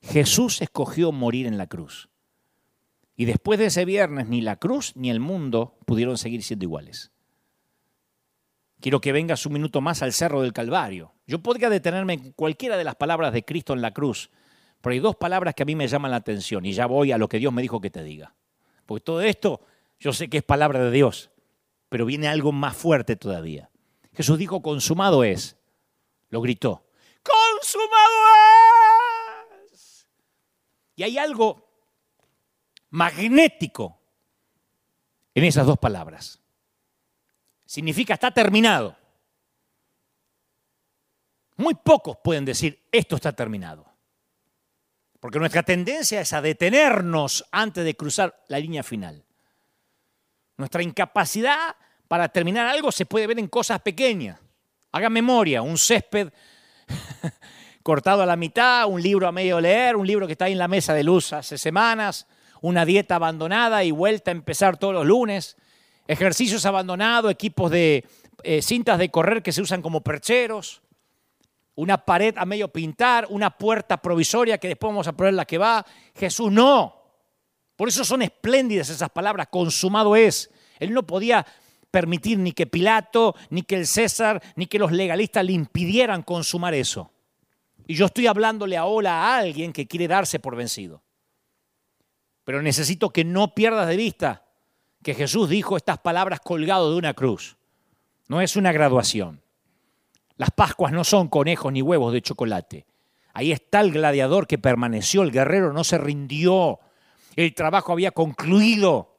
Jesús 0.00 0.62
escogió 0.62 1.10
morir 1.10 1.48
en 1.48 1.58
la 1.58 1.66
cruz. 1.66 2.08
Y 3.16 3.24
después 3.24 3.58
de 3.58 3.66
ese 3.66 3.84
viernes, 3.84 4.28
ni 4.28 4.42
la 4.42 4.54
cruz 4.54 4.92
ni 4.94 5.10
el 5.10 5.18
mundo 5.18 5.76
pudieron 5.86 6.18
seguir 6.18 6.44
siendo 6.44 6.66
iguales. 6.66 7.10
Quiero 8.80 9.00
que 9.00 9.10
vengas 9.10 9.44
un 9.44 9.54
minuto 9.54 9.80
más 9.80 10.02
al 10.02 10.12
cerro 10.12 10.42
del 10.42 10.52
Calvario. 10.52 11.14
Yo 11.26 11.42
podría 11.42 11.68
detenerme 11.68 12.12
en 12.12 12.30
cualquiera 12.30 12.76
de 12.76 12.84
las 12.84 12.94
palabras 12.94 13.32
de 13.32 13.44
Cristo 13.44 13.72
en 13.72 13.82
la 13.82 13.90
cruz, 13.90 14.30
pero 14.80 14.92
hay 14.94 14.98
dos 14.98 15.16
palabras 15.16 15.54
que 15.54 15.62
a 15.62 15.66
mí 15.66 15.74
me 15.74 15.86
llaman 15.86 16.10
la 16.10 16.18
atención 16.18 16.64
y 16.64 16.72
ya 16.72 16.86
voy 16.86 17.12
a 17.12 17.18
lo 17.18 17.28
que 17.28 17.38
Dios 17.38 17.52
me 17.52 17.62
dijo 17.62 17.80
que 17.80 17.90
te 17.90 18.02
diga. 18.02 18.34
Porque 18.86 19.04
todo 19.04 19.20
esto 19.20 19.60
yo 19.98 20.12
sé 20.12 20.30
que 20.30 20.38
es 20.38 20.42
palabra 20.42 20.82
de 20.82 20.90
Dios, 20.90 21.30
pero 21.88 22.06
viene 22.06 22.28
algo 22.28 22.52
más 22.52 22.76
fuerte 22.76 23.16
todavía. 23.16 23.70
Jesús 24.14 24.38
dijo, 24.38 24.62
consumado 24.62 25.24
es. 25.24 25.56
Lo 26.30 26.40
gritó, 26.40 26.84
consumado 27.22 28.14
es. 29.72 30.06
Y 30.96 31.02
hay 31.02 31.18
algo 31.18 31.68
magnético 32.90 33.98
en 35.34 35.44
esas 35.44 35.66
dos 35.66 35.78
palabras. 35.78 36.40
Significa 37.66 38.14
está 38.14 38.30
terminado. 38.30 38.96
Muy 41.56 41.74
pocos 41.74 42.16
pueden 42.24 42.44
decir, 42.44 42.82
esto 42.90 43.16
está 43.16 43.32
terminado. 43.32 43.89
Porque 45.20 45.38
nuestra 45.38 45.62
tendencia 45.62 46.22
es 46.22 46.32
a 46.32 46.40
detenernos 46.40 47.44
antes 47.52 47.84
de 47.84 47.94
cruzar 47.94 48.42
la 48.48 48.58
línea 48.58 48.82
final. 48.82 49.24
Nuestra 50.56 50.82
incapacidad 50.82 51.76
para 52.08 52.28
terminar 52.28 52.66
algo 52.66 52.90
se 52.90 53.06
puede 53.06 53.26
ver 53.26 53.38
en 53.38 53.46
cosas 53.46 53.80
pequeñas. 53.80 54.38
Haga 54.92 55.10
memoria, 55.10 55.62
un 55.62 55.78
césped 55.78 56.32
cortado 57.82 58.22
a 58.22 58.26
la 58.26 58.36
mitad, 58.36 58.86
un 58.88 59.02
libro 59.02 59.28
a 59.28 59.32
medio 59.32 59.60
leer, 59.60 59.94
un 59.94 60.06
libro 60.06 60.26
que 60.26 60.32
está 60.32 60.46
ahí 60.46 60.52
en 60.52 60.58
la 60.58 60.68
mesa 60.68 60.94
de 60.94 61.04
luz 61.04 61.32
hace 61.32 61.58
semanas, 61.58 62.26
una 62.62 62.84
dieta 62.84 63.16
abandonada 63.16 63.84
y 63.84 63.90
vuelta 63.90 64.30
a 64.30 64.32
empezar 64.32 64.76
todos 64.78 64.94
los 64.94 65.06
lunes, 65.06 65.56
ejercicios 66.08 66.66
abandonados, 66.66 67.30
equipos 67.30 67.70
de 67.70 68.04
eh, 68.42 68.62
cintas 68.62 68.98
de 68.98 69.10
correr 69.10 69.42
que 69.42 69.52
se 69.52 69.62
usan 69.62 69.82
como 69.82 70.02
percheros, 70.02 70.82
una 71.80 72.04
pared 72.04 72.34
a 72.36 72.44
medio 72.44 72.68
pintar, 72.68 73.26
una 73.30 73.56
puerta 73.56 73.96
provisoria 73.96 74.58
que 74.58 74.68
después 74.68 74.90
vamos 74.90 75.08
a 75.08 75.12
poner 75.12 75.32
la 75.32 75.46
que 75.46 75.56
va. 75.56 75.84
Jesús 76.14 76.52
no. 76.52 76.94
Por 77.74 77.88
eso 77.88 78.04
son 78.04 78.20
espléndidas 78.20 78.90
esas 78.90 79.08
palabras, 79.08 79.48
consumado 79.50 80.14
es. 80.14 80.50
Él 80.78 80.92
no 80.92 81.06
podía 81.06 81.46
permitir 81.90 82.38
ni 82.38 82.52
que 82.52 82.66
Pilato, 82.66 83.34
ni 83.48 83.62
que 83.62 83.76
el 83.76 83.86
César, 83.86 84.42
ni 84.56 84.66
que 84.66 84.78
los 84.78 84.92
legalistas 84.92 85.42
le 85.42 85.52
impidieran 85.52 86.22
consumar 86.22 86.74
eso. 86.74 87.10
Y 87.86 87.94
yo 87.94 88.06
estoy 88.06 88.26
hablándole 88.26 88.76
ahora 88.76 89.14
a 89.14 89.38
alguien 89.38 89.72
que 89.72 89.88
quiere 89.88 90.06
darse 90.06 90.38
por 90.38 90.56
vencido. 90.56 91.02
Pero 92.44 92.60
necesito 92.60 93.08
que 93.08 93.24
no 93.24 93.54
pierdas 93.54 93.88
de 93.88 93.96
vista 93.96 94.44
que 95.02 95.14
Jesús 95.14 95.48
dijo 95.48 95.78
estas 95.78 95.98
palabras 95.98 96.40
colgado 96.40 96.90
de 96.90 96.98
una 96.98 97.14
cruz. 97.14 97.56
No 98.28 98.42
es 98.42 98.54
una 98.54 98.70
graduación. 98.70 99.40
Las 100.40 100.52
Pascuas 100.52 100.90
no 100.90 101.04
son 101.04 101.28
conejos 101.28 101.70
ni 101.70 101.82
huevos 101.82 102.14
de 102.14 102.22
chocolate. 102.22 102.86
Ahí 103.34 103.52
está 103.52 103.82
el 103.82 103.92
gladiador 103.92 104.46
que 104.46 104.56
permaneció, 104.56 105.20
el 105.20 105.32
guerrero 105.32 105.74
no 105.74 105.84
se 105.84 105.98
rindió, 105.98 106.80
el 107.36 107.54
trabajo 107.54 107.92
había 107.92 108.12
concluido, 108.12 109.18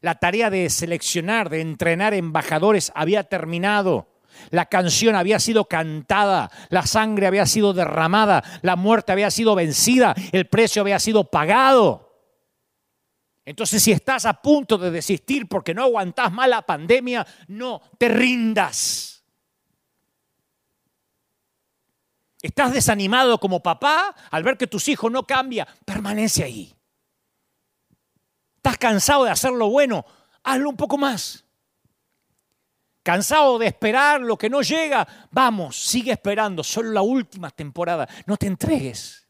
la 0.00 0.16
tarea 0.16 0.50
de 0.50 0.68
seleccionar, 0.68 1.48
de 1.48 1.60
entrenar 1.60 2.12
embajadores 2.12 2.90
había 2.96 3.22
terminado. 3.22 4.08
La 4.50 4.66
canción 4.66 5.14
había 5.14 5.38
sido 5.38 5.66
cantada, 5.66 6.50
la 6.70 6.86
sangre 6.86 7.28
había 7.28 7.46
sido 7.46 7.72
derramada, 7.72 8.42
la 8.62 8.74
muerte 8.74 9.12
había 9.12 9.30
sido 9.30 9.54
vencida, 9.54 10.12
el 10.32 10.48
precio 10.48 10.82
había 10.82 10.98
sido 10.98 11.22
pagado. 11.22 12.18
Entonces, 13.44 13.80
si 13.80 13.92
estás 13.92 14.26
a 14.26 14.42
punto 14.42 14.76
de 14.76 14.90
desistir 14.90 15.46
porque 15.46 15.72
no 15.72 15.84
aguantás 15.84 16.32
más 16.32 16.48
la 16.48 16.62
pandemia, 16.62 17.24
no 17.46 17.80
te 17.96 18.08
rindas. 18.08 19.11
Estás 22.42 22.72
desanimado 22.72 23.38
como 23.38 23.62
papá 23.62 24.14
al 24.30 24.42
ver 24.42 24.58
que 24.58 24.66
tus 24.66 24.88
hijos 24.88 25.10
no 25.10 25.24
cambian. 25.24 25.66
Permanece 25.84 26.42
ahí. 26.42 26.74
Estás 28.56 28.76
cansado 28.78 29.24
de 29.24 29.30
hacer 29.30 29.52
lo 29.52 29.70
bueno. 29.70 30.04
Hazlo 30.42 30.70
un 30.70 30.76
poco 30.76 30.98
más. 30.98 31.44
Cansado 33.04 33.58
de 33.58 33.68
esperar 33.68 34.20
lo 34.20 34.36
que 34.36 34.50
no 34.50 34.60
llega. 34.60 35.06
Vamos, 35.30 35.76
sigue 35.76 36.12
esperando. 36.12 36.64
Solo 36.64 36.90
la 36.90 37.02
última 37.02 37.50
temporada. 37.50 38.08
No 38.26 38.36
te 38.36 38.48
entregues. 38.48 39.26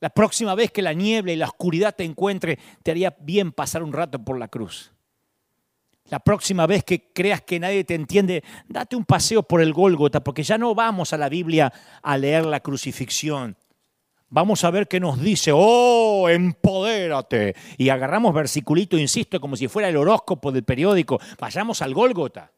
La 0.00 0.10
próxima 0.10 0.54
vez 0.54 0.70
que 0.70 0.82
la 0.82 0.92
niebla 0.92 1.32
y 1.32 1.36
la 1.36 1.46
oscuridad 1.46 1.94
te 1.94 2.04
encuentre, 2.04 2.58
te 2.82 2.90
haría 2.90 3.16
bien 3.18 3.50
pasar 3.50 3.82
un 3.82 3.94
rato 3.94 4.22
por 4.22 4.38
la 4.38 4.48
cruz. 4.48 4.92
La 6.08 6.20
próxima 6.20 6.66
vez 6.66 6.84
que 6.84 7.12
creas 7.12 7.42
que 7.42 7.58
nadie 7.58 7.84
te 7.84 7.94
entiende, 7.94 8.44
date 8.68 8.94
un 8.94 9.04
paseo 9.04 9.42
por 9.42 9.60
el 9.60 9.72
Gólgota, 9.72 10.22
porque 10.22 10.44
ya 10.44 10.56
no 10.56 10.74
vamos 10.74 11.12
a 11.12 11.18
la 11.18 11.28
Biblia 11.28 11.72
a 12.02 12.16
leer 12.16 12.46
la 12.46 12.60
crucifixión. 12.60 13.56
Vamos 14.28 14.64
a 14.64 14.70
ver 14.70 14.88
qué 14.88 14.98
nos 15.00 15.20
dice, 15.20 15.52
oh, 15.54 16.28
empodérate. 16.28 17.54
Y 17.76 17.88
agarramos 17.88 18.34
versiculito, 18.34 18.98
insisto, 18.98 19.40
como 19.40 19.56
si 19.56 19.68
fuera 19.68 19.88
el 19.88 19.96
horóscopo 19.96 20.50
del 20.50 20.64
periódico. 20.64 21.20
Vayamos 21.38 21.82
al 21.82 21.94
Gólgota. 21.94 22.52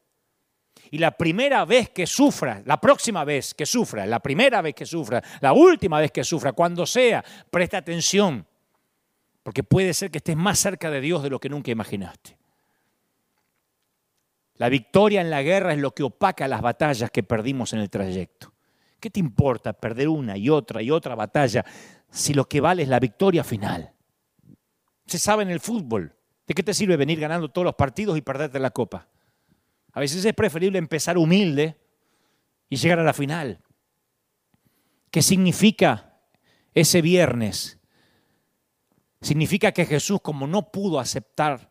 Y 0.91 0.97
la 0.97 1.11
primera 1.11 1.65
vez 1.65 1.89
que 1.89 2.07
sufra, 2.07 2.63
la 2.65 2.81
próxima 2.81 3.23
vez 3.23 3.53
que 3.53 3.67
sufra, 3.67 4.07
la 4.07 4.19
primera 4.19 4.61
vez 4.61 4.73
que 4.73 4.85
sufra, 4.85 5.23
la 5.41 5.53
última 5.53 5.99
vez 5.99 6.11
que 6.11 6.23
sufra, 6.23 6.53
cuando 6.53 6.87
sea, 6.87 7.23
presta 7.51 7.77
atención, 7.77 8.45
porque 9.43 9.63
puede 9.63 9.93
ser 9.93 10.09
que 10.09 10.17
estés 10.17 10.35
más 10.35 10.57
cerca 10.57 10.89
de 10.89 11.01
Dios 11.01 11.21
de 11.21 11.29
lo 11.29 11.39
que 11.39 11.49
nunca 11.49 11.69
imaginaste. 11.69 12.38
La 14.59 14.67
victoria 14.67 15.21
en 15.21 15.29
la 15.29 15.41
guerra 15.41 15.71
es 15.71 15.79
lo 15.79 15.95
que 15.95 16.03
opaca 16.03 16.45
las 16.47 16.61
batallas 16.61 17.09
que 17.11 17.23
perdimos 17.23 17.71
en 17.71 17.79
el 17.79 17.89
trayecto. 17.89 18.53
¿Qué 18.99 19.09
te 19.09 19.21
importa 19.21 19.71
perder 19.71 20.09
una 20.09 20.35
y 20.37 20.49
otra 20.49 20.81
y 20.81 20.91
otra 20.91 21.15
batalla 21.15 21.65
si 22.11 22.33
lo 22.33 22.43
que 22.43 22.59
vale 22.59 22.83
es 22.83 22.89
la 22.89 22.99
victoria 22.99 23.45
final? 23.45 23.93
Se 25.05 25.17
sabe 25.17 25.43
en 25.43 25.49
el 25.49 25.61
fútbol. 25.61 26.13
¿De 26.45 26.53
qué 26.53 26.61
te 26.61 26.73
sirve 26.73 26.97
venir 26.97 27.21
ganando 27.21 27.49
todos 27.49 27.63
los 27.63 27.75
partidos 27.75 28.17
y 28.17 28.21
perderte 28.21 28.59
la 28.59 28.71
copa? 28.71 29.07
A 29.93 30.01
veces 30.01 30.25
es 30.25 30.33
preferible 30.33 30.77
empezar 30.77 31.17
humilde 31.17 31.77
y 32.69 32.75
llegar 32.75 32.99
a 32.99 33.03
la 33.03 33.13
final. 33.13 33.61
¿Qué 35.09 35.21
significa 35.21 36.19
ese 36.73 37.01
viernes? 37.01 37.79
Significa 39.21 39.71
que 39.71 39.85
Jesús, 39.85 40.19
como 40.21 40.47
no 40.47 40.69
pudo 40.69 40.99
aceptar 40.99 41.68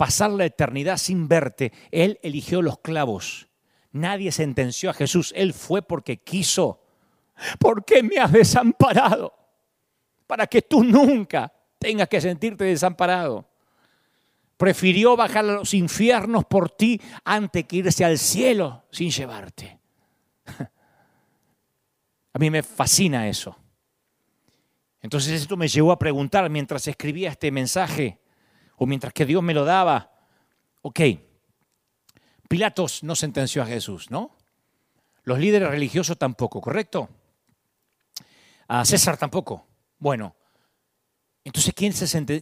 pasar 0.00 0.30
la 0.30 0.46
eternidad 0.46 0.96
sin 0.96 1.28
verte, 1.28 1.74
Él 1.90 2.18
eligió 2.22 2.62
los 2.62 2.78
clavos. 2.78 3.48
Nadie 3.92 4.32
sentenció 4.32 4.88
a 4.88 4.94
Jesús, 4.94 5.30
Él 5.36 5.52
fue 5.52 5.82
porque 5.82 6.16
quiso. 6.16 6.82
¿Por 7.58 7.84
qué 7.84 8.02
me 8.02 8.16
has 8.16 8.32
desamparado? 8.32 9.34
Para 10.26 10.46
que 10.46 10.62
tú 10.62 10.82
nunca 10.84 11.52
tengas 11.78 12.08
que 12.08 12.18
sentirte 12.18 12.64
desamparado. 12.64 13.46
Prefirió 14.56 15.18
bajar 15.18 15.44
a 15.44 15.52
los 15.52 15.74
infiernos 15.74 16.46
por 16.46 16.70
ti 16.70 16.98
antes 17.22 17.66
que 17.66 17.76
irse 17.76 18.02
al 18.02 18.16
cielo 18.16 18.84
sin 18.90 19.10
llevarte. 19.10 19.80
A 22.32 22.38
mí 22.38 22.48
me 22.48 22.62
fascina 22.62 23.28
eso. 23.28 23.54
Entonces 25.02 25.42
esto 25.42 25.58
me 25.58 25.68
llevó 25.68 25.92
a 25.92 25.98
preguntar 25.98 26.48
mientras 26.48 26.88
escribía 26.88 27.32
este 27.32 27.50
mensaje, 27.50 28.18
o 28.82 28.86
mientras 28.86 29.12
que 29.12 29.26
Dios 29.26 29.42
me 29.42 29.52
lo 29.52 29.66
daba, 29.66 30.10
ok, 30.80 31.00
Pilatos 32.48 33.02
no 33.02 33.14
sentenció 33.14 33.62
a 33.62 33.66
Jesús, 33.66 34.10
¿no? 34.10 34.38
Los 35.22 35.38
líderes 35.38 35.68
religiosos 35.68 36.16
tampoco, 36.16 36.62
¿correcto? 36.62 37.10
A 38.68 38.86
César 38.86 39.18
tampoco. 39.18 39.66
Bueno, 39.98 40.34
entonces 41.44 41.74
¿quién, 41.74 41.92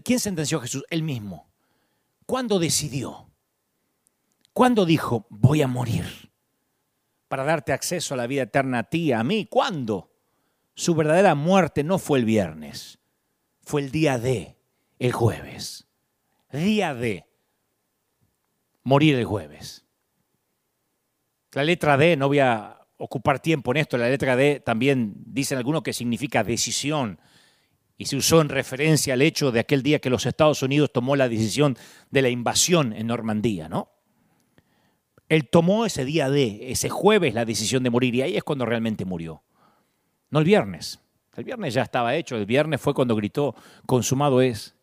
¿quién 0.05 0.21
sentenció 0.21 0.59
a 0.59 0.63
Jesús? 0.63 0.85
Él 0.91 1.03
mismo. 1.03 1.51
¿Cuándo 2.25 2.61
decidió? 2.61 3.33
¿Cuándo 4.53 4.87
dijo, 4.87 5.27
voy 5.31 5.63
a 5.63 5.67
morir 5.67 6.31
para 7.27 7.43
darte 7.43 7.73
acceso 7.73 8.15
a 8.15 8.17
la 8.17 8.29
vida 8.29 8.43
eterna 8.43 8.79
a 8.79 8.85
ti, 8.85 9.13
a 9.13 9.25
mí? 9.25 9.47
¿Cuándo? 9.47 10.13
Su 10.77 10.95
verdadera 10.95 11.35
muerte 11.35 11.83
no 11.83 11.99
fue 11.99 12.21
el 12.21 12.25
viernes, 12.25 13.01
fue 13.63 13.81
el 13.81 13.91
día 13.91 14.19
de, 14.19 14.57
el 15.01 15.11
jueves 15.13 15.88
día 16.53 16.95
de 16.95 17.27
morir 18.83 19.17
el 19.17 19.25
jueves. 19.25 19.85
La 21.53 21.65
letra 21.65 21.97
D, 21.97 22.17
no 22.17 22.29
voy 22.29 22.39
a 22.39 22.87
ocupar 22.97 23.41
tiempo 23.41 23.71
en 23.71 23.79
esto, 23.79 23.97
la 23.97 24.09
letra 24.09 24.37
D 24.37 24.61
también 24.61 25.15
dicen 25.17 25.59
algunos 25.59 25.83
que 25.83 25.93
significa 25.93 26.45
decisión 26.45 27.21
y 27.97 28.07
se 28.07 28.17
usó 28.17 28.41
en 28.41 28.49
referencia 28.49 29.15
al 29.15 29.23
hecho 29.23 29.51
de 29.51 29.61
aquel 29.61 29.83
día 29.83 29.99
que 29.99 30.11
los 30.11 30.25
Estados 30.25 30.63
Unidos 30.63 30.93
tomó 30.93 31.17
la 31.17 31.29
decisión 31.29 31.77
de 32.11 32.23
la 32.23 32.29
invasión 32.29 32.93
en 32.93 33.09
Normandía, 33.09 33.69
¿no? 33.69 33.91
Él 35.29 35.49
tomó 35.49 35.85
ese 35.85 36.05
día 36.05 36.31
D, 36.31 36.71
ese 36.71 36.89
jueves, 36.89 37.35
la 37.35 37.45
decisión 37.45 37.83
de 37.83 37.91
morir 37.91 38.15
y 38.15 38.23
ahí 38.23 38.37
es 38.37 38.45
cuando 38.45 38.65
realmente 38.65 39.05
murió. 39.05 39.43
No 40.31 40.39
el 40.39 40.45
viernes. 40.45 41.01
El 41.37 41.45
viernes 41.45 41.75
ya 41.75 41.83
estaba 41.83 42.15
hecho, 42.15 42.37
el 42.37 42.47
viernes 42.47 42.81
fue 42.81 42.95
cuando 42.95 43.15
gritó, 43.15 43.55
consumado 43.87 44.41
es. 44.41 44.78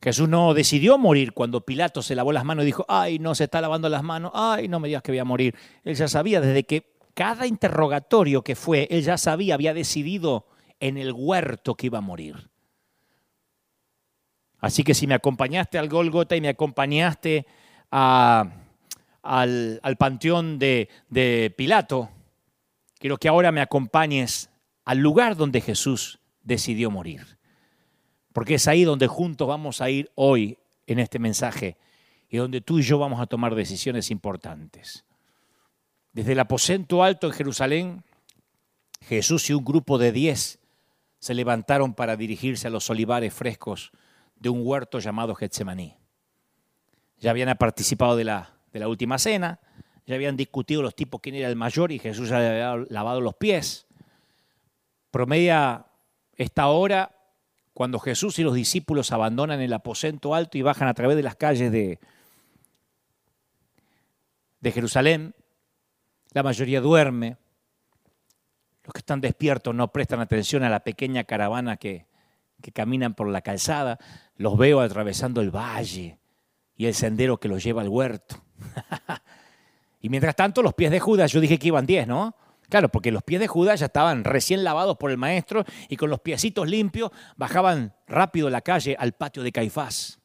Jesús 0.00 0.28
no 0.28 0.54
decidió 0.54 0.96
morir 0.96 1.32
cuando 1.32 1.62
Pilato 1.62 2.02
se 2.02 2.14
lavó 2.14 2.32
las 2.32 2.44
manos 2.44 2.62
y 2.62 2.66
dijo, 2.66 2.84
ay, 2.88 3.18
no 3.18 3.34
se 3.34 3.44
está 3.44 3.60
lavando 3.60 3.88
las 3.88 4.04
manos, 4.04 4.30
ay, 4.34 4.68
no 4.68 4.78
me 4.78 4.88
digas 4.88 5.02
que 5.02 5.10
voy 5.10 5.18
a 5.18 5.24
morir. 5.24 5.56
Él 5.82 5.96
ya 5.96 6.06
sabía 6.06 6.40
desde 6.40 6.64
que 6.64 6.94
cada 7.14 7.46
interrogatorio 7.46 8.42
que 8.42 8.54
fue, 8.54 8.86
él 8.90 9.02
ya 9.02 9.18
sabía, 9.18 9.54
había 9.54 9.74
decidido 9.74 10.46
en 10.78 10.98
el 10.98 11.12
huerto 11.12 11.74
que 11.74 11.86
iba 11.86 11.98
a 11.98 12.02
morir. 12.02 12.48
Así 14.60 14.84
que 14.84 14.94
si 14.94 15.08
me 15.08 15.14
acompañaste 15.14 15.78
al 15.78 15.88
Golgota 15.88 16.36
y 16.36 16.40
me 16.40 16.48
acompañaste 16.48 17.46
al, 17.90 18.52
panteón 19.98 20.60
de, 20.60 20.88
de 21.08 21.52
Pilato, 21.56 22.10
quiero 23.00 23.18
que 23.18 23.28
ahora 23.28 23.50
me 23.50 23.60
acompañes 23.60 24.50
al 24.84 24.98
lugar 24.98 25.34
donde 25.36 25.60
Jesús 25.60 26.20
decidió 26.42 26.90
morir 26.90 27.37
porque 28.38 28.54
es 28.54 28.68
ahí 28.68 28.84
donde 28.84 29.08
juntos 29.08 29.48
vamos 29.48 29.80
a 29.80 29.90
ir 29.90 30.12
hoy 30.14 30.60
en 30.86 31.00
este 31.00 31.18
mensaje 31.18 31.76
y 32.28 32.36
donde 32.36 32.60
tú 32.60 32.78
y 32.78 32.82
yo 32.82 32.96
vamos 32.96 33.20
a 33.20 33.26
tomar 33.26 33.56
decisiones 33.56 34.12
importantes. 34.12 35.04
Desde 36.12 36.34
el 36.34 36.38
aposento 36.38 37.02
alto 37.02 37.26
en 37.26 37.32
Jerusalén, 37.32 38.04
Jesús 39.00 39.50
y 39.50 39.54
un 39.54 39.64
grupo 39.64 39.98
de 39.98 40.12
diez 40.12 40.60
se 41.18 41.34
levantaron 41.34 41.94
para 41.94 42.14
dirigirse 42.14 42.68
a 42.68 42.70
los 42.70 42.88
olivares 42.90 43.34
frescos 43.34 43.90
de 44.36 44.50
un 44.50 44.60
huerto 44.64 45.00
llamado 45.00 45.34
Getsemaní. 45.34 45.96
Ya 47.18 47.32
habían 47.32 47.56
participado 47.56 48.14
de 48.14 48.22
la, 48.22 48.54
de 48.72 48.78
la 48.78 48.86
última 48.86 49.18
cena, 49.18 49.58
ya 50.06 50.14
habían 50.14 50.36
discutido 50.36 50.80
los 50.80 50.94
tipos 50.94 51.20
quién 51.20 51.34
era 51.34 51.48
el 51.48 51.56
mayor 51.56 51.90
y 51.90 51.98
Jesús 51.98 52.28
ya 52.28 52.36
había 52.36 52.86
lavado 52.88 53.20
los 53.20 53.34
pies. 53.34 53.88
Promedia 55.10 55.86
esta 56.36 56.68
hora 56.68 57.17
cuando 57.78 58.00
Jesús 58.00 58.40
y 58.40 58.42
los 58.42 58.54
discípulos 58.54 59.12
abandonan 59.12 59.60
el 59.60 59.72
aposento 59.72 60.34
alto 60.34 60.58
y 60.58 60.62
bajan 60.62 60.88
a 60.88 60.94
través 60.94 61.16
de 61.16 61.22
las 61.22 61.36
calles 61.36 61.70
de, 61.70 62.00
de 64.58 64.72
Jerusalén, 64.72 65.32
la 66.32 66.42
mayoría 66.42 66.80
duerme, 66.80 67.36
los 68.82 68.92
que 68.92 68.98
están 68.98 69.20
despiertos 69.20 69.76
no 69.76 69.92
prestan 69.92 70.18
atención 70.18 70.64
a 70.64 70.70
la 70.70 70.80
pequeña 70.80 71.22
caravana 71.22 71.76
que, 71.76 72.06
que 72.60 72.72
caminan 72.72 73.14
por 73.14 73.28
la 73.28 73.42
calzada, 73.42 74.00
los 74.34 74.58
veo 74.58 74.80
atravesando 74.80 75.40
el 75.40 75.54
valle 75.54 76.18
y 76.74 76.86
el 76.86 76.94
sendero 76.94 77.38
que 77.38 77.46
los 77.46 77.62
lleva 77.62 77.82
al 77.82 77.88
huerto. 77.90 78.42
y 80.00 80.08
mientras 80.08 80.34
tanto, 80.34 80.64
los 80.64 80.74
pies 80.74 80.90
de 80.90 80.98
Judas, 80.98 81.30
yo 81.30 81.38
dije 81.38 81.60
que 81.60 81.68
iban 81.68 81.86
diez, 81.86 82.08
¿no? 82.08 82.34
Claro, 82.68 82.90
porque 82.90 83.10
los 83.10 83.22
pies 83.22 83.40
de 83.40 83.48
Judas 83.48 83.80
ya 83.80 83.86
estaban 83.86 84.24
recién 84.24 84.62
lavados 84.62 84.96
por 84.98 85.10
el 85.10 85.16
maestro 85.16 85.64
y 85.88 85.96
con 85.96 86.10
los 86.10 86.20
piecitos 86.20 86.68
limpios 86.68 87.10
bajaban 87.36 87.94
rápido 88.06 88.50
la 88.50 88.60
calle 88.60 88.94
al 88.98 89.12
patio 89.12 89.42
de 89.42 89.52
Caifás. 89.52 90.20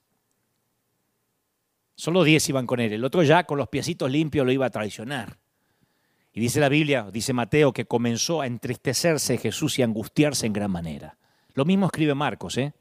Solo 1.95 2.23
diez 2.23 2.47
iban 2.49 2.67
con 2.67 2.79
él, 2.79 2.91
el 2.91 3.05
otro 3.05 3.23
ya 3.23 3.45
con 3.45 3.57
los 3.57 3.69
piecitos 3.69 4.11
limpios 4.11 4.45
lo 4.45 4.51
iba 4.51 4.65
a 4.65 4.71
traicionar. 4.71 5.37
Y 6.33 6.41
dice 6.41 6.59
la 6.59 6.67
Biblia, 6.67 7.07
dice 7.13 7.31
Mateo, 7.31 7.71
que 7.71 7.85
comenzó 7.85 8.41
a 8.41 8.47
entristecerse 8.47 9.37
Jesús 9.37 9.77
y 9.79 9.83
a 9.83 9.85
angustiarse 9.85 10.47
en 10.47 10.53
gran 10.53 10.71
manera. 10.71 11.17
Lo 11.53 11.63
mismo 11.63 11.85
escribe 11.85 12.15
Marcos, 12.15 12.57
¿eh? 12.57 12.73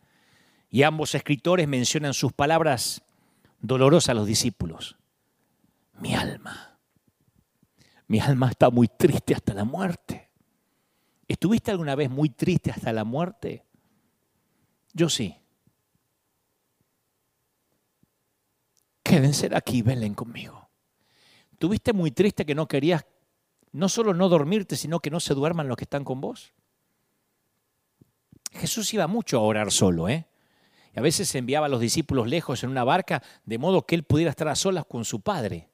Y 0.71 0.85
ambos 0.85 1.15
escritores 1.15 1.69
mencionan 1.69 2.15
sus 2.15 2.33
palabras 2.33 3.03
dolorosas 3.61 4.09
a 4.09 4.15
los 4.15 4.27
discípulos. 4.27 4.97
Mi 6.01 6.15
alma 6.15 6.72
mi 8.13 8.21
alma 8.21 8.51
está 8.51 8.69
muy 8.69 8.89
triste 8.89 9.35
hasta 9.35 9.55
la 9.55 9.65
muerte. 9.65 10.29
¿Estuviste 11.27 11.71
alguna 11.71 11.95
vez 11.95 12.11
muy 12.11 12.29
triste 12.29 12.71
hasta 12.71 12.93
la 12.93 13.05
muerte? 13.05 13.65
Yo 14.93 15.09
sí. 15.09 15.35
Quédense 19.03 19.49
aquí, 19.55 19.81
velen 19.81 20.13
conmigo. 20.13 20.69
¿Tuviste 21.59 21.95
muy 21.95 22.11
triste 22.11 22.45
que 22.45 22.55
no 22.55 22.69
querías 22.69 23.07
no 23.71 23.89
solo 23.89 24.13
no 24.13 24.29
dormirte, 24.29 24.77
sino 24.77 25.01
que 25.01 25.09
no 25.09 25.19
se 25.19 25.33
duerman 25.33 25.69
los 25.69 25.79
que 25.79 25.85
están 25.85 26.05
con 26.05 26.21
vos? 26.21 26.53
Jesús 28.51 28.93
iba 28.93 29.07
mucho 29.07 29.39
a 29.39 29.43
orar 29.43 29.73
solo, 29.73 30.11
¿eh? 30.11 30.29
Y 30.95 30.99
a 30.99 31.03
veces 31.03 31.35
enviaba 31.35 31.65
a 31.65 31.71
los 31.71 31.81
discípulos 31.81 32.29
lejos 32.29 32.63
en 32.63 32.69
una 32.69 32.85
barca, 32.85 33.23
de 33.47 33.57
modo 33.57 33.87
que 33.87 33.95
él 33.95 34.03
pudiera 34.03 34.31
estar 34.31 34.49
a 34.49 34.55
solas 34.55 34.85
con 34.85 35.07
su 35.07 35.23
Padre. 35.23 35.72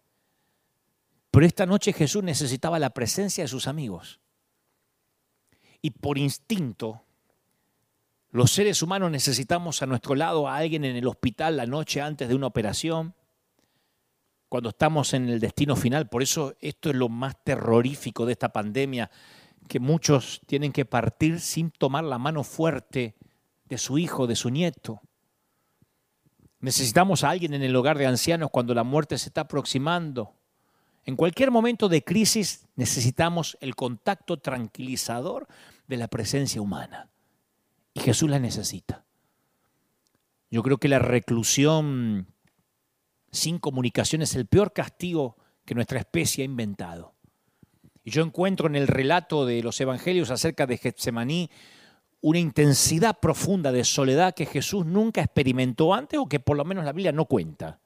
Pero 1.30 1.46
esta 1.46 1.66
noche 1.66 1.92
Jesús 1.92 2.22
necesitaba 2.22 2.78
la 2.78 2.90
presencia 2.90 3.44
de 3.44 3.48
sus 3.48 3.66
amigos. 3.66 4.20
y 5.80 5.90
por 5.92 6.18
instinto, 6.18 7.04
los 8.30 8.50
seres 8.50 8.82
humanos 8.82 9.10
necesitamos 9.10 9.80
a 9.80 9.86
nuestro 9.86 10.14
lado 10.14 10.48
a 10.48 10.56
alguien 10.56 10.84
en 10.84 10.96
el 10.96 11.06
hospital 11.06 11.56
la 11.56 11.66
noche 11.66 12.02
antes 12.02 12.28
de 12.28 12.34
una 12.34 12.48
operación, 12.48 13.14
cuando 14.48 14.70
estamos 14.70 15.14
en 15.14 15.28
el 15.28 15.40
destino 15.40 15.76
final. 15.76 16.08
Por 16.08 16.22
eso 16.22 16.54
esto 16.60 16.90
es 16.90 16.96
lo 16.96 17.08
más 17.08 17.36
terrorífico 17.42 18.26
de 18.26 18.32
esta 18.32 18.50
pandemia, 18.50 19.10
que 19.66 19.80
muchos 19.80 20.40
tienen 20.46 20.72
que 20.72 20.84
partir 20.84 21.40
sin 21.40 21.70
tomar 21.70 22.04
la 22.04 22.18
mano 22.18 22.44
fuerte 22.44 23.16
de 23.64 23.78
su 23.78 23.98
hijo, 23.98 24.26
de 24.26 24.36
su 24.36 24.50
nieto. 24.50 25.00
Necesitamos 26.60 27.24
a 27.24 27.30
alguien 27.30 27.54
en 27.54 27.62
el 27.62 27.76
hogar 27.76 27.96
de 27.98 28.06
ancianos 28.06 28.50
cuando 28.50 28.74
la 28.74 28.84
muerte 28.84 29.16
se 29.16 29.28
está 29.28 29.42
aproximando. 29.42 30.34
En 31.08 31.16
cualquier 31.16 31.50
momento 31.50 31.88
de 31.88 32.04
crisis 32.04 32.66
necesitamos 32.76 33.56
el 33.62 33.74
contacto 33.74 34.40
tranquilizador 34.40 35.48
de 35.86 35.96
la 35.96 36.06
presencia 36.06 36.60
humana. 36.60 37.08
Y 37.94 38.00
Jesús 38.00 38.28
la 38.28 38.38
necesita. 38.38 39.06
Yo 40.50 40.62
creo 40.62 40.76
que 40.76 40.88
la 40.88 40.98
reclusión 40.98 42.26
sin 43.30 43.58
comunicación 43.58 44.20
es 44.20 44.34
el 44.34 44.44
peor 44.44 44.74
castigo 44.74 45.38
que 45.64 45.74
nuestra 45.74 45.98
especie 45.98 46.42
ha 46.42 46.44
inventado. 46.44 47.14
Y 48.04 48.10
yo 48.10 48.22
encuentro 48.22 48.66
en 48.66 48.76
el 48.76 48.86
relato 48.86 49.46
de 49.46 49.62
los 49.62 49.80
evangelios 49.80 50.30
acerca 50.30 50.66
de 50.66 50.76
Getsemaní 50.76 51.48
una 52.20 52.38
intensidad 52.38 53.18
profunda 53.18 53.72
de 53.72 53.84
soledad 53.84 54.34
que 54.34 54.44
Jesús 54.44 54.84
nunca 54.84 55.22
experimentó 55.22 55.94
antes 55.94 56.20
o 56.20 56.28
que 56.28 56.38
por 56.38 56.58
lo 56.58 56.66
menos 56.66 56.84
la 56.84 56.92
Biblia 56.92 57.12
no 57.12 57.24
cuenta. 57.24 57.80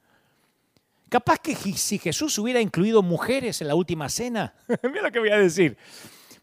Capaz 1.13 1.37
que 1.37 1.53
si 1.53 1.99
Jesús 1.99 2.39
hubiera 2.39 2.59
incluido 2.59 3.03
mujeres 3.03 3.61
en 3.61 3.67
la 3.67 3.75
última 3.75 4.09
cena, 4.09 4.55
mira 4.83 5.03
lo 5.03 5.11
que 5.11 5.19
voy 5.19 5.29
a 5.29 5.37
decir, 5.37 5.77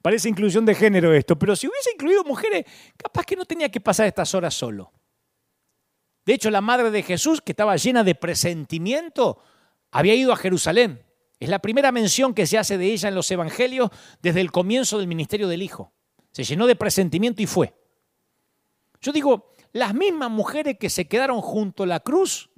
parece 0.01 0.29
inclusión 0.29 0.65
de 0.65 0.77
género 0.77 1.13
esto, 1.13 1.37
pero 1.37 1.57
si 1.57 1.67
hubiese 1.67 1.91
incluido 1.93 2.23
mujeres, 2.23 2.67
capaz 2.97 3.25
que 3.25 3.35
no 3.35 3.45
tenía 3.45 3.69
que 3.69 3.81
pasar 3.81 4.07
estas 4.07 4.33
horas 4.33 4.55
solo. 4.55 4.93
De 6.25 6.35
hecho, 6.35 6.53
la 6.53 6.61
madre 6.61 6.93
de 6.93 7.03
Jesús, 7.03 7.41
que 7.41 7.51
estaba 7.51 7.75
llena 7.75 8.05
de 8.05 8.15
presentimiento, 8.15 9.43
había 9.91 10.15
ido 10.15 10.33
a 10.33 10.37
Jerusalén. 10.37 11.05
Es 11.41 11.49
la 11.49 11.59
primera 11.59 11.91
mención 11.91 12.33
que 12.33 12.47
se 12.47 12.57
hace 12.57 12.79
de 12.79 12.93
ella 12.93 13.09
en 13.09 13.17
los 13.17 13.29
evangelios 13.33 13.91
desde 14.23 14.41
el 14.41 14.53
comienzo 14.53 14.99
del 14.99 15.09
ministerio 15.09 15.49
del 15.49 15.63
Hijo. 15.63 15.93
Se 16.31 16.45
llenó 16.45 16.69
de 16.69 16.77
presentimiento 16.77 17.43
y 17.43 17.47
fue. 17.47 17.75
Yo 19.01 19.11
digo, 19.11 19.51
las 19.73 19.95
mismas 19.95 20.31
mujeres 20.31 20.77
que 20.79 20.91
se 20.91 21.09
quedaron 21.09 21.41
junto 21.41 21.83
a 21.83 21.87
la 21.89 21.99
cruz, 21.99 22.50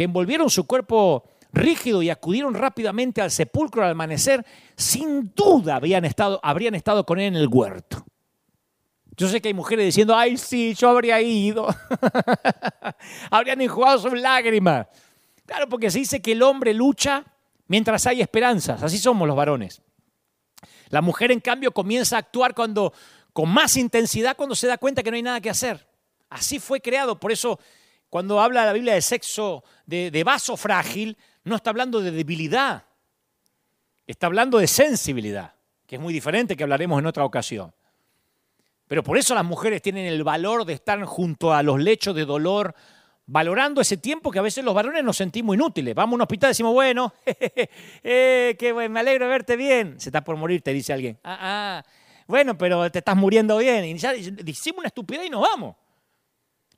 que 0.00 0.04
envolvieron 0.04 0.48
su 0.48 0.66
cuerpo 0.66 1.28
rígido 1.52 2.00
y 2.00 2.08
acudieron 2.08 2.54
rápidamente 2.54 3.20
al 3.20 3.30
sepulcro 3.30 3.84
al 3.84 3.90
amanecer, 3.90 4.46
sin 4.74 5.34
duda 5.34 5.76
habían 5.76 6.06
estado, 6.06 6.40
habrían 6.42 6.74
estado 6.74 7.04
con 7.04 7.20
él 7.20 7.26
en 7.26 7.36
el 7.36 7.48
huerto. 7.48 8.02
Yo 9.14 9.28
sé 9.28 9.42
que 9.42 9.48
hay 9.48 9.52
mujeres 9.52 9.84
diciendo, 9.84 10.16
ay, 10.16 10.38
sí, 10.38 10.72
yo 10.72 10.88
habría 10.88 11.20
ido. 11.20 11.68
Habrían 13.30 13.60
enjugado 13.60 13.98
sus 13.98 14.18
lágrimas. 14.18 14.86
Claro, 15.44 15.68
porque 15.68 15.90
se 15.90 15.98
dice 15.98 16.22
que 16.22 16.32
el 16.32 16.42
hombre 16.42 16.72
lucha 16.72 17.22
mientras 17.66 18.06
hay 18.06 18.22
esperanzas. 18.22 18.82
Así 18.82 18.96
somos 18.96 19.28
los 19.28 19.36
varones. 19.36 19.82
La 20.88 21.02
mujer, 21.02 21.30
en 21.30 21.40
cambio, 21.40 21.72
comienza 21.72 22.16
a 22.16 22.20
actuar 22.20 22.54
cuando 22.54 22.94
con 23.34 23.50
más 23.50 23.76
intensidad 23.76 24.34
cuando 24.34 24.54
se 24.54 24.66
da 24.66 24.78
cuenta 24.78 25.02
que 25.02 25.10
no 25.10 25.16
hay 25.16 25.22
nada 25.22 25.42
que 25.42 25.50
hacer. 25.50 25.86
Así 26.30 26.58
fue 26.58 26.80
creado. 26.80 27.20
Por 27.20 27.32
eso, 27.32 27.60
cuando 28.10 28.40
habla 28.40 28.66
la 28.66 28.72
Biblia 28.72 28.94
de 28.94 29.02
sexo, 29.02 29.62
de, 29.86 30.22
vaso 30.24 30.56
frágil, 30.56 31.16
no 31.44 31.54
está 31.54 31.70
hablando 31.70 32.00
de 32.00 32.10
debilidad, 32.10 32.84
está 34.04 34.26
hablando 34.26 34.58
de 34.58 34.66
sensibilidad, 34.66 35.54
que 35.86 35.94
es 35.94 36.02
muy 36.02 36.12
diferente, 36.12 36.56
que 36.56 36.64
hablaremos 36.64 36.98
en 36.98 37.06
otra 37.06 37.24
ocasión. 37.24 37.72
Pero 38.88 39.04
por 39.04 39.16
eso 39.16 39.32
las 39.36 39.44
mujeres 39.44 39.80
tienen 39.80 40.06
el 40.06 40.24
valor 40.24 40.64
de 40.64 40.72
estar 40.72 41.02
junto 41.04 41.54
a 41.54 41.62
los 41.62 41.78
lechos 41.78 42.12
de 42.16 42.24
dolor, 42.24 42.74
valorando 43.26 43.80
ese 43.80 43.96
tiempo 43.96 44.32
que 44.32 44.40
a 44.40 44.42
veces 44.42 44.64
los 44.64 44.74
varones 44.74 45.04
nos 45.04 45.16
sentimos 45.16 45.54
inútiles. 45.54 45.94
Vamos 45.94 46.14
a 46.14 46.16
un 46.16 46.22
hospital 46.22 46.48
y 46.48 46.50
decimos, 46.50 46.74
bueno, 46.74 47.14
eh, 48.02 48.72
bueno, 48.72 48.92
me 48.92 48.98
alegro 48.98 49.26
de 49.26 49.30
verte 49.30 49.54
bien. 49.54 50.00
Se 50.00 50.08
está 50.08 50.24
por 50.24 50.34
morir, 50.34 50.62
te 50.62 50.72
dice 50.72 50.92
alguien. 50.92 51.16
Ah, 51.22 51.38
ah, 51.40 51.84
bueno, 52.26 52.58
pero 52.58 52.90
te 52.90 52.98
estás 52.98 53.16
muriendo 53.16 53.56
bien. 53.58 53.84
Y 53.84 53.96
ya 53.96 54.12
decimos 54.12 54.78
una 54.78 54.88
estupidez 54.88 55.26
y 55.26 55.30
nos 55.30 55.42
vamos. 55.42 55.76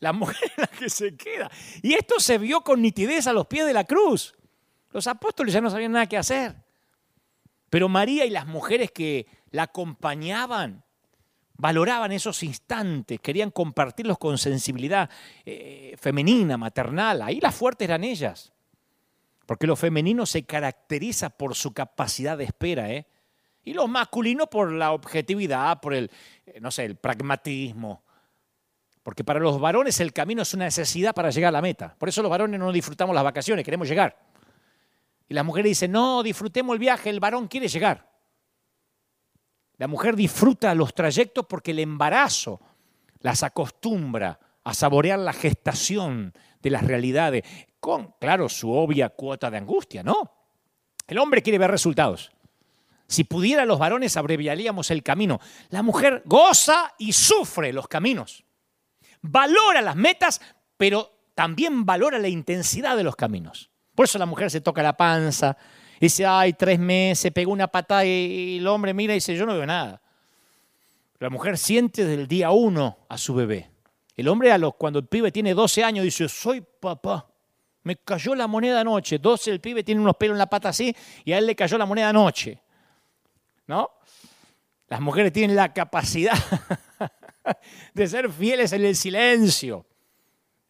La 0.03 0.13
mujer 0.13 0.51
la 0.57 0.67
que 0.67 0.91
se 0.91 1.17
queda. 1.17 1.49
Y 1.81 1.95
esto 1.95 2.19
se 2.19 2.37
vio 2.37 2.63
con 2.63 2.83
nitidez 2.83 3.29
a 3.29 3.33
los 3.33 3.47
pies 3.47 3.65
de 3.65 3.73
la 3.73 3.85
cruz. 3.85 4.35
Los 4.91 5.07
apóstoles 5.07 5.55
ya 5.55 5.61
no 5.61 5.71
sabían 5.71 5.93
nada 5.93 6.09
que 6.09 6.19
hacer. 6.19 6.57
Pero 7.71 7.89
María 7.89 8.27
y 8.27 8.31
las 8.31 8.49
mujeres 8.49 8.91
que 8.91 9.29
la 9.53 9.63
acompañaban 9.63 10.83
valoraban 11.55 12.11
esos 12.11 12.43
instantes, 12.43 13.21
querían 13.21 13.53
compartirlos 13.53 14.19
con 14.19 14.39
sensibilidad 14.39 15.09
eh, 15.47 15.95
femenina, 16.01 16.57
maternal. 16.57 17.23
Ahí 17.23 17.39
las 17.41 17.55
fuertes 17.55 17.87
eran 17.87 18.03
ellas. 18.03 18.53
Porque 19.47 19.69
lo 19.69 19.77
femenino 19.77 20.27
se 20.27 20.43
caracteriza 20.43 21.31
por 21.31 21.55
su 21.55 21.73
capacidad 21.73 22.37
de 22.37 22.45
espera. 22.45 22.91
¿eh? 22.91 23.07
Y 23.63 23.73
lo 23.73 23.87
masculino 23.87 24.49
por 24.49 24.73
la 24.73 24.91
objetividad, 24.91 25.81
por 25.81 25.95
el, 25.95 26.11
eh, 26.47 26.59
no 26.61 26.73
sé, 26.73 26.87
el 26.87 26.97
pragmatismo. 26.97 28.03
Porque 29.03 29.25
para 29.25 29.41
los 29.41 29.61
varones 29.61 29.99
el 30.01 30.13
camino 30.13 30.43
es 30.43 30.55
una 30.55 30.65
necesidad 30.65 31.15
para 31.15 31.31
llegar 31.31 31.49
a 31.49 31.53
la 31.53 31.63
meta. 31.63 31.95
Por 31.99 32.09
eso 32.09 32.23
los 32.23 32.31
varones 32.31 32.59
no 32.59 32.71
disfrutamos 32.71 33.15
las 33.15 33.25
vacaciones, 33.25 33.65
queremos 33.65 33.89
llegar. 33.89 34.17
Y 35.29 35.35
las 35.35 35.45
mujeres 35.45 35.71
dicen, 35.71 35.93
no, 35.93 36.23
disfrutemos 36.23 36.75
el 36.75 36.79
viaje, 36.79 37.11
el 37.11 37.21
varón 37.21 37.49
quiere 37.49 37.69
llegar. 37.69 38.11
La 39.79 39.89
mujer 39.89 40.15
disfruta 40.15 40.75
los 40.75 40.95
trayectos 40.95 41.47
porque 41.49 41.73
el 41.73 41.81
embarazo 41.81 42.61
las 43.21 43.43
acostumbra 43.43 44.39
a 44.63 44.75
saborear 44.75 45.19
la 45.19 45.33
gestación 45.33 46.33
de 46.61 46.71
las 46.71 46.85
realidades, 46.85 47.43
con, 47.81 48.15
claro, 48.21 48.49
su 48.49 48.71
obvia 48.71 49.09
cuota 49.09 49.51
de 49.51 49.59
angustia, 49.59 50.05
¿no? 50.05 50.33
El 51.07 51.19
hombre 51.19 51.43
quiere 51.43 51.59
ver 51.59 51.71
resultados. 51.71 52.31
Si 53.09 53.25
pudiera 53.25 53.65
los 53.65 53.79
varones 53.79 54.17
abreviaríamos 54.17 54.91
el 54.91 55.03
camino. 55.03 55.41
La 55.71 55.83
mujer 55.83 56.23
goza 56.25 56.95
y 56.99 57.13
sufre 57.13 57.73
los 57.73 57.89
caminos. 57.89 58.45
Valora 59.23 59.81
las 59.81 59.97
metas, 59.97 60.41
pero 60.77 61.11
también 61.35 61.85
valora 61.85 62.19
la 62.19 62.29
intensidad 62.29 62.97
de 62.97 63.05
los 63.05 63.17
caminos. 63.17 63.71
Por 63.95 64.05
eso 64.05 64.19
la 64.19 64.27
mujer 64.27 64.51
se 64.51 64.61
toca 64.61 64.83
la 64.83 64.97
panza, 64.97 65.57
dice, 66.01 66.27
ay, 66.27 66.55
tres 66.55 66.79
meses, 66.79 67.33
pegó 67.33 67.53
una 67.53 67.69
patada 67.69 68.05
y 68.05 68.59
el 68.59 68.67
hombre 68.67 68.95
mira 68.95 69.13
y 69.13 69.17
dice, 69.17 69.37
yo 69.37 69.47
no 69.47 69.55
veo 69.55 69.67
nada. 69.67 70.03
La 71.19 71.31
mujer 71.31 71.57
siente 71.57 72.05
desde 72.05 72.21
el 72.21 72.27
día 72.27 72.51
uno 72.51 72.99
a 73.09 73.17
su 73.17 73.35
bebé. 73.35 73.71
El 74.17 74.29
hombre 74.29 74.53
a 74.53 74.59
los, 74.59 74.75
cuando 74.75 74.99
el 74.99 75.07
pibe 75.07 75.31
tiene 75.31 75.55
12 75.55 75.85
años 75.85 76.05
dice, 76.05 76.29
soy 76.29 76.61
papá. 76.61 77.29
Me 77.85 77.97
cayó 77.97 78.35
la 78.35 78.47
moneda 78.47 78.81
anoche. 78.81 79.19
12, 79.19 79.51
el 79.51 79.61
pibe 79.61 79.83
tiene 79.85 80.01
unos 80.01 80.17
pelos 80.17 80.35
en 80.35 80.39
la 80.39 80.51
pata 80.51 80.71
así 80.71 80.95
y 81.25 81.33
a 81.33 81.39
él 81.39 81.47
le 81.47 81.55
cayó 81.55 81.79
la 81.79 81.87
moneda 81.87 82.09
anoche. 82.09 82.61
¿no? 83.67 83.91
Las 84.89 85.01
mujeres 85.01 85.33
tienen 85.33 85.57
la 85.57 85.73
capacidad 85.73 86.35
de 87.95 88.07
ser 88.07 88.31
fieles 88.31 88.73
en 88.73 88.85
el 88.85 88.97
silencio, 88.97 89.87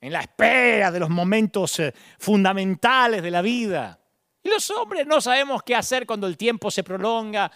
en 0.00 0.12
la 0.12 0.20
espera 0.20 0.90
de 0.90 1.00
los 1.00 1.10
momentos 1.10 1.78
eh, 1.80 1.94
fundamentales 2.18 3.22
de 3.22 3.30
la 3.30 3.42
vida. 3.42 3.98
Y 4.42 4.48
los 4.48 4.68
hombres 4.70 5.06
no 5.06 5.20
sabemos 5.20 5.62
qué 5.62 5.74
hacer 5.74 6.06
cuando 6.06 6.26
el 6.26 6.36
tiempo 6.36 6.70
se 6.70 6.82
prolonga 6.82 7.50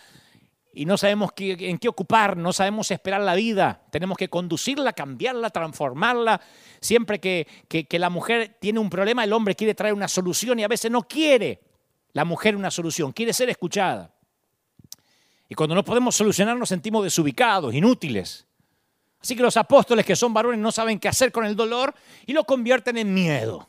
y 0.73 0.85
no 0.85 0.97
sabemos 0.97 1.31
en 1.37 1.79
qué 1.79 1.89
ocupar, 1.89 2.37
no 2.37 2.53
sabemos 2.53 2.91
esperar 2.91 3.23
la 3.23 3.35
vida. 3.35 3.83
Tenemos 3.91 4.17
que 4.17 4.29
conducirla, 4.29 4.93
cambiarla, 4.93 5.51
transformarla. 5.51 6.41
Siempre 6.81 7.19
que, 7.19 7.47
que 7.69 7.99
la 7.99 8.11
mujer 8.11 8.59
tiene 8.61 8.79
un 8.79 8.91
problema, 8.91 9.25
el 9.25 9.33
hombre 9.33 9.57
quiere 9.57 9.75
traer 9.75 9.95
una 9.95 10.07
solución 10.07 10.61
y 10.61 10.65
a 10.65 10.69
veces 10.69 10.91
no 10.91 11.03
quiere 11.09 11.61
la 12.13 12.25
mujer 12.25 12.55
una 12.57 12.71
solución, 12.71 13.13
quiere 13.13 13.33
ser 13.33 13.51
escuchada. 13.51 14.15
Y 15.49 15.55
cuando 15.55 15.75
no 15.75 15.85
podemos 15.85 16.17
solucionar 16.17 16.57
nos 16.57 16.69
sentimos 16.69 17.05
desubicados, 17.05 17.75
inútiles. 17.75 18.46
Así 19.27 19.35
que 19.35 19.43
los 19.43 19.57
apóstoles 19.57 20.07
que 20.07 20.15
son 20.15 20.33
varones 20.33 20.61
no 20.61 20.71
saben 20.71 21.01
qué 21.01 21.09
hacer 21.09 21.33
con 21.33 21.45
el 21.45 21.57
dolor 21.57 21.93
y 22.27 22.33
lo 22.33 22.45
convierten 22.45 22.97
en 22.97 23.13
miedo. 23.13 23.69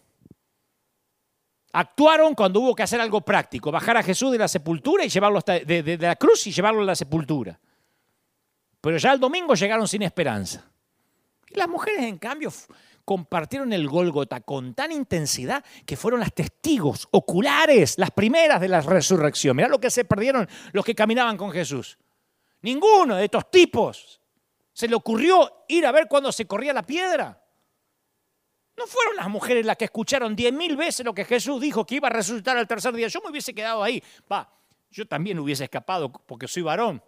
Actuaron 1.73 2.35
cuando 2.35 2.59
hubo 2.59 2.75
que 2.75 2.83
hacer 2.83 3.01
algo 3.01 3.21
práctico, 3.21 3.71
bajar 3.71 3.97
a 3.97 4.03
Jesús 4.03 4.31
de 4.31 4.37
la 4.37 4.47
sepultura 4.47 5.03
y 5.03 5.09
llevarlo 5.09 5.41
de, 5.41 5.97
la 5.99 6.15
cruz 6.15 6.45
y 6.45 6.51
llevarlo 6.51 6.81
a 6.81 6.85
la 6.85 6.95
sepultura. 6.95 7.59
Pero 8.79 8.97
ya 8.97 9.11
el 9.11 9.19
domingo 9.19 9.55
llegaron 9.55 9.87
sin 9.87 10.03
esperanza. 10.03 10.63
Y 11.49 11.57
las 11.57 11.67
mujeres, 11.67 12.03
en 12.03 12.19
cambio, 12.19 12.53
compartieron 13.03 13.73
el 13.73 13.87
Gólgota 13.87 14.41
con 14.41 14.75
tan 14.75 14.91
intensidad 14.91 15.65
que 15.87 15.97
fueron 15.97 16.19
las 16.19 16.35
testigos 16.35 17.07
oculares, 17.09 17.97
las 17.97 18.11
primeras 18.11 18.61
de 18.61 18.67
la 18.67 18.81
resurrección. 18.81 19.57
Mirá 19.57 19.69
lo 19.69 19.79
que 19.79 19.89
se 19.89 20.05
perdieron 20.05 20.47
los 20.71 20.85
que 20.85 20.93
caminaban 20.93 21.35
con 21.35 21.51
Jesús. 21.51 21.97
Ninguno 22.61 23.15
de 23.15 23.25
estos 23.25 23.49
tipos 23.49 24.16
se 24.77 24.87
le 24.87 24.93
ocurrió 24.93 25.65
ir 25.67 25.87
a 25.87 25.91
ver 25.91 26.07
cuando 26.07 26.31
se 26.31 26.45
corría 26.45 26.71
la 26.71 26.83
piedra. 26.83 27.43
No 28.77 28.85
fueron 28.85 29.15
las 29.15 29.27
mujeres 29.27 29.65
las 29.65 29.75
que 29.75 29.85
escucharon 29.85 30.35
diez 30.35 30.53
mil 30.53 30.77
veces 30.77 31.03
lo 31.03 31.15
que 31.15 31.25
Jesús 31.25 31.59
dijo 31.59 31.83
que 31.83 31.95
iba 31.95 32.09
a 32.09 32.11
resucitar 32.11 32.55
al 32.55 32.67
tercer 32.67 32.93
día. 32.93 33.07
Yo 33.07 33.19
me 33.21 33.31
hubiese 33.31 33.55
quedado 33.55 33.81
ahí. 33.81 34.03
Va, 34.31 34.47
yo 34.91 35.07
también 35.07 35.39
hubiese 35.39 35.63
escapado 35.63 36.11
porque 36.11 36.47
soy 36.47 36.61
varón. 36.61 37.01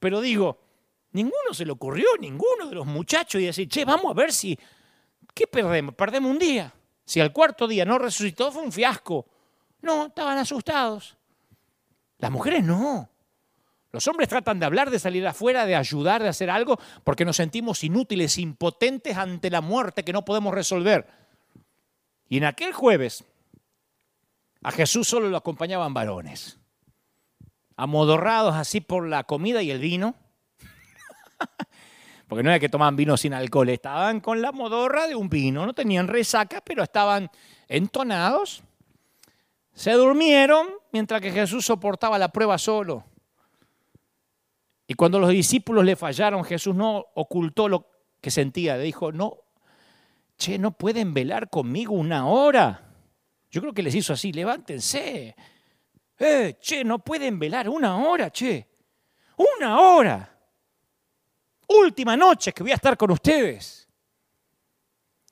Pero 0.00 0.20
digo, 0.20 0.58
Ninguno 1.12 1.52
se 1.52 1.64
le 1.64 1.70
ocurrió, 1.70 2.06
ninguno 2.18 2.68
de 2.68 2.74
los 2.74 2.86
muchachos, 2.86 3.40
y 3.40 3.46
decir, 3.46 3.68
che, 3.68 3.84
vamos 3.84 4.10
a 4.10 4.14
ver 4.14 4.32
si, 4.32 4.58
¿qué 5.34 5.46
perdemos? 5.46 5.94
Perdemos 5.94 6.28
un 6.28 6.40
día. 6.40 6.74
Si 7.04 7.20
al 7.20 7.32
cuarto 7.32 7.68
día 7.68 7.84
no 7.84 8.00
resucitó, 8.00 8.50
fue 8.50 8.64
un 8.64 8.72
fiasco. 8.72 9.26
No, 9.80 10.06
estaban 10.06 10.36
asustados. 10.38 11.16
Las 12.18 12.32
mujeres 12.32 12.64
no. 12.64 13.08
Los 13.90 14.06
hombres 14.06 14.28
tratan 14.28 14.60
de 14.60 14.66
hablar, 14.66 14.90
de 14.90 14.98
salir 14.98 15.26
afuera, 15.26 15.64
de 15.64 15.74
ayudar, 15.74 16.22
de 16.22 16.28
hacer 16.28 16.50
algo, 16.50 16.78
porque 17.04 17.24
nos 17.24 17.36
sentimos 17.36 17.82
inútiles, 17.84 18.36
impotentes 18.36 19.16
ante 19.16 19.50
la 19.50 19.62
muerte 19.62 20.04
que 20.04 20.12
no 20.12 20.24
podemos 20.24 20.52
resolver. 20.52 21.06
Y 22.28 22.36
en 22.36 22.44
aquel 22.44 22.72
jueves, 22.72 23.24
a 24.62 24.70
Jesús 24.72 25.08
solo 25.08 25.30
lo 25.30 25.38
acompañaban 25.38 25.94
varones, 25.94 26.58
amodorrados 27.76 28.54
así 28.54 28.82
por 28.82 29.08
la 29.08 29.24
comida 29.24 29.62
y 29.62 29.70
el 29.70 29.78
vino, 29.78 30.14
porque 32.28 32.42
no 32.42 32.50
era 32.50 32.60
que 32.60 32.68
tomaban 32.68 32.96
vino 32.96 33.16
sin 33.16 33.32
alcohol, 33.32 33.70
estaban 33.70 34.20
con 34.20 34.42
la 34.42 34.52
modorra 34.52 35.06
de 35.06 35.14
un 35.14 35.30
vino, 35.30 35.64
no 35.64 35.72
tenían 35.72 36.08
resaca, 36.08 36.60
pero 36.60 36.82
estaban 36.82 37.30
entonados. 37.68 38.62
Se 39.72 39.92
durmieron 39.92 40.66
mientras 40.92 41.22
que 41.22 41.30
Jesús 41.30 41.64
soportaba 41.64 42.18
la 42.18 42.28
prueba 42.28 42.58
solo. 42.58 43.04
Y 44.88 44.94
cuando 44.94 45.20
los 45.20 45.30
discípulos 45.30 45.84
le 45.84 45.94
fallaron, 45.94 46.42
Jesús 46.42 46.74
no 46.74 47.06
ocultó 47.14 47.68
lo 47.68 47.88
que 48.20 48.32
sentía. 48.32 48.76
Le 48.76 48.82
dijo, 48.82 49.12
no, 49.12 49.36
che, 50.36 50.58
no 50.58 50.72
pueden 50.72 51.14
velar 51.14 51.48
conmigo 51.48 51.94
una 51.94 52.26
hora. 52.26 52.90
Yo 53.50 53.60
creo 53.60 53.72
que 53.72 53.84
les 53.84 53.94
hizo 53.94 54.14
así, 54.14 54.32
levántense. 54.32 55.36
Eh, 56.18 56.56
che, 56.60 56.82
no 56.82 56.98
pueden 56.98 57.38
velar 57.38 57.68
una 57.68 57.96
hora, 57.98 58.30
che. 58.30 58.66
Una 59.36 59.80
hora 59.80 60.38
última 61.68 62.16
noche 62.16 62.52
que 62.52 62.62
voy 62.62 62.72
a 62.72 62.76
estar 62.76 62.96
con 62.96 63.10
ustedes. 63.10 63.88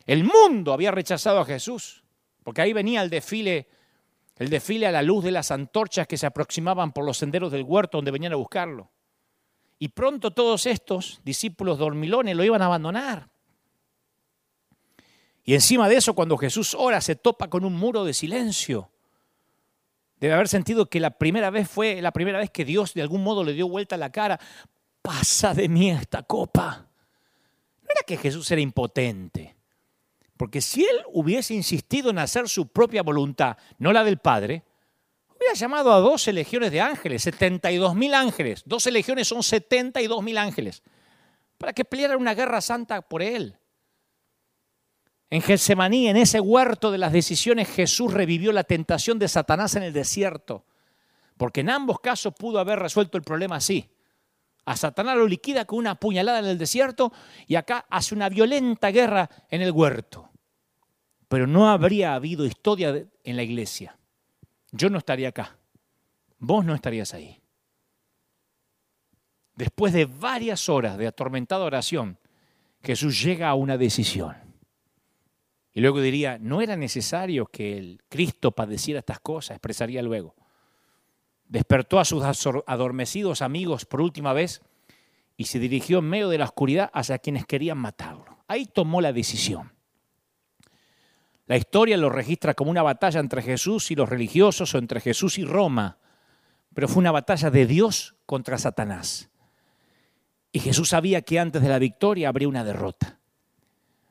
El 0.05 0.25
mundo 0.25 0.73
había 0.73 0.91
rechazado 0.91 1.41
a 1.41 1.45
Jesús, 1.45 2.05
porque 2.43 2.63
ahí 2.63 2.73
venía 2.73 3.03
el 3.03 3.11
desfile, 3.11 3.69
el 4.37 4.49
desfile 4.49 4.87
a 4.87 4.93
la 4.93 5.03
luz 5.03 5.25
de 5.25 5.33
las 5.33 5.51
antorchas 5.51 6.07
que 6.07 6.17
se 6.17 6.27
aproximaban 6.27 6.93
por 6.93 7.05
los 7.05 7.19
senderos 7.19 7.51
del 7.51 7.65
huerto 7.65 7.99
donde 7.99 8.13
venían 8.13 8.33
a 8.33 8.37
buscarlo. 8.37 8.91
Y 9.79 9.89
pronto 9.89 10.31
todos 10.31 10.67
estos 10.67 11.21
discípulos 11.25 11.79
dormilones 11.79 12.37
lo 12.37 12.45
iban 12.45 12.63
a 12.63 12.67
abandonar. 12.67 13.29
Y 15.45 15.55
encima 15.55 15.89
de 15.89 15.97
eso, 15.97 16.15
cuando 16.15 16.37
Jesús 16.37 16.75
ora, 16.77 17.01
se 17.01 17.15
topa 17.15 17.49
con 17.49 17.65
un 17.65 17.75
muro 17.75 18.05
de 18.05 18.15
silencio. 18.15 18.91
Debe 20.19 20.35
haber 20.35 20.49
sentido 20.49 20.87
que 20.89 20.99
la 20.99 21.11
primera 21.11 21.51
vez 21.51 21.69
fue 21.69 22.01
la 22.01 22.11
primera 22.11 22.39
vez 22.39 22.51
que 22.51 22.65
Dios 22.65 22.95
de 22.95 23.03
algún 23.03 23.23
modo 23.23 23.45
le 23.45 23.53
dio 23.53 23.69
vuelta 23.69 23.97
la 23.97 24.11
cara 24.11 24.41
pasa 25.07 25.55
de 25.55 25.69
mí 25.69 25.91
esta 25.91 26.25
copa? 26.25 26.89
No 27.83 27.89
era 27.89 28.01
que 28.05 28.17
Jesús 28.17 28.51
era 28.51 28.61
impotente, 28.61 29.55
porque 30.37 30.61
si 30.61 30.83
él 30.83 31.03
hubiese 31.13 31.55
insistido 31.55 32.11
en 32.11 32.19
hacer 32.19 32.49
su 32.49 32.67
propia 32.67 33.03
voluntad, 33.03 33.57
no 33.79 33.93
la 33.93 34.03
del 34.03 34.19
Padre, 34.19 34.65
hubiera 35.37 35.55
llamado 35.55 35.93
a 35.93 36.01
12 36.01 36.33
legiones 36.33 36.71
de 36.71 36.81
ángeles, 36.81 37.23
72 37.23 37.95
mil 37.95 38.15
ángeles. 38.15 38.63
12 38.67 38.91
legiones 38.91 39.29
son 39.29 39.43
72 39.43 40.23
mil 40.23 40.39
ángeles, 40.39 40.83
para 41.59 41.73
que 41.73 41.85
pelearan 41.85 42.19
una 42.19 42.35
guerra 42.35 42.61
santa 42.61 43.03
por 43.03 43.23
él. 43.23 43.59
En 45.29 45.43
Getsemaní, 45.43 46.09
en 46.09 46.17
ese 46.17 46.41
huerto 46.41 46.91
de 46.91 46.99
las 46.99 47.13
decisiones, 47.13 47.69
Jesús 47.69 48.13
revivió 48.13 48.53
la 48.53 48.65
tentación 48.65 49.19
de 49.19 49.29
Satanás 49.29 49.75
en 49.75 49.83
el 49.83 49.93
desierto, 49.93 50.65
porque 51.37 51.61
en 51.61 51.71
ambos 51.71 52.01
casos 52.01 52.33
pudo 52.35 52.61
haber 52.61 52.79
resuelto 52.79 53.19
el 53.19 53.25
problema 53.25 53.57
así. 53.57 53.91
A 54.65 54.77
Satanás 54.77 55.17
lo 55.17 55.27
liquida 55.27 55.65
con 55.65 55.79
una 55.79 55.95
puñalada 55.95 56.41
en 56.41 56.47
el 56.47 56.59
desierto 56.59 57.13
y 57.47 57.55
acá 57.55 57.87
hace 57.89 58.15
una 58.15 58.29
violenta 58.29 58.91
guerra 58.91 59.29
en 59.49 59.63
el 59.63 59.71
huerto. 59.71 60.31
Pero 61.29 61.47
no 61.47 61.69
habría 61.69 62.15
habido 62.15 62.45
historia 62.45 63.07
en 63.23 63.37
la 63.37 63.43
iglesia. 63.43 63.97
Yo 64.73 64.91
no 64.91 64.99
estaría 64.99 65.29
acá. 65.29 65.57
Vos 66.39 66.65
no 66.65 66.75
estarías 66.75 67.15
ahí. 67.15 67.41
Después 69.55 69.93
de 69.93 70.05
varias 70.05 70.69
horas 70.69 70.99
de 70.99 71.07
atormentada 71.07 71.65
oración, 71.65 72.19
Jesús 72.83 73.23
llega 73.23 73.49
a 73.49 73.55
una 73.55 73.79
decisión. 73.79 74.37
Y 75.73 75.81
luego 75.81 76.01
diría, 76.01 76.39
no 76.39 76.61
era 76.61 76.77
necesario 76.77 77.47
que 77.47 77.79
el 77.79 78.03
Cristo 78.09 78.53
padeciera 78.53 79.01
estas 79.01 79.21
cosas, 79.21 79.57
expresaría 79.57 80.03
luego 80.03 80.35
despertó 81.49 82.01
a 82.01 82.05
sus 82.05 82.23
adormecidos 82.67 83.43
amigos 83.43 83.85
por 83.85 84.01
última 84.01 84.33
vez 84.33 84.63
y 85.37 85.45
se 85.45 85.59
dirigió 85.59 85.99
en 85.99 86.07
medio 86.07 86.29
de 86.29 86.39
la 86.39 86.45
oscuridad 86.45 86.91
hacia 86.93 87.19
quienes 87.19 87.47
querían 87.47 87.79
matarlo. 87.79 88.39
Ahí 88.49 88.67
tomó 88.67 89.01
la 89.01 89.13
decisión. 89.13 89.73
La 91.47 91.57
historia 91.57 91.97
lo 91.97 92.11
registra 92.11 92.55
como 92.55 92.71
una 92.71 92.83
batalla 92.83 93.21
entre 93.21 93.41
Jesús 93.41 93.91
y 93.91 93.95
los 93.95 94.09
religiosos 94.09 94.75
o 94.75 94.79
entre 94.79 95.01
Jesús 95.01 95.39
y 95.39 95.45
Roma, 95.45 95.99
pero 96.75 96.89
fue 96.89 97.01
una 97.01 97.13
batalla 97.13 97.51
de 97.51 97.67
Dios 97.67 98.17
contra 98.27 98.59
Satanás. 98.59 99.31
Y 100.51 100.59
Jesús 100.59 100.89
sabía 100.89 101.23
que 101.23 101.39
antes 101.39 101.63
de 101.63 101.69
la 101.69 101.79
victoria 101.79 102.29
habría 102.29 102.49
una 102.49 102.65
derrota. 102.65 103.21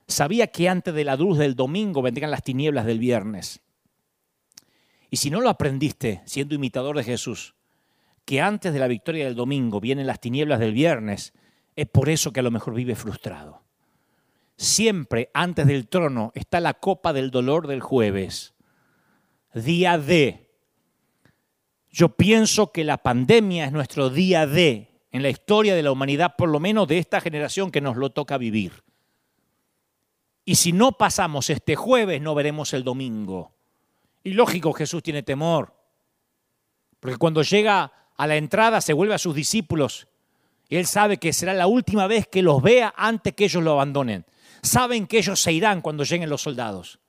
Sabía 0.07 0.47
que 0.47 0.69
antes 0.69 0.93
de 0.93 1.03
la 1.03 1.15
luz 1.15 1.37
del 1.37 1.55
domingo 1.55 2.01
vendrían 2.01 2.31
las 2.31 2.43
tinieblas 2.43 2.85
del 2.85 2.99
viernes. 2.99 3.61
Y 5.09 5.17
si 5.17 5.29
no 5.29 5.41
lo 5.41 5.49
aprendiste 5.49 6.21
siendo 6.25 6.55
imitador 6.55 6.95
de 6.95 7.03
Jesús, 7.03 7.55
que 8.23 8.41
antes 8.41 8.73
de 8.73 8.79
la 8.79 8.87
victoria 8.87 9.25
del 9.25 9.35
domingo 9.35 9.81
vienen 9.81 10.07
las 10.07 10.19
tinieblas 10.19 10.59
del 10.59 10.73
viernes, 10.73 11.33
es 11.75 11.87
por 11.87 12.09
eso 12.09 12.31
que 12.31 12.39
a 12.39 12.43
lo 12.43 12.51
mejor 12.51 12.73
vive 12.73 12.95
frustrado. 12.95 13.64
Siempre 14.57 15.29
antes 15.33 15.67
del 15.67 15.87
trono 15.87 16.31
está 16.33 16.59
la 16.59 16.73
copa 16.75 17.11
del 17.13 17.29
dolor 17.29 17.67
del 17.67 17.81
jueves, 17.81 18.53
día 19.53 19.97
D. 19.97 20.49
Yo 21.89 22.09
pienso 22.09 22.71
que 22.71 22.83
la 22.83 22.97
pandemia 22.97 23.65
es 23.65 23.71
nuestro 23.71 24.09
día 24.09 24.47
D 24.47 24.91
en 25.11 25.23
la 25.23 25.29
historia 25.29 25.75
de 25.75 25.83
la 25.83 25.91
humanidad, 25.91 26.35
por 26.37 26.49
lo 26.49 26.59
menos 26.59 26.87
de 26.87 26.97
esta 26.97 27.21
generación 27.21 27.71
que 27.71 27.81
nos 27.81 27.97
lo 27.97 28.11
toca 28.11 28.37
vivir. 28.37 28.83
Y 30.45 30.55
si 30.55 30.71
no 30.71 30.93
pasamos 30.93 31.49
este 31.49 31.75
jueves, 31.75 32.21
no 32.21 32.35
veremos 32.35 32.73
el 32.73 32.83
domingo. 32.83 33.53
Y 34.23 34.33
lógico, 34.33 34.73
Jesús 34.73 35.03
tiene 35.03 35.23
temor, 35.23 35.73
porque 36.99 37.17
cuando 37.17 37.41
llega 37.41 37.91
a 38.15 38.27
la 38.27 38.35
entrada 38.37 38.81
se 38.81 38.93
vuelve 38.93 39.15
a 39.15 39.19
sus 39.19 39.35
discípulos 39.35 40.07
él 40.69 40.85
sabe 40.85 41.17
que 41.17 41.33
será 41.33 41.53
la 41.53 41.67
última 41.67 42.07
vez 42.07 42.27
que 42.27 42.41
los 42.41 42.61
vea 42.61 42.93
antes 42.97 43.33
que 43.33 43.45
ellos 43.45 43.63
lo 43.63 43.71
abandonen. 43.71 44.25
Saben 44.65 45.05
que 45.05 45.19
ellos 45.19 45.39
se 45.39 45.53
irán 45.53 45.81
cuando 45.81 46.03
lleguen 46.03 46.29
los 46.29 46.41
soldados, 46.41 46.99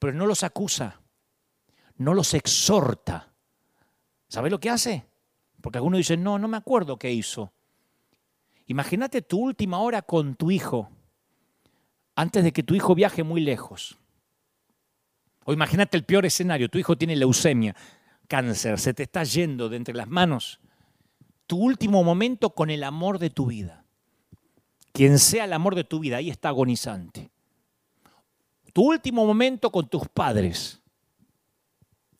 pero 0.00 0.12
no 0.12 0.26
los 0.26 0.42
acusa, 0.42 1.00
no 1.98 2.14
los 2.14 2.34
exhorta. 2.34 3.32
¿Sabe 4.28 4.50
lo 4.50 4.58
que 4.58 4.70
hace? 4.70 5.06
Porque 5.60 5.78
algunos 5.78 5.98
dicen, 5.98 6.24
no, 6.24 6.36
no 6.36 6.48
me 6.48 6.56
acuerdo 6.56 6.98
qué 6.98 7.12
hizo. 7.12 7.52
Imagínate 8.66 9.22
tu 9.22 9.38
última 9.38 9.78
hora 9.78 10.02
con 10.02 10.34
tu 10.34 10.50
hijo 10.50 10.90
antes 12.16 12.42
de 12.42 12.52
que 12.52 12.64
tu 12.64 12.74
hijo 12.74 12.96
viaje 12.96 13.22
muy 13.22 13.40
lejos. 13.40 13.96
O 15.44 15.52
imagínate 15.52 15.96
el 15.96 16.04
peor 16.04 16.26
escenario, 16.26 16.68
tu 16.68 16.78
hijo 16.78 16.98
tiene 16.98 17.14
leucemia, 17.14 17.76
cáncer, 18.26 18.80
se 18.80 18.94
te 18.94 19.04
está 19.04 19.22
yendo 19.22 19.68
de 19.68 19.76
entre 19.76 19.94
las 19.94 20.08
manos. 20.08 20.58
Tu 21.46 21.56
último 21.56 22.02
momento 22.02 22.50
con 22.50 22.68
el 22.68 22.82
amor 22.82 23.20
de 23.20 23.30
tu 23.30 23.46
vida. 23.46 23.85
Quien 24.96 25.18
sea 25.18 25.44
el 25.44 25.52
amor 25.52 25.74
de 25.74 25.84
tu 25.84 26.00
vida, 26.00 26.16
ahí 26.16 26.30
está 26.30 26.48
agonizante. 26.48 27.28
Tu 28.72 28.80
último 28.82 29.26
momento 29.26 29.70
con 29.70 29.90
tus 29.90 30.08
padres. 30.08 30.80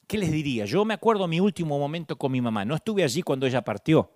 ¿Qué 0.07 0.19
les 0.19 0.31
diría? 0.31 0.67
Yo 0.67 0.85
me 0.85 0.93
acuerdo 0.93 1.27
mi 1.27 1.41
último 1.41 1.79
momento 1.79 2.19
con 2.19 2.33
mi 2.33 2.43
mamá. 2.43 2.67
No 2.67 2.75
estuve 2.75 3.03
allí 3.03 3.23
cuando 3.23 3.47
ella 3.47 3.63
partió. 3.63 4.11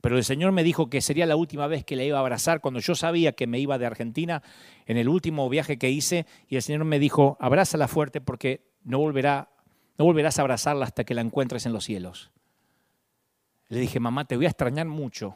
Pero 0.00 0.16
el 0.16 0.22
Señor 0.22 0.52
me 0.52 0.62
dijo 0.62 0.88
que 0.88 1.00
sería 1.00 1.26
la 1.26 1.34
última 1.34 1.66
vez 1.66 1.82
que 1.84 1.96
le 1.96 2.06
iba 2.06 2.16
a 2.16 2.20
abrazar 2.20 2.60
cuando 2.60 2.78
yo 2.78 2.94
sabía 2.94 3.32
que 3.32 3.48
me 3.48 3.58
iba 3.58 3.76
de 3.76 3.86
Argentina 3.86 4.40
en 4.86 4.96
el 4.96 5.08
último 5.08 5.48
viaje 5.48 5.78
que 5.78 5.90
hice 5.90 6.26
y 6.46 6.54
el 6.54 6.62
Señor 6.62 6.84
me 6.84 7.00
dijo, 7.00 7.36
abrázala 7.40 7.88
fuerte 7.88 8.20
porque 8.20 8.70
no, 8.84 8.98
volverá, 8.98 9.50
no 9.98 10.04
volverás 10.04 10.38
a 10.38 10.42
abrazarla 10.42 10.84
hasta 10.84 11.02
que 11.02 11.14
la 11.14 11.22
encuentres 11.22 11.66
en 11.66 11.72
los 11.72 11.82
cielos. 11.82 12.30
Le 13.66 13.80
dije, 13.80 13.98
mamá, 13.98 14.26
te 14.26 14.36
voy 14.36 14.46
a 14.46 14.50
extrañar 14.50 14.86
mucho. 14.86 15.34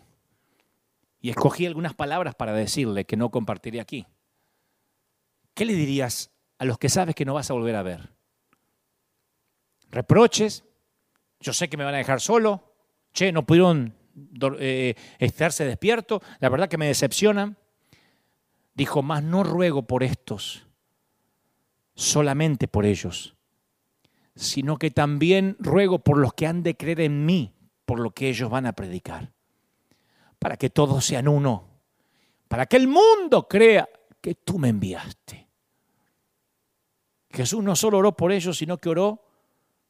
Y 1.27 1.31
escogí 1.31 1.67
algunas 1.67 1.93
palabras 1.93 2.37
para 2.37 2.53
decirle 2.53 3.05
que 3.05 3.17
no 3.17 3.33
compartiré 3.33 3.81
aquí. 3.81 4.07
¿Qué 5.55 5.65
le 5.65 5.75
dirías 5.75 6.31
a 6.57 6.65
los 6.65 6.79
que 6.79 6.89
sabes 6.89 7.17
que 7.17 7.25
no 7.25 7.35
vas 7.35 7.51
a 7.51 7.55
volver 7.55 7.75
a 7.75 7.83
ver? 7.83 8.13
Reproches, 9.91 10.63
yo 11.41 11.53
sé 11.53 11.69
que 11.69 11.77
me 11.77 11.83
van 11.83 11.97
a 11.97 11.99
dejar 11.99 12.21
solo, 12.21 12.77
che, 13.13 13.33
no 13.33 13.45
pudieron 13.45 13.93
eh, 14.61 14.95
estarse 15.19 15.65
despierto, 15.65 16.23
la 16.39 16.49
verdad 16.49 16.69
que 16.69 16.79
me 16.79 16.87
decepciona. 16.87 17.57
Dijo, 18.75 19.03
más 19.03 19.25
no 19.25 19.43
ruego 19.43 19.83
por 19.83 20.05
estos, 20.05 20.69
solamente 21.97 22.69
por 22.69 22.87
ellos, 22.87 23.35
sino 24.37 24.77
que 24.77 24.93
también 24.93 25.57
ruego 25.59 25.99
por 25.99 26.19
los 26.19 26.35
que 26.35 26.47
han 26.47 26.63
de 26.63 26.77
creer 26.77 27.01
en 27.01 27.27
mí, 27.27 27.53
por 27.85 27.99
lo 27.99 28.13
que 28.13 28.29
ellos 28.29 28.49
van 28.49 28.67
a 28.67 28.75
predicar. 28.75 29.33
Para 30.39 30.57
que 30.57 30.71
todos 30.71 31.05
sean 31.05 31.29
uno, 31.29 31.69
para 32.49 32.67
que 32.67 32.77
el 32.77 32.89
mundo 32.89 33.49
crea 33.49 33.89
que 34.21 34.35
tú 34.35 34.59
me 34.59 34.69
enviaste. 34.69 35.47
Jesús 37.31 37.63
no 37.63 37.77
solo 37.77 37.99
oró 37.99 38.17
por 38.17 38.33
ellos, 38.33 38.59
sino 38.59 38.79
que 38.79 38.89
oró 38.89 39.23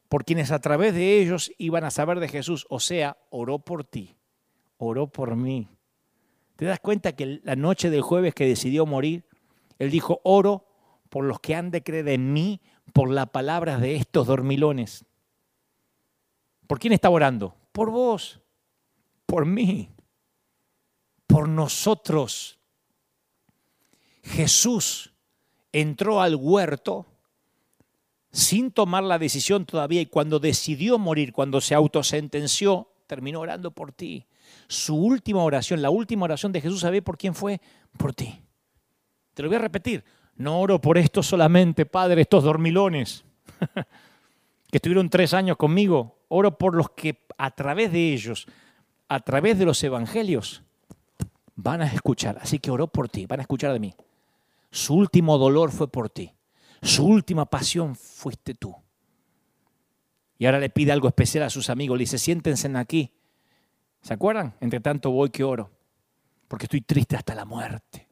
por 0.09 0.25
quienes 0.25 0.51
a 0.51 0.61
través 0.61 0.95
de 0.95 1.21
ellos 1.21 1.53
iban 1.59 1.85
a 1.85 1.91
saber 1.91 2.21
de 2.21 2.29
Jesús. 2.29 2.67
O 2.69 2.81
sea, 2.81 3.19
oró 3.31 3.59
por 3.59 3.85
ti, 3.85 4.17
oró 4.79 5.07
por 5.07 5.37
mí. 5.37 5.69
¿Te 6.57 6.65
das 6.65 6.81
cuenta 6.81 7.15
que 7.15 7.41
la 7.45 7.57
noche 7.57 7.91
del 7.91 8.03
jueves 8.03 8.35
que 8.35 8.47
decidió 8.47 8.87
morir, 8.87 9.25
él 9.79 9.91
dijo, 9.91 10.21
oro 10.25 10.67
por 11.09 11.25
los 11.25 11.39
que 11.39 11.55
han 11.55 11.71
de 11.71 11.83
creer 11.83 12.09
en 12.09 12.33
mí 12.33 12.61
por 12.93 13.11
la 13.11 13.27
palabra 13.27 13.79
de 13.79 13.97
estos 13.97 14.27
dormilones? 14.27 15.05
¿Por 16.67 16.79
quién 16.79 16.93
estaba 16.93 17.15
orando? 17.15 17.55
Por 17.73 17.91
vos, 17.91 18.41
por 19.27 19.45
mí, 19.45 19.91
por 21.37 21.51
nosotros. 21.51 22.59
Jesús 24.23 25.13
entró 25.71 26.23
al 26.23 26.35
huerto 26.35 27.05
sin 28.33 28.71
tomar 28.71 29.03
la 29.03 29.19
decisión 29.19 29.67
todavía 29.67 30.01
y 30.01 30.07
cuando 30.07 30.39
decidió 30.39 30.97
morir, 30.97 31.35
cuando 31.35 31.61
se 31.61 31.75
autosentenció, 31.75 32.89
terminó 33.07 33.41
orando 33.41 33.71
por 33.71 33.93
ti. 33.93 34.25
Su 34.67 34.97
última 34.97 35.45
oración, 35.45 35.83
la 35.83 35.91
última 35.91 36.25
oración 36.25 36.53
de 36.53 36.63
Jesús, 36.63 36.81
¿sabe 36.81 37.03
por 37.03 37.19
quién 37.19 37.35
fue? 37.35 37.61
Por 37.99 38.15
ti. 38.15 38.41
Te 39.35 39.43
lo 39.43 39.51
voy 39.51 39.57
a 39.57 39.61
repetir. 39.61 40.07
No 40.37 40.59
oro 40.59 40.81
por 40.81 40.97
esto 40.97 41.23
solamente, 41.23 41.85
Padre, 41.85 42.23
estos 42.23 42.45
dormilones 42.45 43.27
que 44.71 44.79
estuvieron 44.79 45.11
tres 45.11 45.35
años 45.35 45.59
conmigo. 45.59 46.17
Oro 46.29 46.57
por 46.57 46.75
los 46.75 46.89
que 46.93 47.27
a 47.37 47.51
través 47.51 47.93
de 47.93 48.15
ellos, 48.15 48.47
a 49.07 49.21
través 49.21 49.59
de 49.59 49.67
los 49.67 49.85
evangelios, 49.85 50.63
van 51.57 51.83
a 51.83 51.87
escuchar. 51.87 52.39
Así 52.41 52.59
que 52.61 52.71
oro 52.71 52.87
por 52.87 53.09
ti, 53.09 53.27
van 53.27 53.41
a 53.41 53.43
escuchar 53.43 53.73
de 53.73 53.81
mí. 53.81 53.95
Su 54.71 54.95
último 54.95 55.39
dolor 55.39 55.73
fue 55.73 55.89
por 55.89 56.09
ti. 56.11 56.33
Su 56.83 57.07
última 57.07 57.47
pasión 57.47 57.97
fuiste 57.97 58.55
tú. 58.55 58.77
Y 60.39 60.45
ahora 60.45 60.61
le 60.61 60.69
pide 60.69 60.93
algo 60.93 61.09
especial 61.09 61.45
a 61.45 61.51
sus 61.51 61.71
amigos. 61.71 61.97
Le 61.97 62.03
dice, 62.03 62.19
siéntense 62.19 62.71
aquí. 62.77 63.13
¿Se 64.03 64.13
acuerdan? 64.13 64.55
Entre 64.61 64.81
tanto 64.81 65.11
voy 65.11 65.31
que 65.31 65.43
oro. 65.43 65.71
Porque 66.47 66.67
estoy 66.67 66.83
triste 66.83 67.17
hasta 67.17 67.35
la 67.35 67.47
muerte. 67.47 68.07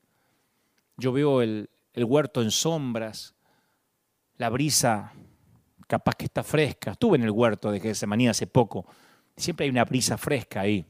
Yo 0.97 1.13
veo 1.13 1.43
el, 1.43 1.69
el 1.93 2.05
huerto 2.05 2.41
en 2.41 2.51
sombras. 2.51 3.35
La 4.39 4.49
brisa 4.49 5.13
capaz 5.87 6.15
que 6.15 6.25
está 6.25 6.43
fresca. 6.43 6.93
Estuve 6.93 7.19
en 7.19 7.25
el 7.25 7.31
huerto 7.31 7.71
de 7.71 7.79
Getsemaní 7.79 8.29
hace 8.29 8.47
poco. 8.47 8.87
Siempre 9.37 9.65
hay 9.65 9.71
una 9.71 9.85
brisa 9.85 10.17
fresca 10.17 10.61
ahí. 10.63 10.87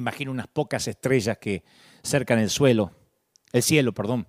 Imagino 0.00 0.30
unas 0.30 0.48
pocas 0.48 0.88
estrellas 0.88 1.36
que 1.36 1.62
cercan 2.02 2.38
el 2.38 2.48
suelo, 2.48 2.92
el 3.52 3.62
cielo, 3.62 3.92
perdón. 3.92 4.26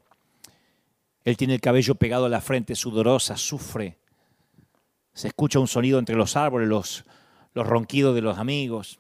Él 1.24 1.38
tiene 1.38 1.54
el 1.54 1.62
cabello 1.62 1.96
pegado 1.96 2.26
a 2.26 2.30
la 2.30 2.42
frente, 2.42 2.76
sudorosa, 2.76 3.38
sufre. 3.38 3.98
Se 5.14 5.30
escucha 5.30 5.60
un 5.60 5.70
sonido 5.70 5.98
entre 5.98 6.18
los 6.18 6.36
árboles, 6.36 6.68
los, 6.68 7.06
los 7.54 7.66
ronquidos 7.66 8.14
de 8.14 8.22
los 8.22 8.38
amigos. 8.38 9.00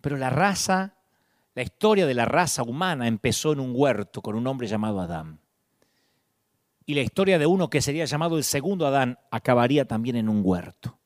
Pero 0.00 0.16
la 0.16 0.30
raza, 0.30 0.94
la 1.54 1.62
historia 1.62 2.06
de 2.06 2.14
la 2.14 2.24
raza 2.24 2.62
humana 2.62 3.06
empezó 3.06 3.52
en 3.52 3.60
un 3.60 3.72
huerto 3.74 4.22
con 4.22 4.36
un 4.36 4.46
hombre 4.46 4.68
llamado 4.68 5.00
Adán. 5.02 5.38
Y 6.86 6.94
la 6.94 7.02
historia 7.02 7.38
de 7.38 7.44
uno 7.44 7.68
que 7.68 7.82
sería 7.82 8.06
llamado 8.06 8.38
el 8.38 8.44
segundo 8.44 8.86
Adán 8.86 9.18
acabaría 9.30 9.84
también 9.84 10.16
en 10.16 10.30
un 10.30 10.40
huerto. 10.42 10.97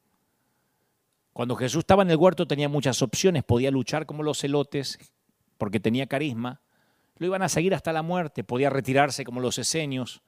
Cuando 1.32 1.56
Jesús 1.56 1.80
estaba 1.80 2.02
en 2.02 2.10
el 2.10 2.16
huerto 2.16 2.46
tenía 2.46 2.68
muchas 2.68 3.00
opciones, 3.02 3.42
podía 3.42 3.70
luchar 3.70 4.06
como 4.06 4.22
los 4.22 4.38
celotes 4.38 4.98
porque 5.56 5.80
tenía 5.80 6.06
carisma, 6.06 6.60
lo 7.16 7.26
iban 7.26 7.42
a 7.42 7.48
seguir 7.48 7.74
hasta 7.74 7.92
la 7.92 8.02
muerte. 8.02 8.44
Podía 8.44 8.68
retirarse 8.68 9.24
como 9.24 9.40
los 9.40 9.58
esenios, 9.58 10.22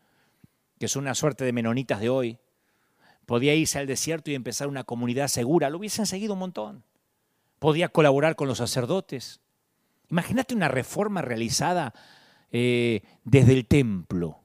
que 0.78 0.88
son 0.88 1.02
una 1.02 1.14
suerte 1.14 1.44
de 1.44 1.52
menonitas 1.52 2.00
de 2.00 2.08
hoy. 2.08 2.38
Podía 3.26 3.54
irse 3.54 3.78
al 3.78 3.86
desierto 3.86 4.30
y 4.30 4.34
empezar 4.34 4.68
una 4.68 4.84
comunidad 4.84 5.28
segura. 5.28 5.70
Lo 5.70 5.78
hubiesen 5.78 6.06
seguido 6.06 6.34
un 6.34 6.40
montón. 6.40 6.84
Podía 7.58 7.88
colaborar 7.88 8.36
con 8.36 8.48
los 8.48 8.58
sacerdotes. 8.58 9.40
Imagínate 10.10 10.54
una 10.54 10.68
reforma 10.68 11.22
realizada 11.22 11.94
eh, 12.52 13.02
desde 13.24 13.54
el 13.54 13.66
templo, 13.66 14.38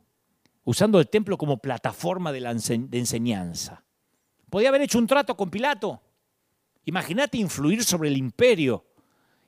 usando 0.64 1.00
el 1.00 1.10
templo 1.10 1.38
como 1.38 1.60
plataforma 1.60 2.32
de, 2.32 2.40
de 2.40 2.98
enseñanza. 2.98 3.84
Podía 4.50 4.70
haber 4.70 4.82
hecho 4.82 4.98
un 4.98 5.08
trato 5.08 5.38
con 5.38 5.52
Pilato. 5.52 6.02
Imagínate 6.86 7.38
influir 7.38 7.84
sobre 7.84 8.10
el 8.10 8.18
imperio 8.18 8.86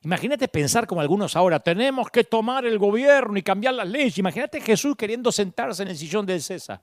Imagínate 0.03 0.47
pensar 0.47 0.87
como 0.87 1.01
algunos 1.01 1.35
ahora, 1.35 1.59
tenemos 1.59 2.09
que 2.09 2.23
tomar 2.23 2.65
el 2.65 2.79
gobierno 2.79 3.37
y 3.37 3.43
cambiar 3.43 3.75
las 3.75 3.87
leyes. 3.87 4.17
Imagínate 4.17 4.59
Jesús 4.59 4.95
queriendo 4.95 5.31
sentarse 5.31 5.83
en 5.83 5.89
el 5.89 5.97
sillón 5.97 6.25
del 6.25 6.41
César. 6.41 6.81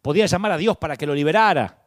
Podía 0.00 0.26
llamar 0.26 0.52
a 0.52 0.56
Dios 0.56 0.76
para 0.76 0.96
que 0.96 1.06
lo 1.06 1.14
liberara. 1.14 1.82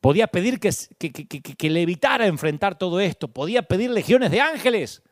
Podía 0.00 0.26
pedir 0.26 0.58
que, 0.58 0.70
que, 0.98 1.70
le 1.70 1.82
evitara 1.82 2.26
enfrentar 2.26 2.76
todo 2.76 2.98
esto. 2.98 3.28
Podía 3.28 3.62
pedir 3.62 3.90
legiones 3.90 4.32
de 4.32 4.40
ángeles. 4.40 5.02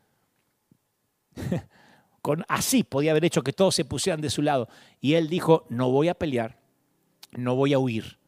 Con, 2.21 2.45
así 2.49 2.83
podía 2.83 3.13
haber 3.13 3.25
hecho 3.25 3.43
que 3.43 3.53
todos 3.53 3.77
se 3.77 3.85
pusieran 3.85 4.21
de 4.21 4.31
su 4.31 4.43
lado. 4.43 4.69
Y 5.01 5.15
él 5.15 5.29
dijo, 5.29 5.67
no 5.69 5.89
voy 5.91 6.09
a 6.09 6.15
pelear, 6.15 6.59
no 7.31 7.55
voy 7.55 7.73
a 7.73 7.79
huir, 7.79 8.19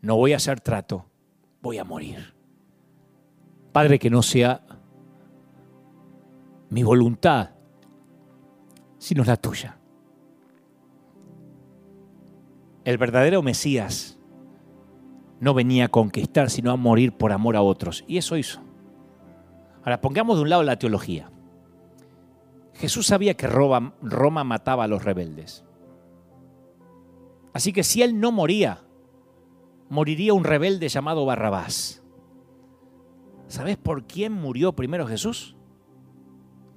no 0.00 0.16
voy 0.16 0.32
a 0.32 0.36
hacer 0.36 0.60
trato, 0.60 1.06
voy 1.62 1.78
a 1.78 1.84
morir. 1.84 2.39
Padre, 3.72 3.98
que 3.98 4.10
no 4.10 4.22
sea 4.22 4.62
mi 6.70 6.82
voluntad, 6.82 7.50
sino 8.98 9.24
la 9.24 9.36
tuya. 9.36 9.78
El 12.84 12.98
verdadero 12.98 13.42
Mesías 13.42 14.18
no 15.40 15.54
venía 15.54 15.86
a 15.86 15.88
conquistar, 15.88 16.50
sino 16.50 16.70
a 16.70 16.76
morir 16.76 17.12
por 17.12 17.32
amor 17.32 17.56
a 17.56 17.62
otros. 17.62 18.04
Y 18.06 18.18
eso 18.18 18.36
hizo. 18.36 18.60
Ahora 19.82 20.00
pongamos 20.00 20.36
de 20.36 20.42
un 20.42 20.50
lado 20.50 20.62
la 20.62 20.78
teología. 20.78 21.30
Jesús 22.74 23.06
sabía 23.06 23.34
que 23.34 23.46
Roma, 23.46 23.94
Roma 24.02 24.44
mataba 24.44 24.84
a 24.84 24.88
los 24.88 25.04
rebeldes. 25.04 25.64
Así 27.52 27.72
que 27.72 27.82
si 27.82 28.02
él 28.02 28.20
no 28.20 28.32
moría, 28.32 28.84
moriría 29.88 30.34
un 30.34 30.44
rebelde 30.44 30.88
llamado 30.88 31.26
Barrabás. 31.26 31.99
¿Sabes 33.50 33.76
por 33.76 34.06
quién 34.06 34.32
murió 34.32 34.72
primero 34.72 35.06
Jesús? 35.06 35.56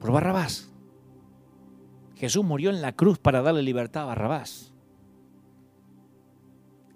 por 0.04 0.12
Barrabás. 0.12 0.70
Jesús 2.16 2.44
murió 2.44 2.72
en 2.72 2.82
la 2.82 2.92
cruz 2.92 3.20
para 3.20 3.42
darle 3.42 3.62
libertad 3.62 4.04
a 4.04 4.08
Barrabás. 4.08 4.74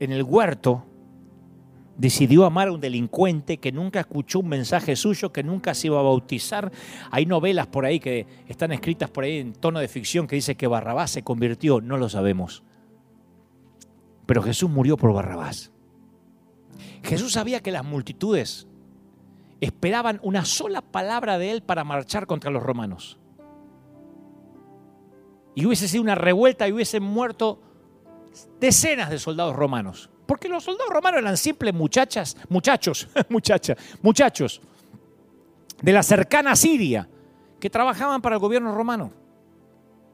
En 0.01 0.11
el 0.11 0.23
huerto 0.23 0.83
decidió 1.95 2.43
amar 2.43 2.67
a 2.67 2.73
un 2.73 2.81
delincuente 2.81 3.59
que 3.59 3.71
nunca 3.71 4.01
escuchó 4.01 4.39
un 4.39 4.49
mensaje 4.49 4.97
suyo, 4.97 5.31
que 5.31 5.41
nunca 5.41 5.73
se 5.73 5.87
iba 5.87 5.99
a 5.99 6.03
bautizar. 6.03 6.69
Hay 7.09 7.25
novelas 7.25 7.67
por 7.67 7.85
ahí 7.85 8.01
que 8.01 8.27
están 8.49 8.73
escritas 8.73 9.09
por 9.09 9.23
ahí 9.23 9.37
en 9.37 9.53
tono 9.53 9.79
de 9.79 9.87
ficción 9.87 10.27
que 10.27 10.35
dice 10.35 10.55
que 10.55 10.67
Barrabás 10.67 11.11
se 11.11 11.23
convirtió, 11.23 11.79
no 11.79 11.95
lo 11.95 12.09
sabemos. 12.09 12.61
Pero 14.25 14.43
Jesús 14.43 14.69
murió 14.69 14.97
por 14.97 15.13
Barrabás. 15.13 15.71
Jesús 17.03 17.31
sabía 17.31 17.61
que 17.61 17.71
las 17.71 17.85
multitudes 17.85 18.67
esperaban 19.61 20.19
una 20.23 20.45
sola 20.45 20.81
palabra 20.81 21.37
de 21.37 21.51
él 21.51 21.63
para 21.63 21.83
marchar 21.83 22.27
contra 22.27 22.51
los 22.51 22.63
romanos. 22.63 23.17
Y 25.55 25.65
hubiese 25.65 25.87
sido 25.87 26.03
una 26.03 26.15
revuelta 26.15 26.67
y 26.67 26.71
hubiesen 26.71 27.03
muerto 27.03 27.59
decenas 28.59 29.09
de 29.09 29.17
soldados 29.17 29.55
romanos. 29.55 30.09
Porque 30.25 30.49
los 30.49 30.63
soldados 30.63 30.93
romanos 30.93 31.21
eran 31.21 31.37
simples 31.37 31.73
muchachas, 31.73 32.37
muchachos, 32.49 33.07
muchachas, 33.29 33.77
muchachos 34.01 34.61
de 35.81 35.93
la 35.93 36.03
cercana 36.03 36.55
Siria 36.55 37.09
que 37.59 37.69
trabajaban 37.69 38.21
para 38.21 38.35
el 38.35 38.41
gobierno 38.41 38.75
romano. 38.75 39.11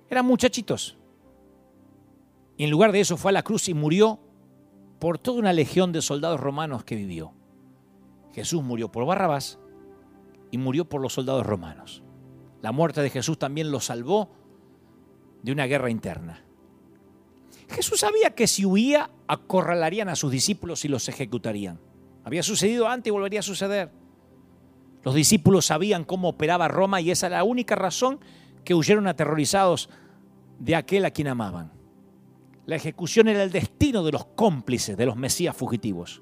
Eran 0.09 0.25
muchachitos. 0.25 0.97
Y 2.57 2.63
en 2.63 2.69
lugar 2.69 2.91
de 2.91 3.01
eso 3.01 3.17
fue 3.17 3.31
a 3.31 3.33
la 3.33 3.43
cruz 3.43 3.67
y 3.67 3.73
murió 3.73 4.19
por 4.99 5.17
toda 5.17 5.39
una 5.39 5.51
legión 5.51 5.91
de 5.91 6.01
soldados 6.01 6.39
romanos 6.39 6.83
que 6.83 6.95
vivió. 6.95 7.33
Jesús 8.33 8.63
murió 8.63 8.91
por 8.91 9.05
Barrabás 9.05 9.59
y 10.51 10.57
murió 10.57 10.85
por 10.85 11.01
los 11.01 11.13
soldados 11.13 11.45
romanos. 11.45 12.03
La 12.61 12.71
muerte 12.71 13.01
de 13.01 13.09
Jesús 13.09 13.37
también 13.37 13.71
lo 13.71 13.79
salvó 13.79 14.31
de 15.41 15.51
una 15.51 15.65
guerra 15.65 15.89
interna. 15.89 16.43
Jesús 17.69 17.99
sabía 17.99 18.35
que 18.35 18.47
si 18.47 18.65
huía, 18.65 19.09
acorralarían 19.27 20.09
a 20.09 20.15
sus 20.15 20.31
discípulos 20.31 20.85
y 20.85 20.87
los 20.87 21.07
ejecutarían. 21.09 21.79
Había 22.23 22.43
sucedido 22.43 22.87
antes 22.87 23.09
y 23.09 23.11
volvería 23.11 23.41
a 23.41 23.43
suceder. 23.43 23.91
Los 25.03 25.15
discípulos 25.15 25.65
sabían 25.65 26.05
cómo 26.05 26.29
operaba 26.29 26.67
Roma 26.67 27.01
y 27.01 27.11
esa 27.11 27.27
era 27.27 27.37
la 27.37 27.43
única 27.43 27.75
razón 27.75 28.19
que 28.63 28.73
huyeron 28.73 29.07
aterrorizados 29.07 29.89
de 30.59 30.75
aquel 30.75 31.05
a 31.05 31.11
quien 31.11 31.27
amaban. 31.27 31.71
La 32.65 32.77
ejecución 32.77 33.27
era 33.27 33.43
el 33.43 33.51
destino 33.51 34.03
de 34.03 34.13
los 34.13 34.25
cómplices 34.25 34.95
de 34.95 35.05
los 35.05 35.17
mesías 35.17 35.55
fugitivos. 35.55 36.21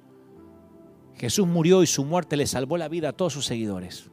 Jesús 1.15 1.47
murió 1.47 1.83
y 1.83 1.87
su 1.87 2.03
muerte 2.03 2.37
le 2.37 2.47
salvó 2.47 2.77
la 2.77 2.87
vida 2.87 3.09
a 3.09 3.13
todos 3.13 3.33
sus 3.33 3.45
seguidores. 3.45 4.09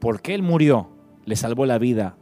porque 0.00 0.34
Él 0.34 0.42
murió, 0.42 0.90
le 1.24 1.36
salvó 1.36 1.64
la 1.64 1.78
vida 1.78 2.16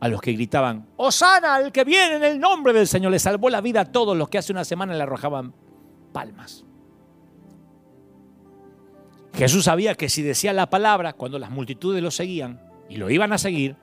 a 0.00 0.08
los 0.08 0.22
que 0.22 0.32
gritaban, 0.32 0.88
Osana, 0.96 1.58
el 1.60 1.72
que 1.72 1.84
viene 1.84 2.16
en 2.16 2.24
el 2.24 2.40
nombre 2.40 2.72
del 2.72 2.86
Señor, 2.86 3.12
le 3.12 3.18
salvó 3.18 3.50
la 3.50 3.60
vida 3.60 3.82
a 3.82 3.84
todos 3.84 4.16
los 4.16 4.30
que 4.30 4.38
hace 4.38 4.50
una 4.50 4.64
semana 4.64 4.94
le 4.94 5.02
arrojaban 5.02 5.54
palmas. 6.12 6.64
Jesús 9.34 9.64
sabía 9.64 9.94
que 9.94 10.08
si 10.08 10.22
decía 10.22 10.54
la 10.54 10.70
palabra, 10.70 11.12
cuando 11.12 11.38
las 11.38 11.50
multitudes 11.50 12.02
lo 12.02 12.10
seguían 12.10 12.62
y 12.88 12.96
lo 12.96 13.10
iban 13.10 13.32
a 13.34 13.38
seguir, 13.38 13.76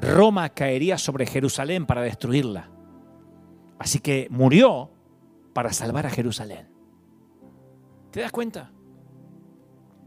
Roma 0.00 0.48
caería 0.50 0.96
sobre 0.96 1.26
Jerusalén 1.26 1.86
para 1.86 2.02
destruirla. 2.02 2.70
Así 3.80 3.98
que 3.98 4.28
murió 4.30 4.90
para 5.52 5.72
salvar 5.72 6.06
a 6.06 6.10
Jerusalén. 6.10 6.68
¿Te 8.10 8.20
das 8.20 8.32
cuenta? 8.32 8.72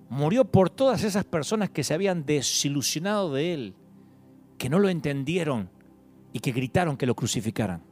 Murió 0.10 0.46
por 0.46 0.70
todas 0.70 1.04
esas 1.04 1.24
personas 1.24 1.70
que 1.70 1.84
se 1.84 1.94
habían 1.94 2.26
desilusionado 2.26 3.34
de 3.34 3.54
él, 3.54 3.76
que 4.58 4.70
no 4.70 4.80
lo 4.80 4.90
entendieron 4.90 5.70
y 6.34 6.40
que 6.40 6.52
gritaron 6.52 6.98
que 6.98 7.06
lo 7.06 7.16
crucificaran. 7.16 7.84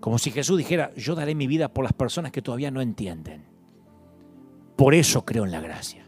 Como 0.00 0.18
si 0.18 0.30
Jesús 0.30 0.58
dijera, 0.58 0.94
yo 0.94 1.14
daré 1.14 1.34
mi 1.34 1.46
vida 1.46 1.72
por 1.72 1.84
las 1.84 1.92
personas 1.92 2.30
que 2.30 2.42
todavía 2.42 2.70
no 2.70 2.80
entienden. 2.80 3.46
Por 4.76 4.94
eso 4.94 5.24
creo 5.24 5.44
en 5.44 5.50
la 5.50 5.60
gracia. 5.60 6.06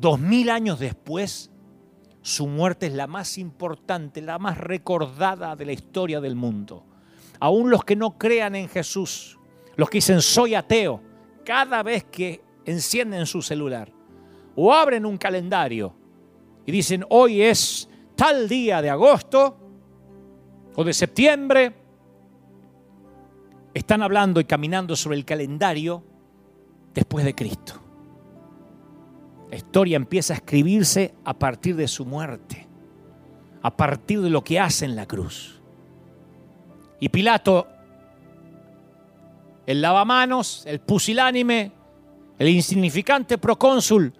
Dos 0.00 0.20
mil 0.20 0.48
años 0.48 0.78
después, 0.78 1.50
su 2.22 2.46
muerte 2.46 2.86
es 2.86 2.94
la 2.94 3.08
más 3.08 3.36
importante, 3.36 4.22
la 4.22 4.38
más 4.38 4.56
recordada 4.56 5.56
de 5.56 5.66
la 5.66 5.72
historia 5.72 6.20
del 6.20 6.36
mundo. 6.36 6.87
Aún 7.40 7.70
los 7.70 7.84
que 7.84 7.96
no 7.96 8.18
crean 8.18 8.54
en 8.54 8.68
Jesús, 8.68 9.38
los 9.76 9.88
que 9.88 9.98
dicen 9.98 10.20
soy 10.20 10.54
ateo, 10.54 11.00
cada 11.44 11.82
vez 11.82 12.04
que 12.04 12.42
encienden 12.64 13.26
su 13.26 13.40
celular 13.40 13.92
o 14.54 14.74
abren 14.74 15.06
un 15.06 15.16
calendario 15.16 15.94
y 16.66 16.72
dicen 16.72 17.04
hoy 17.08 17.42
es 17.42 17.88
tal 18.14 18.48
día 18.48 18.82
de 18.82 18.90
agosto 18.90 19.56
o 20.74 20.84
de 20.84 20.92
septiembre, 20.92 21.74
están 23.72 24.02
hablando 24.02 24.40
y 24.40 24.44
caminando 24.44 24.96
sobre 24.96 25.16
el 25.16 25.24
calendario 25.24 26.04
después 26.92 27.24
de 27.24 27.34
Cristo. 27.34 27.74
La 29.50 29.56
historia 29.56 29.96
empieza 29.96 30.34
a 30.34 30.36
escribirse 30.36 31.14
a 31.24 31.38
partir 31.38 31.76
de 31.76 31.88
su 31.88 32.04
muerte, 32.04 32.68
a 33.62 33.76
partir 33.76 34.20
de 34.20 34.30
lo 34.30 34.44
que 34.44 34.60
hace 34.60 34.84
en 34.84 34.94
la 34.94 35.06
cruz. 35.06 35.57
Y 37.00 37.08
Pilato, 37.08 37.66
el 39.66 39.80
lavamanos, 39.80 40.64
el 40.66 40.80
pusilánime, 40.80 41.72
el 42.38 42.48
insignificante 42.48 43.38
procónsul, 43.38 44.12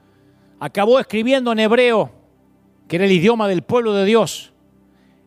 acabó 0.60 0.98
escribiendo 1.00 1.52
en 1.52 1.60
hebreo, 1.60 2.10
que 2.86 2.96
era 2.96 3.04
el 3.04 3.12
idioma 3.12 3.48
del 3.48 3.62
pueblo 3.62 3.92
de 3.94 4.04
Dios, 4.04 4.52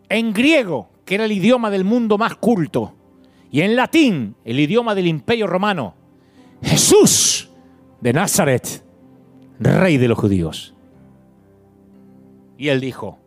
en 0.10 0.34
griego, 0.34 0.90
que 1.06 1.16
era 1.16 1.26
el 1.26 1.32
idioma 1.32 1.70
del 1.70 1.84
mundo 1.84 2.18
más 2.18 2.36
culto, 2.36 2.94
y 3.52 3.62
en 3.62 3.76
latín, 3.76 4.36
el 4.46 4.60
idioma 4.60 4.96
del 4.96 5.08
imperio 5.08 5.48
romano, 5.48 5.96
Jesús 6.62 7.50
de 8.00 8.14
Nazaret 8.14 8.84
rey 9.70 9.98
de 9.98 10.08
los 10.08 10.18
judíos. 10.18 10.74
Y 12.58 12.70
él 12.70 12.80
dijo, 12.80 13.20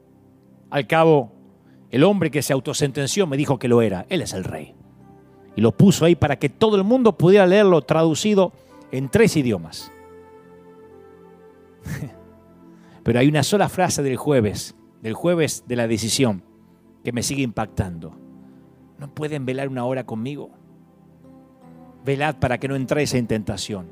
al 0.70 0.86
cabo, 0.86 1.32
el 1.94 2.02
hombre 2.02 2.32
que 2.32 2.42
se 2.42 2.52
autosentenció 2.52 3.24
me 3.24 3.36
dijo 3.36 3.60
que 3.60 3.68
lo 3.68 3.80
era, 3.80 4.04
él 4.08 4.20
es 4.20 4.32
el 4.32 4.42
rey. 4.42 4.74
Y 5.54 5.60
lo 5.60 5.70
puso 5.70 6.04
ahí 6.04 6.16
para 6.16 6.40
que 6.40 6.48
todo 6.48 6.74
el 6.74 6.82
mundo 6.82 7.16
pudiera 7.16 7.46
leerlo 7.46 7.82
traducido 7.82 8.52
en 8.90 9.08
tres 9.08 9.36
idiomas. 9.36 9.92
Pero 13.04 13.20
hay 13.20 13.28
una 13.28 13.44
sola 13.44 13.68
frase 13.68 14.02
del 14.02 14.16
jueves, 14.16 14.74
del 15.02 15.14
jueves 15.14 15.62
de 15.68 15.76
la 15.76 15.86
decisión, 15.86 16.42
que 17.04 17.12
me 17.12 17.22
sigue 17.22 17.44
impactando. 17.44 18.16
¿No 18.98 19.14
pueden 19.14 19.46
velar 19.46 19.68
una 19.68 19.84
hora 19.84 20.04
conmigo? 20.04 20.50
Velad 22.04 22.40
para 22.40 22.58
que 22.58 22.66
no 22.66 22.74
entréis 22.74 23.14
en 23.14 23.28
tentación. 23.28 23.86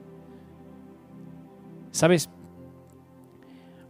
¿Sabes? 1.92 2.30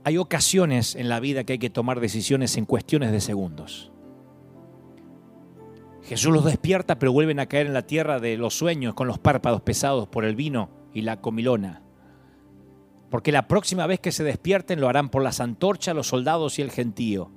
Hay 0.04 0.18
ocasiones 0.18 0.96
en 0.96 1.08
la 1.08 1.18
vida 1.18 1.44
que 1.44 1.54
hay 1.54 1.58
que 1.58 1.70
tomar 1.70 1.98
decisiones 1.98 2.58
en 2.58 2.66
cuestiones 2.66 3.10
de 3.10 3.22
segundos. 3.22 3.91
Jesús 6.04 6.32
los 6.32 6.44
despierta, 6.44 6.98
pero 6.98 7.12
vuelven 7.12 7.40
a 7.40 7.46
caer 7.46 7.66
en 7.66 7.74
la 7.74 7.86
tierra 7.86 8.20
de 8.20 8.36
los 8.36 8.54
sueños 8.54 8.94
con 8.94 9.06
los 9.06 9.18
párpados 9.18 9.62
pesados 9.62 10.08
por 10.08 10.24
el 10.24 10.36
vino 10.36 10.70
y 10.92 11.02
la 11.02 11.20
comilona. 11.20 11.82
Porque 13.10 13.32
la 13.32 13.46
próxima 13.46 13.86
vez 13.86 14.00
que 14.00 14.12
se 14.12 14.24
despierten 14.24 14.80
lo 14.80 14.88
harán 14.88 15.10
por 15.10 15.22
las 15.22 15.40
antorchas, 15.40 15.94
los 15.94 16.08
soldados 16.08 16.58
y 16.58 16.62
el 16.62 16.70
gentío 16.70 17.30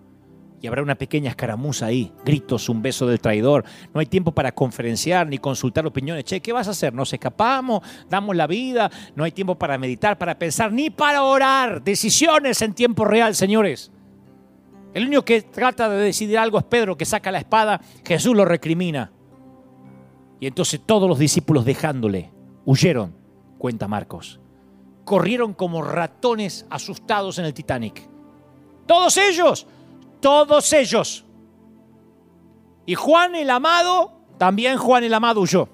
y 0.65 0.67
habrá 0.67 0.81
una 0.81 0.95
pequeña 0.95 1.29
escaramuza 1.29 1.85
ahí, 1.85 2.11
gritos, 2.25 2.69
un 2.69 2.81
beso 2.81 3.05
del 3.05 3.19
traidor. 3.19 3.63
No 3.93 3.99
hay 3.99 4.07
tiempo 4.07 4.31
para 4.31 4.51
conferenciar 4.53 5.27
ni 5.27 5.37
consultar 5.37 5.85
opiniones. 5.85 6.23
Che, 6.23 6.41
¿qué 6.41 6.53
vas 6.53 6.67
a 6.67 6.71
hacer? 6.71 6.91
¿Nos 6.91 7.13
escapamos? 7.13 7.83
¿Damos 8.09 8.35
la 8.35 8.47
vida? 8.47 8.89
No 9.15 9.23
hay 9.23 9.31
tiempo 9.31 9.59
para 9.59 9.77
meditar, 9.77 10.17
para 10.17 10.39
pensar, 10.39 10.71
ni 10.71 10.89
para 10.89 11.23
orar. 11.23 11.83
Decisiones 11.83 12.63
en 12.63 12.73
tiempo 12.73 13.05
real, 13.05 13.35
señores. 13.35 13.91
El 14.95 15.05
único 15.05 15.23
que 15.23 15.43
trata 15.43 15.87
de 15.87 15.97
decidir 15.97 16.39
algo 16.39 16.57
es 16.57 16.63
Pedro, 16.63 16.97
que 16.97 17.05
saca 17.05 17.31
la 17.31 17.37
espada, 17.37 17.79
Jesús 18.03 18.35
lo 18.35 18.43
recrimina. 18.43 19.11
Y 20.39 20.47
entonces 20.47 20.81
todos 20.83 21.07
los 21.07 21.19
discípulos 21.19 21.65
dejándole, 21.65 22.31
huyeron, 22.65 23.15
cuenta 23.59 23.87
Marcos. 23.87 24.39
Corrieron 25.03 25.53
como 25.53 25.83
ratones 25.83 26.65
asustados 26.71 27.37
en 27.37 27.45
el 27.45 27.53
Titanic. 27.53 28.09
Todos 28.87 29.17
ellos 29.17 29.67
todos 30.25 30.73
ellos. 30.73 31.23
Y 32.87 32.95
Juan 32.95 33.35
el 33.35 33.51
amado, 33.51 34.11
también 34.39 34.75
Juan 34.79 35.03
el 35.03 35.13
amado 35.13 35.41
huyó. 35.41 35.69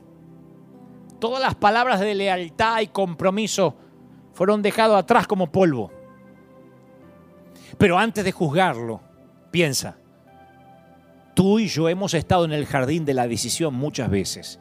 Todas 1.19 1.41
las 1.41 1.55
palabras 1.55 2.01
de 2.01 2.13
lealtad 2.13 2.81
y 2.81 2.87
compromiso 2.87 3.77
fueron 4.33 4.61
dejados 4.61 4.97
atrás 4.97 5.25
como 5.25 5.49
polvo. 5.49 5.89
Pero 7.77 7.97
antes 7.97 8.25
de 8.25 8.33
juzgarlo, 8.33 8.99
piensa, 9.51 9.97
tú 11.35 11.59
y 11.59 11.67
yo 11.67 11.89
hemos 11.89 12.13
estado 12.13 12.45
en 12.45 12.53
el 12.53 12.65
jardín 12.65 13.05
de 13.05 13.13
la 13.13 13.27
decisión 13.27 13.73
muchas 13.73 14.09
veces. 14.09 14.59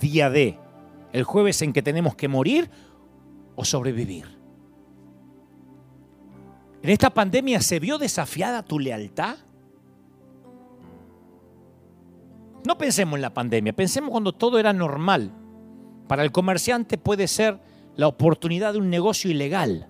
Día 0.00 0.30
de, 0.30 0.58
el 1.12 1.24
jueves 1.24 1.62
en 1.62 1.72
que 1.72 1.82
tenemos 1.82 2.16
que 2.16 2.28
morir 2.28 2.70
o 3.54 3.64
sobrevivir. 3.64 4.38
¿En 6.82 6.90
esta 6.90 7.10
pandemia 7.10 7.60
se 7.60 7.78
vio 7.78 7.96
desafiada 7.98 8.64
tu 8.64 8.78
lealtad? 8.78 9.36
No 12.66 12.78
pensemos 12.78 13.16
en 13.16 13.22
la 13.22 13.34
pandemia, 13.34 13.72
pensemos 13.72 14.10
cuando 14.10 14.32
todo 14.32 14.58
era 14.58 14.72
normal. 14.72 15.32
Para 16.08 16.24
el 16.24 16.32
comerciante 16.32 16.98
puede 16.98 17.28
ser 17.28 17.60
la 17.96 18.08
oportunidad 18.08 18.72
de 18.72 18.78
un 18.78 18.90
negocio 18.90 19.30
ilegal. 19.30 19.88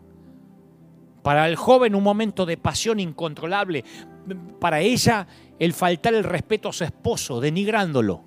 Para 1.22 1.48
el 1.48 1.56
joven 1.56 1.94
un 1.94 2.02
momento 2.02 2.46
de 2.46 2.56
pasión 2.56 3.00
incontrolable. 3.00 3.84
Para 4.60 4.80
ella 4.80 5.26
el 5.58 5.72
faltar 5.72 6.14
el 6.14 6.24
respeto 6.24 6.68
a 6.68 6.72
su 6.72 6.84
esposo, 6.84 7.40
denigrándolo. 7.40 8.24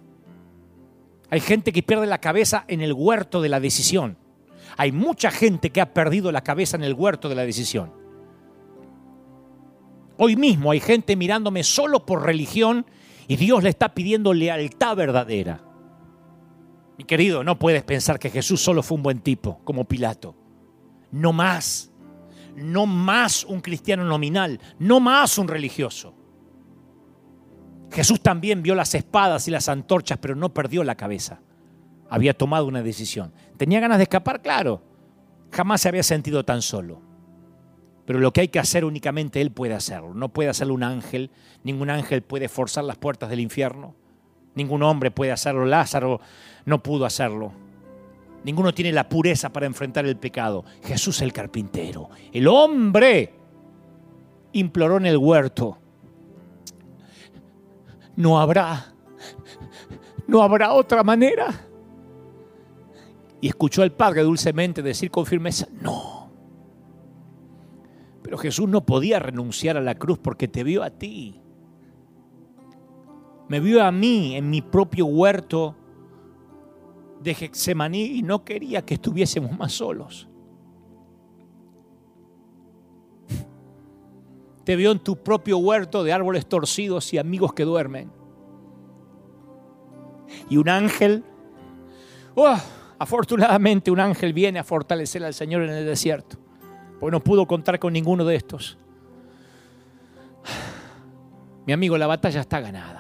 Hay 1.30 1.39
gente 1.39 1.74
que 1.74 1.84
pierde 1.84 2.06
la 2.08 2.20
cabeza 2.20 2.66
en 2.68 2.82
el 2.82 2.93
huerto 2.93 3.41
de 3.41 3.50
la 3.50 3.60
decisión. 3.60 4.18
Hay 4.78 4.91
mucha 4.91 5.32
gente 5.32 5.70
que 5.70 5.82
ha 5.82 5.93
perdido 5.93 6.32
la 6.32 6.41
cabeza 6.41 6.78
en 6.78 6.84
el 6.84 6.93
huerto 6.93 7.30
de 7.30 7.36
la 7.36 7.46
decisión. 7.46 7.91
Hoy 10.18 10.36
mismo 10.36 10.72
hay 10.72 10.80
gente 10.80 11.16
mirándome 11.16 11.64
solo 11.64 12.06
por 12.06 12.24
religión 12.24 12.86
y 13.28 13.36
Dios 13.36 13.64
le 13.64 13.70
está 13.70 13.93
pidiendo 13.93 14.34
lealtad 14.34 14.96
verdadera. 14.96 15.62
Mi 16.98 17.04
querido, 17.04 17.43
no 17.43 17.60
puedes 17.60 17.84
pensar 17.84 18.20
que 18.20 18.30
Jesús 18.30 18.62
solo 18.62 18.82
fue 18.82 18.96
un 18.96 19.04
buen 19.04 19.20
tipo, 19.20 19.60
como 19.66 19.86
Pilato. 19.86 20.36
No 21.12 21.34
más. 21.34 21.91
No 22.56 22.86
más 22.86 23.43
un 23.43 23.62
cristiano 23.62 24.03
nominal. 24.06 24.60
No 24.80 24.99
más 24.99 25.38
un 25.38 25.47
religioso. 25.47 26.16
Jesús 27.91 28.22
también 28.22 28.62
vio 28.62 28.76
las 28.76 28.93
espadas 28.95 29.47
y 29.47 29.51
las 29.51 29.70
antorchas, 29.70 30.18
pero 30.18 30.36
no 30.36 30.53
perdió 30.53 30.84
la 30.84 30.95
cabeza. 30.95 31.41
Había 32.10 32.34
tomado 32.34 32.66
una 32.66 32.84
decisión. 32.84 33.34
¿Tenía 33.58 33.80
ganas 33.80 33.97
de 33.97 34.03
escapar? 34.03 34.41
Claro. 34.41 34.84
Jamás 35.51 35.82
se 35.82 35.89
había 35.89 36.03
sentido 36.03 36.43
tan 36.43 36.62
solo. 36.62 37.01
Pero 38.06 38.20
lo 38.20 38.32
que 38.32 38.41
hay 38.41 38.47
que 38.49 38.60
hacer 38.60 38.86
únicamente 38.86 39.41
Él 39.41 39.51
puede 39.51 39.74
hacerlo. 39.74 40.14
No 40.14 40.30
puede 40.30 40.49
hacerlo 40.49 40.74
un 40.74 40.84
ángel. 40.84 41.32
Ningún 41.64 41.89
ángel 41.89 42.22
puede 42.22 42.49
forzar 42.49 42.84
las 42.84 42.97
puertas 42.97 43.30
del 43.30 43.39
infierno. 43.39 43.95
Ningún 44.53 44.84
hombre 44.84 45.10
puede 45.12 45.32
hacerlo. 45.32 45.66
Lázaro 45.66 46.22
no 46.66 46.84
pudo 46.84 47.06
hacerlo. 47.06 47.53
Ninguno 48.46 48.76
tiene 48.76 48.91
la 48.91 49.10
pureza 49.10 49.50
para 49.50 49.66
enfrentar 49.66 50.06
el 50.06 50.18
pecado. 50.18 50.64
Jesús 50.84 51.20
el 51.24 51.34
carpintero. 51.34 52.10
El 52.32 52.48
hombre 52.48 53.34
imploró 54.52 54.98
en 54.98 55.08
el 55.08 55.18
huerto. 55.18 55.80
No 58.16 58.39
habrá, 58.39 58.93
no 60.28 60.43
habrá 60.43 60.74
otra 60.74 61.04
manera. 61.04 61.48
Y 63.41 63.48
escuchó 63.48 63.82
al 63.82 63.93
Padre 63.93 64.22
dulcemente 64.22 64.84
decir 64.84 65.10
con 65.10 65.26
firmeza, 65.26 65.68
no 65.82 66.32
Pero 68.22 68.38
Jesús 68.38 68.70
no 68.70 68.86
podía 68.86 69.18
renunciar 69.18 69.76
a 69.76 69.82
la 69.82 69.96
cruz 69.96 70.20
porque 70.20 70.48
te 70.48 70.64
vio 70.64 70.84
a 70.84 70.91
ti. 70.91 71.41
Me 73.50 73.60
vio 73.60 73.84
a 73.84 73.91
mí 73.91 74.36
en 74.36 74.52
mi 74.52 74.62
propio 74.62 75.08
huerto 75.08 75.76
de 77.26 77.34
Getsemaní 77.34 78.04
y 78.04 78.22
no 78.22 78.46
quería 78.46 78.86
que 78.86 78.94
estuviésemos 78.94 79.52
más 79.58 79.74
solos. 79.74 80.30
Te 84.64 84.76
vio 84.76 84.92
en 84.92 85.00
tu 85.00 85.18
propio 85.18 85.58
huerto 85.58 86.04
de 86.04 86.14
árboles 86.14 86.46
torcidos 86.46 87.14
y 87.14 87.18
amigos 87.18 87.54
que 87.54 87.64
duermen. 87.64 88.12
Y 90.50 90.58
un 90.58 90.70
ángel, 90.70 91.24
oh, 92.36 92.56
afortunadamente 92.98 93.92
un 93.92 94.00
ángel 94.00 94.34
viene 94.34 94.60
a 94.60 94.64
fortalecer 94.64 95.24
al 95.24 95.34
Señor 95.34 95.64
en 95.64 95.72
el 95.72 95.86
desierto, 95.86 96.38
porque 97.00 97.12
no 97.12 97.24
pudo 97.24 97.46
contar 97.48 97.80
con 97.80 97.94
ninguno 97.94 98.24
de 98.24 98.36
estos. 98.36 98.78
Mi 101.66 101.74
amigo, 101.74 101.98
la 101.98 102.08
batalla 102.08 102.42
está 102.42 102.60
ganada. 102.60 102.95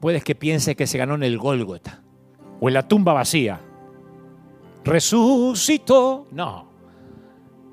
Puedes 0.00 0.24
que 0.24 0.34
piense 0.34 0.74
que 0.74 0.86
se 0.86 0.98
ganó 0.98 1.14
en 1.14 1.22
el 1.22 1.38
Gólgota 1.38 2.02
o 2.60 2.68
en 2.68 2.74
la 2.74 2.88
tumba 2.88 3.12
vacía. 3.12 3.60
Resucitó. 4.84 6.26
No. 6.32 6.68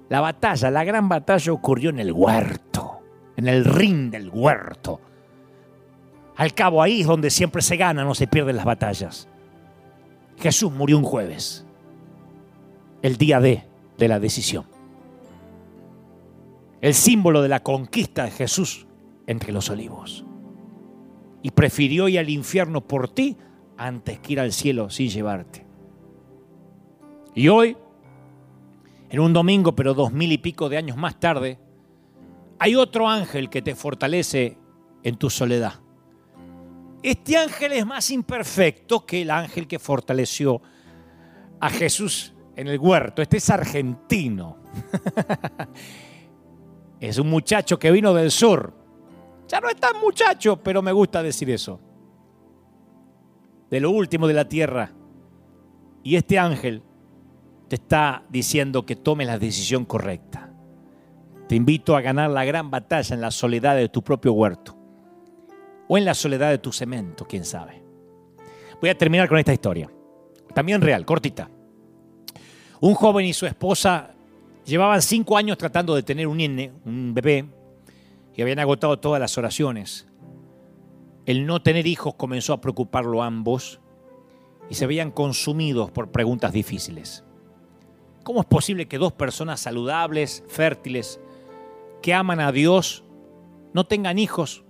La 0.09 0.21
batalla, 0.21 0.69
la 0.69 0.83
gran 0.83 1.09
batalla 1.09 1.51
ocurrió 1.51 1.89
en 1.89 1.99
el 1.99 2.11
huerto, 2.11 2.99
en 3.35 3.47
el 3.47 3.65
ring 3.65 4.09
del 4.11 4.29
huerto. 4.29 5.01
Al 6.35 6.53
cabo 6.53 6.83
ahí 6.83 7.01
es 7.01 7.07
donde 7.07 7.29
siempre 7.29 7.61
se 7.61 7.77
gana, 7.77 8.03
no 8.03 8.13
se 8.13 8.27
pierden 8.27 8.55
las 8.55 8.65
batallas. 8.65 9.27
Jesús 10.37 10.71
murió 10.71 10.97
un 10.97 11.03
jueves, 11.03 11.65
el 13.01 13.17
día 13.17 13.39
D 13.39 13.63
de 13.97 14.07
la 14.07 14.19
decisión. 14.19 14.65
El 16.79 16.93
símbolo 16.93 17.41
de 17.41 17.49
la 17.49 17.63
conquista 17.63 18.25
de 18.25 18.31
Jesús 18.31 18.85
entre 19.25 19.51
los 19.51 19.69
olivos. 19.69 20.26
Y 21.41 21.51
prefirió 21.51 22.07
ir 22.07 22.19
al 22.19 22.29
infierno 22.29 22.81
por 22.81 23.09
ti 23.09 23.37
antes 23.77 24.19
que 24.19 24.33
ir 24.33 24.39
al 24.39 24.51
cielo 24.51 24.89
sin 24.89 25.09
llevarte. 25.09 25.65
Y 27.35 27.47
hoy 27.49 27.77
en 29.09 29.19
un 29.19 29.33
domingo, 29.33 29.75
pero 29.75 29.93
dos 29.93 30.11
mil 30.11 30.31
y 30.31 30.37
pico 30.37 30.69
de 30.69 30.77
años 30.77 30.97
más 30.97 31.19
tarde, 31.19 31.59
hay 32.59 32.75
otro 32.75 33.07
ángel 33.07 33.49
que 33.49 33.61
te 33.61 33.75
fortalece 33.75 34.57
en 35.03 35.15
tu 35.15 35.29
soledad. 35.29 35.75
Este 37.03 37.37
ángel 37.37 37.73
es 37.73 37.85
más 37.85 38.09
imperfecto 38.11 39.05
que 39.05 39.21
el 39.21 39.31
ángel 39.31 39.67
que 39.67 39.79
fortaleció 39.79 40.61
a 41.59 41.69
Jesús 41.69 42.33
en 42.55 42.67
el 42.67 42.79
huerto. 42.79 43.21
Este 43.21 43.37
es 43.37 43.49
argentino. 43.49 44.57
es 46.99 47.17
un 47.17 47.29
muchacho 47.29 47.77
que 47.79 47.91
vino 47.91 48.13
del 48.13 48.31
sur. 48.31 48.73
Ya 49.47 49.61
no 49.61 49.69
es 49.69 49.75
tan 49.77 49.99
muchacho, 49.99 50.57
pero 50.57 50.81
me 50.81 50.91
gusta 50.91 51.23
decir 51.23 51.49
eso. 51.49 51.79
De 53.69 53.79
lo 53.79 53.91
último 53.91 54.27
de 54.27 54.33
la 54.33 54.47
tierra. 54.47 54.91
Y 56.03 56.15
este 56.15 56.37
ángel 56.39 56.83
te 57.67 57.75
está 57.75 58.23
diciendo 58.29 58.85
que 58.85 58.95
tomes 58.95 59.27
la 59.27 59.37
decisión 59.37 59.85
correcta. 59.85 60.51
Te 61.47 61.55
invito 61.55 61.95
a 61.95 62.01
ganar 62.01 62.29
la 62.29 62.45
gran 62.45 62.69
batalla 62.69 63.15
en 63.15 63.21
la 63.21 63.31
soledad 63.31 63.75
de 63.75 63.89
tu 63.89 64.03
propio 64.03 64.33
huerto 64.33 64.77
o 65.87 65.97
en 65.97 66.05
la 66.05 66.13
soledad 66.13 66.49
de 66.49 66.57
tu 66.57 66.71
cemento, 66.71 67.25
quién 67.25 67.45
sabe. 67.45 67.81
Voy 68.81 68.89
a 68.89 68.97
terminar 68.97 69.29
con 69.29 69.37
esta 69.37 69.53
historia, 69.53 69.89
también 70.53 70.81
real, 70.81 71.05
cortita. 71.05 71.49
Un 72.79 72.93
joven 72.93 73.25
y 73.25 73.33
su 73.33 73.45
esposa 73.45 74.11
llevaban 74.65 75.01
cinco 75.01 75.37
años 75.37 75.57
tratando 75.57 75.95
de 75.95 76.03
tener 76.03 76.27
un 76.27 76.37
nene, 76.37 76.71
un 76.85 77.13
bebé, 77.13 77.45
y 78.37 78.43
habían 78.43 78.59
agotado 78.59 78.99
todas 78.99 79.19
las 79.19 79.37
oraciones. 79.37 80.07
El 81.25 81.45
no 81.47 81.61
tener 81.61 81.87
hijos 81.87 82.13
comenzó 82.15 82.53
a 82.53 82.61
preocuparlo 82.61 83.21
a 83.21 83.25
ambos 83.25 83.81
y 84.69 84.75
se 84.75 84.85
veían 84.85 85.11
consumidos 85.11 85.89
por 85.91 86.11
preguntas 86.11 86.53
difíciles. 86.53 87.25
¿Cómo 88.23 88.41
es 88.41 88.45
posible 88.45 88.87
que 88.87 88.99
dos 88.99 89.11
personas 89.11 89.59
saludables, 89.59 90.43
fértiles, 90.47 91.19
que 92.01 92.13
aman 92.13 92.39
a 92.39 92.51
Dios, 92.51 93.03
no 93.73 93.87
tengan 93.87 94.19
hijos, 94.19 94.63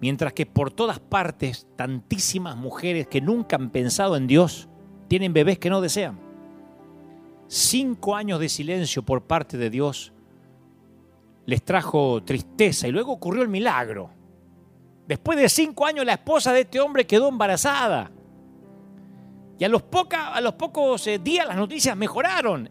mientras 0.00 0.32
que 0.32 0.44
por 0.44 0.72
todas 0.72 0.98
partes 0.98 1.68
tantísimas 1.76 2.56
mujeres 2.56 3.06
que 3.06 3.20
nunca 3.20 3.56
han 3.56 3.70
pensado 3.70 4.16
en 4.16 4.26
Dios 4.26 4.68
tienen 5.06 5.32
bebés 5.32 5.60
que 5.60 5.70
no 5.70 5.80
desean? 5.80 6.18
Cinco 7.46 8.16
años 8.16 8.40
de 8.40 8.48
silencio 8.48 9.04
por 9.04 9.22
parte 9.22 9.56
de 9.56 9.70
Dios 9.70 10.12
les 11.48 11.64
trajo 11.64 12.22
tristeza 12.22 12.86
y 12.88 12.92
luego 12.92 13.10
ocurrió 13.10 13.40
el 13.40 13.48
milagro. 13.48 14.10
Después 15.06 15.38
de 15.38 15.48
cinco 15.48 15.86
años 15.86 16.04
la 16.04 16.12
esposa 16.12 16.52
de 16.52 16.60
este 16.60 16.78
hombre 16.78 17.06
quedó 17.06 17.26
embarazada. 17.26 18.10
Y 19.58 19.64
a 19.64 19.68
los, 19.70 19.82
pocos 19.82 21.06
eh, 21.06 21.18
días 21.18 21.48
las 21.48 21.56
noticias 21.56 21.96
mejoraron 21.96 22.68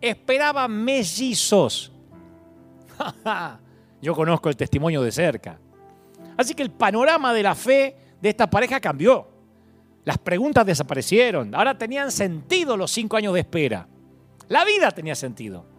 esperaban 0.00 0.72
mellizos. 0.72 1.92
Yo 4.02 4.12
conozco 4.12 4.48
el 4.48 4.56
testimonio 4.56 5.02
de 5.02 5.12
cerca. 5.12 5.60
Así 6.36 6.52
que 6.54 6.64
el 6.64 6.72
panorama 6.72 7.32
de 7.32 7.44
la 7.44 7.54
fe 7.54 7.96
de 8.20 8.28
esta 8.28 8.50
pareja 8.50 8.80
cambió. 8.80 9.28
Las 10.04 10.18
preguntas 10.18 10.66
desaparecieron. 10.66 11.54
Ahora 11.54 11.78
tenían 11.78 12.10
sentido 12.10 12.76
los 12.76 12.90
cinco 12.90 13.16
años 13.16 13.34
de 13.34 13.40
espera. 13.40 13.86
La 14.48 14.64
vida 14.64 14.90
tenía 14.90 15.14
sentido. 15.14 15.75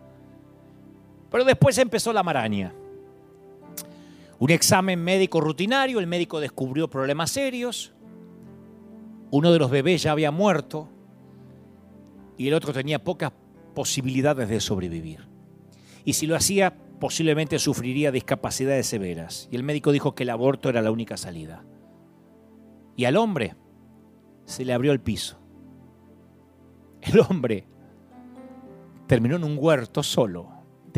Pero 1.30 1.44
después 1.44 1.78
empezó 1.78 2.14
la 2.14 2.24
maraña. 2.24 2.74
Un 4.40 4.52
examen 4.52 5.04
médico 5.04 5.42
rutinario, 5.42 6.00
el 6.00 6.08
médico 6.08 6.40
descubrió 6.40 6.90
problemas 6.90 7.32
serios. 7.32 7.94
Uno 9.32 9.52
de 9.52 9.60
los 9.60 9.72
bebés 9.72 10.04
ya 10.04 10.12
había 10.12 10.32
muerto 10.32 10.90
y 12.38 12.48
el 12.48 12.54
otro 12.54 12.72
tenía 12.72 13.04
pocas 13.04 13.32
posibilidades 13.74 14.48
de 14.48 14.60
sobrevivir. 14.60 15.28
Y 16.06 16.14
si 16.14 16.28
lo 16.28 16.36
hacía, 16.36 16.76
posiblemente 17.00 17.60
sufriría 17.60 18.12
discapacidades 18.12 18.88
severas. 18.88 19.50
Y 19.52 19.56
el 19.56 19.64
médico 19.64 19.92
dijo 19.92 20.16
que 20.16 20.24
el 20.24 20.30
aborto 20.30 20.70
era 20.70 20.82
la 20.82 20.92
única 20.92 21.18
salida. 21.18 21.64
Y 22.96 23.06
al 23.06 23.18
hombre 23.18 23.56
se 24.46 24.66
le 24.66 24.74
abrió 24.74 24.92
el 24.92 25.02
piso. 25.02 25.38
El 27.02 27.20
hombre 27.20 27.66
terminó 29.08 29.36
en 29.36 29.44
un 29.44 29.58
huerto 29.60 30.04
solo, 30.04 30.50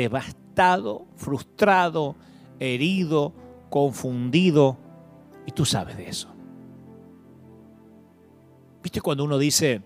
devastado, 0.04 1.08
frustrado, 1.16 2.16
herido, 2.60 3.34
confundido. 3.70 4.78
Y 5.46 5.52
tú 5.52 5.66
sabes 5.66 5.98
de 5.98 6.10
eso. 6.10 6.30
¿Viste 8.82 9.02
cuando 9.02 9.24
uno 9.26 9.38
dice, 9.38 9.82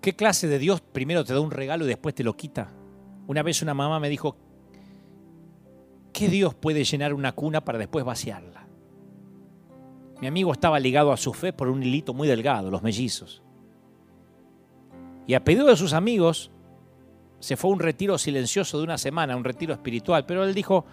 ¿Qué 0.00 0.14
clase 0.14 0.46
de 0.46 0.58
Dios 0.58 0.80
primero 0.80 1.24
te 1.24 1.34
da 1.34 1.40
un 1.40 1.50
regalo 1.50 1.84
y 1.84 1.88
después 1.88 2.14
te 2.14 2.24
lo 2.24 2.36
quita? 2.36 2.70
Una 3.26 3.42
vez 3.42 3.62
una 3.62 3.74
mamá 3.74 3.98
me 3.98 4.08
dijo, 4.08 4.36
¿qué 6.12 6.28
Dios 6.28 6.54
puede 6.54 6.84
llenar 6.84 7.12
una 7.12 7.32
cuna 7.32 7.64
para 7.64 7.78
después 7.78 8.04
vaciarla? 8.04 8.66
Mi 10.20 10.26
amigo 10.26 10.52
estaba 10.52 10.80
ligado 10.80 11.12
a 11.12 11.16
su 11.16 11.32
fe 11.32 11.52
por 11.52 11.68
un 11.68 11.82
hilito 11.82 12.14
muy 12.14 12.26
delgado, 12.26 12.70
los 12.70 12.82
mellizos. 12.82 13.42
Y 15.26 15.34
a 15.34 15.44
pedido 15.44 15.66
de 15.66 15.76
sus 15.76 15.92
amigos, 15.92 16.50
se 17.40 17.56
fue 17.56 17.70
a 17.70 17.74
un 17.74 17.80
retiro 17.80 18.18
silencioso 18.18 18.78
de 18.78 18.84
una 18.84 18.98
semana, 18.98 19.36
un 19.36 19.44
retiro 19.44 19.72
espiritual, 19.72 20.26
pero 20.26 20.44
él 20.44 20.54
dijo, 20.54 20.84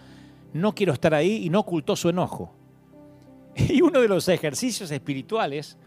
no 0.54 0.74
quiero 0.74 0.94
estar 0.94 1.14
ahí 1.14 1.46
y 1.46 1.50
no 1.50 1.60
ocultó 1.62 1.96
su 1.96 2.10
enojo. 2.10 2.54
Y 3.56 3.82
uno 3.82 4.02
de 4.02 4.08
los 4.08 4.28
ejercicios 4.28 4.92
espirituales 4.92 5.78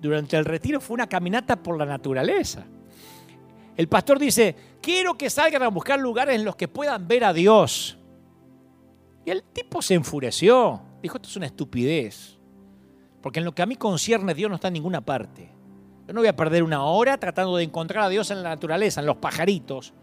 durante 0.00 0.36
el 0.36 0.44
retiro 0.44 0.80
fue 0.80 0.94
una 0.94 1.08
caminata 1.08 1.56
por 1.56 1.78
la 1.78 1.86
naturaleza. 1.86 2.64
El 3.76 3.88
pastor 3.88 4.18
dice, 4.18 4.54
quiero 4.80 5.14
que 5.14 5.30
salgan 5.30 5.62
a 5.62 5.68
buscar 5.68 5.98
lugares 5.98 6.36
en 6.36 6.44
los 6.44 6.56
que 6.56 6.68
puedan 6.68 7.08
ver 7.08 7.24
a 7.24 7.32
Dios. 7.32 7.96
Y 9.24 9.30
el 9.30 9.42
tipo 9.42 9.80
se 9.80 9.94
enfureció. 9.94 10.80
Dijo, 11.02 11.16
esto 11.16 11.28
es 11.28 11.36
una 11.36 11.46
estupidez. 11.46 12.36
Porque 13.20 13.38
en 13.38 13.44
lo 13.44 13.54
que 13.54 13.62
a 13.62 13.66
mí 13.66 13.76
concierne 13.76 14.34
Dios 14.34 14.50
no 14.50 14.56
está 14.56 14.68
en 14.68 14.74
ninguna 14.74 15.00
parte. 15.00 15.53
Yo 16.06 16.12
no 16.12 16.20
voy 16.20 16.28
a 16.28 16.36
perder 16.36 16.62
una 16.62 16.84
hora 16.84 17.18
tratando 17.18 17.56
de 17.56 17.64
encontrar 17.64 18.04
a 18.04 18.08
Dios 18.08 18.30
en 18.30 18.42
la 18.42 18.50
naturaleza, 18.50 19.00
en 19.00 19.06
los 19.06 19.16
pajaritos. 19.16 19.94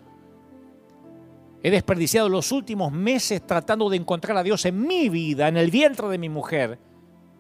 He 1.64 1.70
desperdiciado 1.70 2.28
los 2.28 2.52
últimos 2.52 2.92
meses 2.92 3.46
tratando 3.46 3.90
de 3.90 3.98
encontrar 3.98 4.36
a 4.38 4.44
Dios 4.44 4.66
en 4.66 4.82
mi 4.82 5.10
vida, 5.10 5.48
en 5.48 5.58
el 5.58 5.70
vientre 5.70 6.08
de 6.08 6.18
mi 6.18 6.30
mujer, 6.30 6.80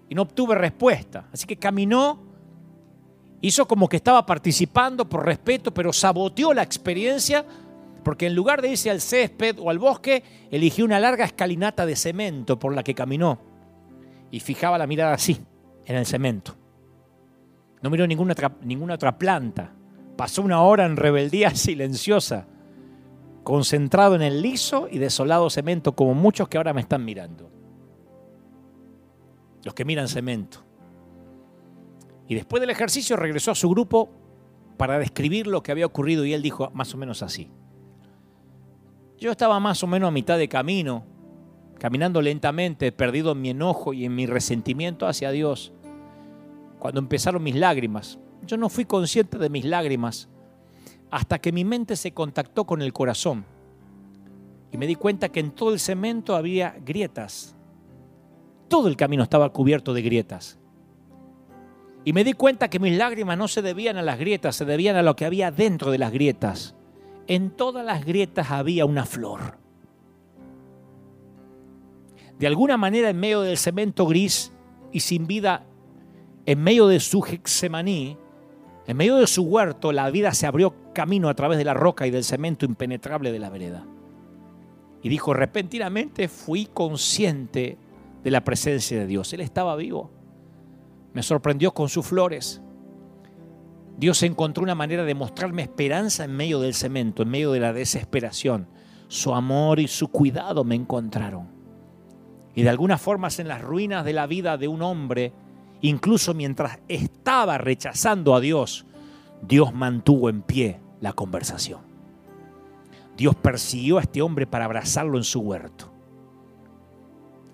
y 0.09 0.15
no 0.15 0.23
obtuve 0.23 0.55
respuesta. 0.55 1.27
Así 1.33 1.47
que 1.47 1.57
caminó 1.57 2.31
hizo 3.41 3.67
como 3.67 3.89
que 3.89 3.97
estaba 3.97 4.25
participando 4.25 5.09
por 5.09 5.25
respeto, 5.25 5.73
pero 5.73 5.91
saboteó 5.91 6.53
la 6.53 6.61
experiencia 6.61 7.43
porque 8.03 8.27
en 8.27 8.35
lugar 8.35 8.61
de 8.61 8.69
irse 8.69 8.89
al 8.89 9.01
césped 9.01 9.57
o 9.59 9.69
al 9.69 9.79
bosque, 9.79 10.23
eligió 10.49 10.85
una 10.85 10.99
larga 10.99 11.25
escalinata 11.25 11.85
de 11.85 11.95
cemento 11.95 12.57
por 12.57 12.73
la 12.73 12.83
que 12.83 12.95
caminó 12.95 13.39
y 14.31 14.39
fijaba 14.39 14.77
la 14.77 14.88
mirada 14.88 15.13
así, 15.13 15.39
en 15.85 15.95
el 15.95 16.05
cemento. 16.05 16.55
No 17.82 17.90
miró 17.90 18.06
ninguna 18.08 18.34
otra, 18.34 18.56
ninguna 18.62 18.95
otra 18.95 19.18
planta. 19.18 19.74
Pasó 20.16 20.41
una 20.41 20.62
hora 20.62 20.86
en 20.86 20.98
rebeldía 20.98 21.49
silenciosa. 21.56 22.48
concentrado 23.44 24.16
en 24.16 24.22
el 24.22 24.41
liso 24.41 24.88
y 24.90 24.99
desolado 24.99 25.49
cemento, 25.49 25.94
como 25.94 26.14
muchos 26.14 26.48
que 26.48 26.58
ahora 26.58 26.74
me 26.74 26.82
están 26.82 27.03
mirando. 27.03 27.49
Los 29.64 29.74
que 29.74 29.84
miran 29.84 30.08
cemento. 30.08 30.64
Y 32.28 32.36
después 32.36 32.62
del 32.62 32.70
ejercicio 32.70 33.18
regresó 33.18 33.52
a 33.52 33.56
su 33.56 33.70
grupo 33.70 34.10
para 34.78 34.99
describir 34.99 35.48
lo 35.48 35.62
que 35.62 35.72
había 35.72 35.86
ocurrido 35.86 36.24
y 36.26 36.34
él 36.34 36.41
dijo 36.41 36.72
más 36.74 36.94
o 36.94 36.98
menos 36.98 37.22
así. 37.22 37.52
Yo 39.18 39.30
estaba 39.30 39.60
más 39.60 39.84
o 39.84 39.88
menos 39.88 40.08
a 40.08 40.12
mitad 40.12 40.38
de 40.38 40.48
camino, 40.48 41.06
caminando 41.78 42.22
lentamente, 42.22 42.91
perdido 42.91 43.34
en 43.34 43.41
mi 43.41 43.49
enojo 43.49 43.94
y 43.94 44.06
en 44.06 44.16
mi 44.16 44.26
resentimiento 44.26 45.08
hacia 45.08 45.30
Dios, 45.32 45.74
cuando 46.82 46.99
empezaron 46.99 47.44
mis 47.44 47.56
lágrimas. 47.56 48.18
Yo 48.41 48.58
no 48.58 48.68
fui 48.68 48.86
consciente 48.86 49.38
de 49.38 49.52
mis 49.52 49.66
lágrimas 49.66 50.28
hasta 51.12 51.38
que 51.38 51.52
mi 51.52 51.64
mente 51.64 51.95
se 51.95 52.12
contactó 52.12 52.66
con 52.66 52.82
el 52.82 52.91
corazón 52.91 53.45
y 54.72 54.78
me 54.78 54.88
di 54.88 54.95
cuenta 54.95 55.30
que 55.30 55.41
en 55.41 55.52
todo 55.52 55.74
el 55.74 55.80
cemento 55.80 56.36
había 56.36 56.76
grietas. 56.84 57.56
Todo 58.68 58.88
el 58.88 58.98
camino 58.98 59.22
estaba 59.22 59.53
cubierto 59.53 59.94
de 59.94 60.02
grietas. 60.02 60.58
Y 62.03 62.14
me 62.14 62.24
di 62.24 62.34
cuenta 62.34 62.68
que 62.68 62.80
mis 62.80 62.98
lágrimas 62.98 63.38
no 63.38 63.48
se 63.48 63.62
debían 63.62 63.98
a 63.98 64.02
las 64.02 64.18
grietas, 64.18 64.56
se 64.56 64.66
debían 64.66 64.95
a 64.95 65.03
lo 65.03 65.16
que 65.16 65.26
había 65.26 65.52
dentro 65.52 65.91
de 65.91 65.99
las 65.99 66.12
grietas. 66.12 66.74
En 67.28 67.52
todas 67.52 67.86
las 67.86 68.03
grietas 68.06 68.49
había 68.49 68.88
una 68.88 69.06
flor. 69.06 69.60
De 72.40 72.48
alguna 72.48 72.76
manera 72.78 73.12
en 73.12 73.20
medio 73.20 73.41
del 73.41 73.58
cemento 73.58 74.08
gris 74.08 74.52
y 74.91 75.02
sin 75.02 75.28
vida, 75.28 75.68
en 76.45 76.63
medio 76.63 76.88
de 76.88 76.99
su 76.99 77.23
hexemaní, 77.26 78.18
en 78.88 78.97
medio 78.97 79.18
de 79.18 79.27
su 79.27 79.43
huerto, 79.43 79.91
la 79.91 80.09
vida 80.09 80.34
se 80.34 80.47
abrió 80.47 80.73
camino 80.93 81.30
a 81.30 81.35
través 81.35 81.57
de 81.57 81.65
la 81.65 81.73
roca 81.73 82.07
y 82.07 82.11
del 82.11 82.23
cemento 82.23 82.65
impenetrable 82.65 83.31
de 83.31 83.39
la 83.39 83.49
vereda. 83.49 83.85
Y 85.03 85.09
dijo, 85.09 85.34
repentinamente 85.34 86.27
fui 86.27 86.65
consciente 86.65 87.77
de 88.23 88.31
la 88.31 88.43
presencia 88.43 88.99
de 88.99 89.07
Dios. 89.07 89.34
Él 89.34 89.41
estaba 89.41 89.76
vivo. 89.76 90.11
Me 91.13 91.23
sorprendió 91.23 91.73
con 91.73 91.89
sus 91.89 92.05
flores. 92.05 92.61
Dios 93.97 94.23
encontró 94.23 94.63
una 94.63 94.76
manera 94.76 95.03
de 95.03 95.15
mostrarme 95.15 95.63
esperanza 95.63 96.23
en 96.23 96.35
medio 96.35 96.59
del 96.59 96.73
cemento, 96.73 97.23
en 97.23 97.30
medio 97.30 97.51
de 97.51 97.59
la 97.59 97.73
desesperación. 97.73 98.68
Su 99.07 99.34
amor 99.34 99.80
y 99.80 99.88
su 99.88 100.07
cuidado 100.07 100.63
me 100.63 100.76
encontraron. 100.76 101.49
Y 102.55 102.63
de 102.63 102.69
alguna 102.69 102.97
forma 102.97 103.30
en 103.38 103.47
las 103.47 103.61
ruinas 103.61 104.05
de 104.05 104.13
la 104.13 104.27
vida 104.27 104.57
de 104.57 104.68
un 104.68 104.81
hombre, 104.81 105.34
incluso 105.82 106.34
mientras 106.34 106.80
estaba 106.88 107.58
rechazando 107.58 108.36
a 108.36 108.40
Dios, 108.40 108.86
Dios 109.41 109.74
mantuvo 109.74 110.30
en 110.30 110.41
pie 110.41 110.80
la 110.99 111.14
conversación. 111.14 111.82
Dios 113.18 113.36
persiguió 113.36 113.98
a 113.98 114.02
este 114.02 114.22
hombre 114.22 114.48
para 114.48 114.66
abrazarlo 114.66 115.18
en 115.18 115.24
su 115.24 115.41
huerto. 115.41 115.91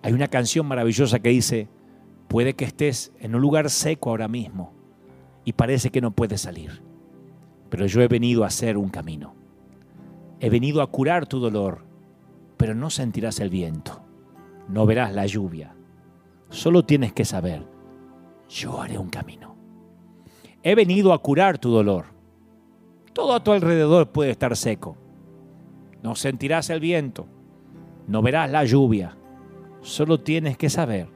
Hay 0.04 0.14
una 0.14 0.28
canción 0.28 0.66
maravillosa 0.66 1.20
que 1.20 1.30
dice, 1.30 1.70
puede 2.28 2.54
que 2.54 2.66
estés 2.66 3.12
en 3.20 3.36
un 3.36 3.42
lugar 3.42 3.70
seco 3.70 4.10
ahora 4.10 4.28
mismo 4.28 4.74
y 5.44 5.54
parece 5.54 5.90
que 5.90 6.02
no 6.02 6.12
puedes 6.12 6.42
salir, 6.42 6.82
pero 7.70 7.86
yo 7.86 8.02
he 8.02 8.08
venido 8.08 8.44
a 8.44 8.48
hacer 8.48 8.78
un 8.78 8.90
camino. 8.90 9.34
He 10.40 10.50
venido 10.50 10.82
a 10.82 10.88
curar 10.88 11.26
tu 11.26 11.40
dolor, 11.40 11.84
pero 12.58 12.76
no 12.76 12.90
sentirás 12.90 13.40
el 13.40 13.50
viento, 13.50 14.02
no 14.68 14.86
verás 14.86 15.14
la 15.14 15.26
lluvia. 15.26 15.76
Solo 16.50 16.86
tienes 16.86 17.12
que 17.12 17.26
saber, 17.26 17.66
yo 18.50 18.82
haré 18.82 18.98
un 18.98 19.10
camino. 19.10 19.56
He 20.64 20.76
venido 20.76 21.14
a 21.14 21.22
curar 21.22 21.58
tu 21.58 21.70
dolor. 21.70 22.06
Todo 23.14 23.34
a 23.34 23.44
tu 23.44 23.52
alrededor 23.52 24.12
puede 24.12 24.32
estar 24.32 24.56
seco. 24.56 24.98
No 26.04 26.16
sentirás 26.16 26.70
el 26.70 26.80
viento, 26.80 27.28
no 28.08 28.22
verás 28.22 28.52
la 28.52 28.64
lluvia. 28.64 29.18
Solo 29.82 30.20
tienes 30.20 30.58
que 30.58 30.70
saber, 30.70 31.08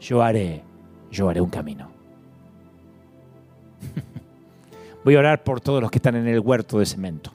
yo 0.00 0.22
haré, 0.22 0.64
yo 1.10 1.28
haré 1.28 1.40
un 1.40 1.50
camino. 1.50 1.90
Voy 5.04 5.14
a 5.16 5.18
orar 5.18 5.44
por 5.44 5.60
todos 5.60 5.82
los 5.82 5.90
que 5.90 5.98
están 5.98 6.16
en 6.16 6.26
el 6.26 6.40
huerto 6.40 6.78
de 6.78 6.86
cemento. 6.86 7.32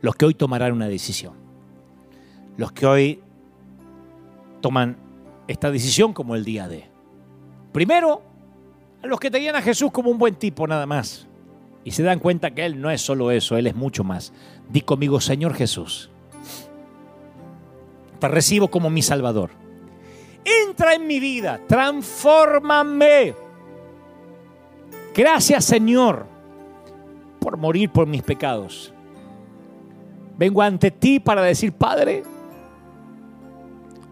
Los 0.00 0.16
que 0.16 0.26
hoy 0.26 0.34
tomarán 0.34 0.72
una 0.72 0.88
decisión. 0.88 1.34
Los 2.56 2.72
que 2.72 2.86
hoy 2.86 3.20
toman 4.60 4.96
esta 5.46 5.70
decisión 5.70 6.12
como 6.12 6.34
el 6.34 6.44
día 6.44 6.68
de. 6.68 6.84
Primero, 7.72 8.22
los 9.04 9.20
que 9.20 9.30
tenían 9.30 9.56
a 9.56 9.62
Jesús 9.62 9.90
como 9.90 10.10
un 10.10 10.18
buen 10.18 10.34
tipo 10.34 10.66
nada 10.66 10.86
más. 10.86 11.26
Y 11.84 11.90
se 11.90 12.02
dan 12.02 12.18
cuenta 12.18 12.52
que 12.52 12.64
Él 12.64 12.80
no 12.80 12.90
es 12.90 13.02
solo 13.02 13.30
eso, 13.30 13.56
Él 13.56 13.66
es 13.66 13.74
mucho 13.74 14.04
más. 14.04 14.32
Di 14.68 14.80
conmigo, 14.80 15.20
Señor 15.20 15.54
Jesús, 15.54 16.10
te 18.18 18.28
recibo 18.28 18.68
como 18.68 18.88
mi 18.90 19.02
Salvador. 19.02 19.50
Entra 20.44 20.94
en 20.94 21.06
mi 21.06 21.20
vida, 21.20 21.60
transfórmame. 21.66 23.34
Gracias 25.14 25.64
Señor 25.64 26.26
por 27.38 27.56
morir 27.56 27.90
por 27.90 28.06
mis 28.06 28.22
pecados. 28.22 28.92
Vengo 30.36 30.62
ante 30.62 30.90
ti 30.90 31.20
para 31.20 31.42
decir, 31.42 31.72
Padre, 31.72 32.24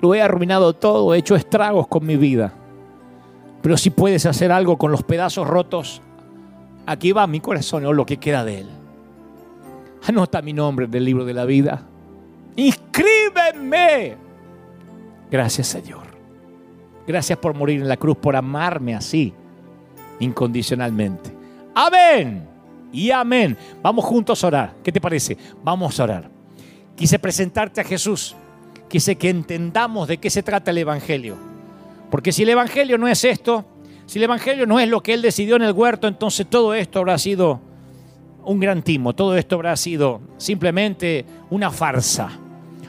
lo 0.01 0.15
he 0.15 0.23
arruinado 0.23 0.75
todo, 0.75 1.15
he 1.15 1.19
hecho 1.19 1.35
estragos 1.35 1.89
con 1.89 2.05
mi 2.07 2.17
vida. 2.17 2.53
Pero 3.63 3.77
si 3.77 3.91
puedes 3.91 4.27
hacer 4.27 4.51
algo 4.51 4.77
con 4.77 4.91
los 4.91 5.05
pedazos 5.05 5.47
rotos, 5.47 6.03
aquí 6.85 7.13
va 7.13 7.27
mi 7.29 7.41
corazón 7.41 7.87
o 7.87 7.93
lo 7.93 8.05
que 8.05 8.17
queda 8.17 8.45
de 8.45 8.61
él. 8.61 8.69
Anota 10.07 10.43
mi 10.43 10.53
nombre 10.53 10.87
en 10.87 10.95
el 10.95 11.05
libro 11.05 11.25
de 11.25 11.33
la 11.33 11.45
vida. 11.45 11.87
Inscríbeme. 12.57 14.17
Gracias 15.31 15.69
Señor. 15.69 16.03
Gracias 17.07 17.39
por 17.39 17.55
morir 17.55 17.81
en 17.81 17.89
la 17.89 17.97
cruz, 17.97 18.17
por 18.17 18.35
amarme 18.35 18.97
así, 18.97 19.33
incondicionalmente. 20.19 21.33
Amén. 21.75 22.49
Y 22.93 23.11
amén. 23.11 23.57
Vamos 23.81 24.05
juntos 24.05 24.43
a 24.43 24.49
orar. 24.49 24.75
¿Qué 24.83 24.93
te 24.93 25.01
parece? 25.01 25.39
Vamos 25.63 25.99
a 25.99 26.05
orar. 26.05 26.31
Quise 26.97 27.19
presentarte 27.19 27.81
a 27.81 27.85
Jesús. 27.85 28.37
Quise 28.89 29.17
que 29.17 29.31
entendamos 29.31 30.09
de 30.09 30.19
qué 30.19 30.31
se 30.31 30.43
trata 30.43 30.71
el 30.73 30.79
Evangelio 30.79 31.52
porque 32.13 32.31
si 32.31 32.43
el 32.43 32.51
Evangelio 32.51 32.99
no 32.99 33.09
es 33.09 33.25
esto, 33.25 33.65
si 34.05 34.19
el 34.19 34.25
Evangelio 34.25 34.67
no 34.67 34.79
es 34.79 34.87
lo 34.87 35.03
que 35.03 35.15
él 35.15 35.23
decidió 35.23 35.57
en 35.57 35.63
el 35.63 35.73
huerto, 35.73 36.07
entonces 36.07 36.47
todo 36.47 36.75
esto 36.75 36.99
habrá 36.99 37.17
sido 37.17 37.59
un 38.45 38.61
gran 38.61 38.83
timo, 38.83 39.15
todo 39.15 39.35
esto 39.35 39.55
habrá 39.55 39.75
sido 39.77 40.21
simplemente 40.37 41.25
una 41.49 41.71
farsa. 41.71 42.29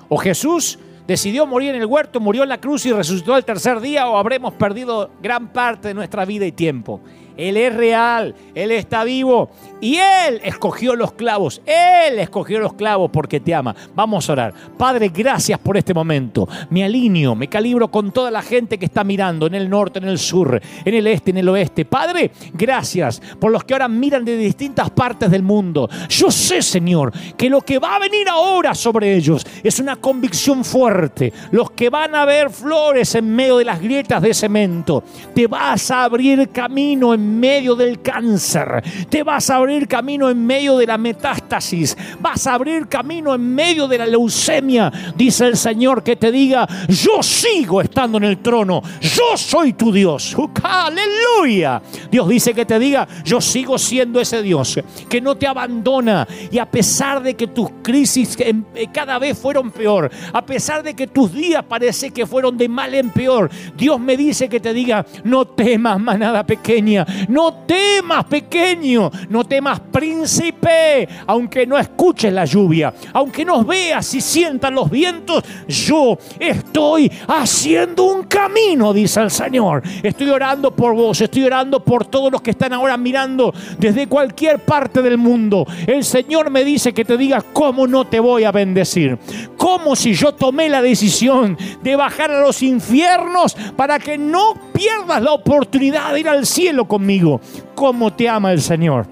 O 0.10 0.18
Jesús 0.18 0.78
decidió 1.08 1.48
morir 1.48 1.74
en 1.74 1.80
el 1.80 1.86
huerto, 1.86 2.20
murió 2.20 2.44
en 2.44 2.50
la 2.50 2.60
cruz 2.60 2.86
y 2.86 2.91
resucitó 2.91 3.38
el 3.38 3.45
tercer 3.45 3.80
día, 3.80 4.10
o 4.10 4.18
habremos 4.18 4.56
perdido 4.56 5.12
gran 5.22 5.54
parte 5.54 5.88
de 5.88 5.94
nuestra 5.94 6.26
vida 6.26 6.45
y 6.45 6.52
tiempo. 6.52 7.00
Él 7.38 7.57
es 7.57 7.76
real, 7.76 8.35
Él 8.53 8.72
está 8.72 9.03
vivo 9.03 9.49
y 9.81 9.97
Él 9.97 10.39
escogió 10.43 10.95
los 10.95 11.14
clavos. 11.14 11.61
Él 11.65 12.19
escogió 12.19 12.60
los 12.60 12.73
clavos 12.73 13.10
porque 13.11 13.39
te 13.39 13.53
ama. 13.53 13.76
Vamos 13.95 14.30
a 14.30 14.34
orar. 14.34 14.53
Padre, 14.77 15.10
gracias 15.10 15.60
por 15.60 15.77
este 15.77 15.93
momento. 15.93 16.47
Me 16.69 16.84
alineo, 16.84 17.35
me 17.35 17.47
calibro 17.47 17.89
con 17.89 18.11
toda 18.11 18.31
la 18.31 18.41
gente 18.41 18.77
que 18.77 18.85
está 18.85 19.03
mirando 19.03 19.47
en 19.47 19.55
el 19.55 19.69
norte, 19.69 19.99
en 19.99 20.07
el 20.07 20.19
sur, 20.19 20.61
en 20.85 20.93
el 20.93 21.07
este, 21.07 21.31
en 21.31 21.38
el 21.38 21.49
oeste. 21.49 21.85
Padre, 21.85 22.31
gracias 22.53 23.22
por 23.39 23.51
los 23.51 23.64
que 23.64 23.73
ahora 23.73 23.88
miran 23.88 24.23
de 24.23 24.38
distintas 24.38 24.89
partes 24.91 25.30
del 25.30 25.43
mundo. 25.43 25.89
Yo 26.10 26.31
sé, 26.31 26.61
Señor, 26.61 27.11
que 27.35 27.49
lo 27.49 27.61
que 27.61 27.80
va 27.80 27.95
a 27.95 27.99
venir 27.99 28.30
ahora 28.30 28.73
sobre 28.76 29.15
ellos 29.15 29.45
es 29.64 29.80
una 29.80 29.95
convicción 29.95 30.64
fuerte. 30.64 31.34
Los 31.51 31.72
que 31.72 31.89
van 31.89 32.15
a 32.15 32.26
ver 32.26 32.49
flores 32.49 33.15
en 33.15 33.35
medio 33.35 33.57
de 33.57 33.65
las 33.65 33.81
grietas 33.81 34.22
de 34.22 34.34
cemento. 34.34 35.03
Te 35.34 35.47
vas 35.47 35.91
a 35.91 36.03
abrir 36.03 36.49
camino 36.49 37.14
en 37.14 37.23
medio 37.24 37.76
del 37.76 38.02
cáncer, 38.02 38.84
te 39.10 39.24
vas 39.24 39.50
a 39.50 39.58
abrir 39.58 39.88
camino 39.88 40.30
en 40.30 40.45
medio 40.45 40.78
de 40.78 40.88
la 40.88 40.98
metástasis, 40.98 41.98
vas 42.20 42.48
a 42.48 42.54
abrir 42.54 42.88
camino 42.88 43.34
en 43.34 43.54
medio 43.54 43.88
de 43.88 43.98
la 43.98 44.06
leucemia. 44.06 44.91
Dice 45.16 45.48
el 45.48 45.58
Señor 45.58 46.04
que 46.04 46.16
te 46.16 46.32
diga, 46.32 46.68
yo 46.88 47.22
sigo 47.22 47.82
estando 47.82 48.18
en 48.18 48.26
el 48.26 48.40
trono, 48.40 48.82
yo 49.02 49.38
soy 49.38 49.74
tu 49.74 49.91
Dios. 49.91 50.36
Aleluya. 50.64 51.82
Dios 52.12 52.28
dice 52.28 52.54
que 52.54 52.66
te 52.66 52.80
diga, 52.80 53.08
yo 53.24 53.41
sigo 53.41 53.78
siendo 53.78 54.20
ese 54.20 54.41
Dios 54.41 54.80
que 55.10 55.22
no 55.22 55.36
te 55.36 55.48
abandona 55.48 56.28
y 56.52 56.58
a 56.58 56.70
pesar 56.70 57.22
de 57.22 57.36
que 57.36 57.48
tus 57.48 57.70
crisis 57.82 58.38
eh, 58.40 58.54
cada 58.94 59.20
vez 59.20 59.38
fueron 59.38 59.72
peor, 59.72 60.10
a 60.32 60.45
pesar 60.45 60.84
de 60.84 60.94
que 60.94 61.08
tus 61.08 61.34
días 61.34 61.64
parece 61.68 62.12
que 62.12 62.26
fueron 62.26 62.58
de 62.58 62.68
mal 62.68 62.94
en 62.94 63.10
peor, 63.10 63.50
Dios 63.76 64.00
me 64.00 64.18
dice 64.18 64.50
que 64.50 64.60
te 64.60 64.74
diga, 64.74 65.06
no 65.24 65.45
temas 65.45 66.00
manada 66.00 66.45
pequeña, 66.45 67.06
No 67.27 67.53
temas, 67.65 68.26
pequeño, 68.26 69.11
no 69.30 69.44
temas, 69.44 69.80
príncipe, 69.80 71.07
aunque 71.27 71.65
no 71.65 71.77
escuches 71.77 72.31
la 72.34 72.45
lluvia, 72.45 72.94
aunque 73.14 73.45
no 73.45 73.64
veas 73.64 74.14
y 74.14 74.22
sientas 74.22 74.72
los 74.72 74.90
vientos, 74.90 75.44
yo 75.68 76.18
estoy 76.40 77.11
haciendo 77.27 78.03
un 78.03 78.23
camino, 78.23 78.94
dice 78.94 79.22
el 79.22 79.31
Señor. 79.31 79.84
Estoy 80.02 80.30
orando 80.30 80.72
por 80.72 80.95
vos, 80.95 81.19
estoy 81.22 81.44
orando 81.44 81.84
por 81.84 82.06
todos 82.06 82.31
los 82.31 82.41
que 82.41 82.52
están 82.52 82.73
ahora 82.73 82.98
mirando 82.98 83.53
desde 83.77 84.07
cualquier 84.07 84.60
parte 84.60 85.02
del 85.02 85.18
mundo. 85.18 85.65
El 85.88 86.03
Señor 86.03 86.49
me 86.49 86.64
dice 86.64 86.94
que 86.94 87.06
te 87.06 87.18
diga 87.18 87.41
cómo 87.53 87.88
no 87.88 88.06
te 88.06 88.19
voy 88.19 88.44
a 88.44 88.52
bendecir. 88.52 89.18
Como 89.57 89.95
si 89.95 90.14
yo 90.14 90.34
tomé 90.34 90.69
la 90.69 90.81
decisión 90.81 91.57
de 91.81 91.95
bajar 91.95 92.31
a 92.31 92.41
los 92.41 92.61
infiernos 92.61 93.56
para 93.76 93.99
que 93.99 94.18
no 94.18 94.53
pierdas 94.73 95.22
la 95.22 95.34
oportunidad 95.34 96.14
de 96.14 96.19
ir 96.22 96.30
al 96.30 96.45
cielo 96.45 96.85
conmigo. 97.03 97.41
¿Cómo 97.75 98.13
te 98.13 98.30
ama 98.30 98.53
el 98.53 98.61
Señor? 98.61 99.05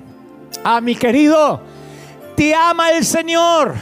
Ah, 0.63 0.79
mi 0.79 0.95
querido, 0.95 1.59
te 2.37 2.55
ama 2.55 2.91
el 2.91 3.03
Señor. 3.03 3.75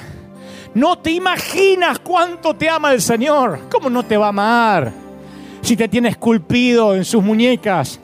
No 0.74 0.98
te 0.98 1.12
imaginas 1.12 2.00
cuánto 2.00 2.56
te 2.56 2.68
ama 2.68 2.92
el 2.92 3.02
Señor. 3.02 3.60
¿Cómo 3.72 3.88
no 3.90 4.04
te 4.04 4.18
va 4.18 4.28
a 4.28 4.30
amar? 4.30 4.92
Si 5.62 5.76
te 5.76 5.88
tiene 5.88 6.10
esculpido 6.10 6.96
en 6.96 7.06
sus 7.06 7.24
muñecas. 7.24 8.00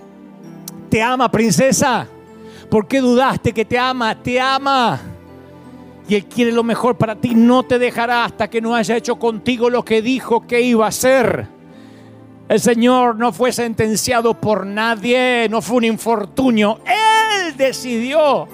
¿Te 0.90 1.02
ama, 1.02 1.32
princesa? 1.32 2.08
¿Por 2.70 2.88
qué 2.88 3.02
dudaste 3.02 3.52
que 3.52 3.66
te 3.66 3.78
ama? 3.80 4.14
Te 4.22 4.40
ama. 4.40 5.00
Y 6.08 6.16
Él 6.16 6.26
quiere 6.26 6.52
lo 6.52 6.64
mejor 6.64 6.98
para 6.98 7.16
ti. 7.16 7.34
No 7.34 7.64
te 7.64 7.80
dejará 7.80 8.26
hasta 8.26 8.48
que 8.48 8.62
no 8.62 8.76
haya 8.76 8.96
hecho 8.96 9.16
contigo 9.16 9.72
lo 9.72 9.84
que 9.84 10.04
dijo 10.04 10.46
que 10.46 10.62
iba 10.62 10.86
a 10.86 10.90
hacer. 10.90 11.55
El 12.48 12.60
Señor 12.60 13.16
no 13.16 13.34
fue 13.34 13.52
sentenciado 13.52 14.36
por 14.36 14.68
nadie, 14.68 15.48
no 15.50 15.64
fue 15.64 15.78
un 15.78 15.86
infortunio. 15.86 16.80
Él 16.86 17.58
decidió 17.58 18.48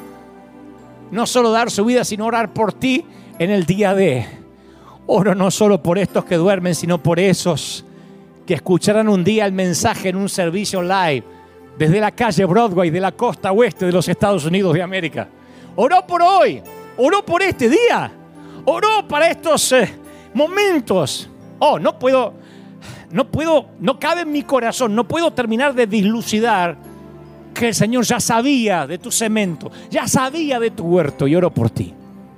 no 1.11 1.25
solo 1.25 1.51
dar 1.51 1.69
su 1.69 1.83
vida, 1.83 2.05
sino 2.05 2.25
orar 2.25 2.53
por 2.53 2.71
ti 2.71 3.05
en 3.37 3.51
el 3.51 3.65
día 3.65 3.93
de. 3.93 4.25
Oro 5.07 5.35
no 5.35 5.51
solo 5.51 5.83
por 5.83 5.97
estos 5.97 6.23
que 6.23 6.35
duermen, 6.35 6.73
sino 6.73 7.03
por 7.03 7.19
esos 7.19 7.83
que 8.45 8.53
escucharán 8.53 9.09
un 9.09 9.25
día 9.25 9.45
el 9.45 9.51
mensaje 9.51 10.09
en 10.09 10.15
un 10.15 10.29
servicio 10.29 10.81
live 10.81 11.23
desde 11.77 11.99
la 11.99 12.11
calle 12.11 12.45
Broadway 12.45 12.91
de 12.91 13.01
la 13.01 13.11
costa 13.11 13.51
oeste 13.51 13.87
de 13.87 13.91
los 13.91 14.07
Estados 14.07 14.45
Unidos 14.45 14.73
de 14.73 14.81
América. 14.81 15.27
Oró 15.75 16.07
por 16.07 16.21
hoy, 16.21 16.61
oró 16.95 17.25
por 17.25 17.41
este 17.41 17.67
día, 17.67 18.09
oró 18.63 19.05
para 19.05 19.29
estos 19.29 19.69
eh, 19.73 19.93
momentos. 20.33 21.29
Oh, 21.59 21.77
no 21.77 21.99
puedo 21.99 22.40
no 23.11 23.29
puedo, 23.29 23.67
no 23.79 23.99
cabe 23.99 24.21
en 24.21 24.31
mi 24.31 24.43
corazón, 24.43 24.95
no 24.95 25.07
puedo 25.07 25.31
terminar 25.31 25.73
de 25.73 25.87
dislucidar 25.87 26.77
que 27.53 27.69
el 27.69 27.75
Señor 27.75 28.05
ya 28.05 28.19
sabía 28.19 28.87
de 28.87 28.97
tu 28.97 29.11
cemento, 29.11 29.71
ya 29.89 30.07
sabía 30.07 30.59
de 30.59 30.71
tu 30.71 30.83
huerto 30.83 31.27
y 31.27 31.35
oro 31.35 31.53
por 31.53 31.69
ti. 31.69 31.93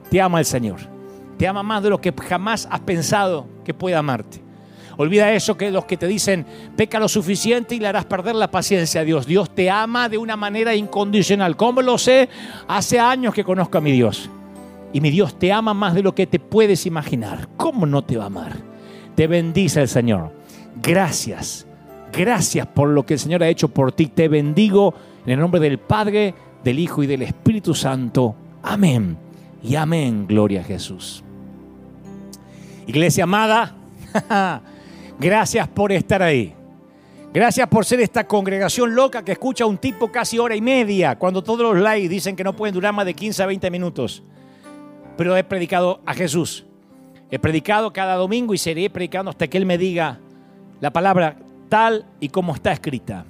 Te 0.09 0.21
ama 0.21 0.39
el 0.39 0.45
Señor. 0.45 0.79
Te 1.37 1.47
ama 1.47 1.63
más 1.63 1.83
de 1.83 1.89
lo 1.89 1.99
que 1.99 2.13
jamás 2.27 2.67
has 2.69 2.79
pensado 2.81 3.47
que 3.63 3.73
pueda 3.73 3.99
amarte. 3.99 4.41
Olvida 4.97 5.31
eso 5.31 5.57
que 5.57 5.71
los 5.71 5.85
que 5.85 5.97
te 5.97 6.07
dicen, 6.07 6.45
peca 6.75 6.99
lo 6.99 7.07
suficiente 7.07 7.73
y 7.75 7.79
le 7.79 7.87
harás 7.87 8.05
perder 8.05 8.35
la 8.35 8.51
paciencia 8.51 9.01
a 9.01 9.03
Dios. 9.03 9.25
Dios 9.25 9.53
te 9.53 9.69
ama 9.69 10.07
de 10.07 10.19
una 10.19 10.35
manera 10.35 10.75
incondicional. 10.75 11.55
¿Cómo 11.57 11.81
lo 11.81 11.97
sé? 11.97 12.29
Hace 12.67 12.99
años 12.99 13.33
que 13.33 13.43
conozco 13.43 13.79
a 13.79 13.81
mi 13.81 13.91
Dios. 13.91 14.29
Y 14.93 15.01
mi 15.01 15.09
Dios 15.09 15.39
te 15.39 15.51
ama 15.51 15.73
más 15.73 15.95
de 15.95 16.03
lo 16.03 16.13
que 16.13 16.27
te 16.27 16.39
puedes 16.39 16.85
imaginar. 16.85 17.49
¿Cómo 17.57 17.87
no 17.87 18.03
te 18.03 18.17
va 18.17 18.25
a 18.25 18.27
amar? 18.27 18.53
Te 19.15 19.25
bendice 19.25 19.81
el 19.81 19.87
Señor. 19.87 20.42
Gracias. 20.81 21.65
Gracias 22.11 22.67
por 22.67 22.89
lo 22.89 23.05
que 23.05 23.15
el 23.15 23.19
Señor 23.19 23.43
ha 23.43 23.49
hecho 23.49 23.67
por 23.67 23.91
ti. 23.91 24.07
Te 24.07 24.27
bendigo 24.27 24.93
en 25.25 25.33
el 25.33 25.39
nombre 25.39 25.59
del 25.59 25.79
Padre, 25.79 26.33
del 26.63 26.79
Hijo 26.79 27.03
y 27.03 27.07
del 27.07 27.23
Espíritu 27.23 27.73
Santo. 27.73 28.35
Amén. 28.61 29.17
Y 29.63 29.75
amén. 29.75 30.27
Gloria 30.27 30.61
a 30.61 30.63
Jesús. 30.63 31.23
Iglesia 32.85 33.23
amada, 33.23 33.75
gracias 35.19 35.67
por 35.69 35.91
estar 35.91 36.21
ahí. 36.21 36.53
Gracias 37.33 37.67
por 37.67 37.85
ser 37.85 37.99
esta 38.01 38.27
congregación 38.27 38.93
loca 38.93 39.25
que 39.25 39.31
escucha 39.31 39.63
a 39.63 39.67
un 39.67 39.79
tipo 39.79 40.11
casi 40.11 40.37
hora 40.37 40.55
y 40.55 40.61
media, 40.61 41.17
cuando 41.17 41.41
todos 41.41 41.61
los 41.61 41.81
likes 41.81 42.09
dicen 42.09 42.35
que 42.35 42.43
no 42.43 42.55
pueden 42.55 42.75
durar 42.75 42.93
más 42.93 43.05
de 43.05 43.15
15 43.15 43.41
a 43.41 43.45
20 43.47 43.71
minutos. 43.71 44.21
Pero 45.17 45.35
he 45.35 45.43
predicado 45.43 46.01
a 46.05 46.13
Jesús. 46.13 46.65
He 47.31 47.39
predicado 47.39 47.91
cada 47.91 48.15
domingo 48.15 48.53
y 48.53 48.59
seguiré 48.59 48.91
predicando 48.91 49.31
hasta 49.31 49.47
que 49.47 49.57
Él 49.57 49.65
me 49.65 49.79
diga, 49.79 50.19
la 50.83 50.91
palabra 50.91 51.37
tal 51.69 52.05
y 52.19 52.27
como 52.27 52.53
está 52.53 52.73
escrita. 52.73 53.25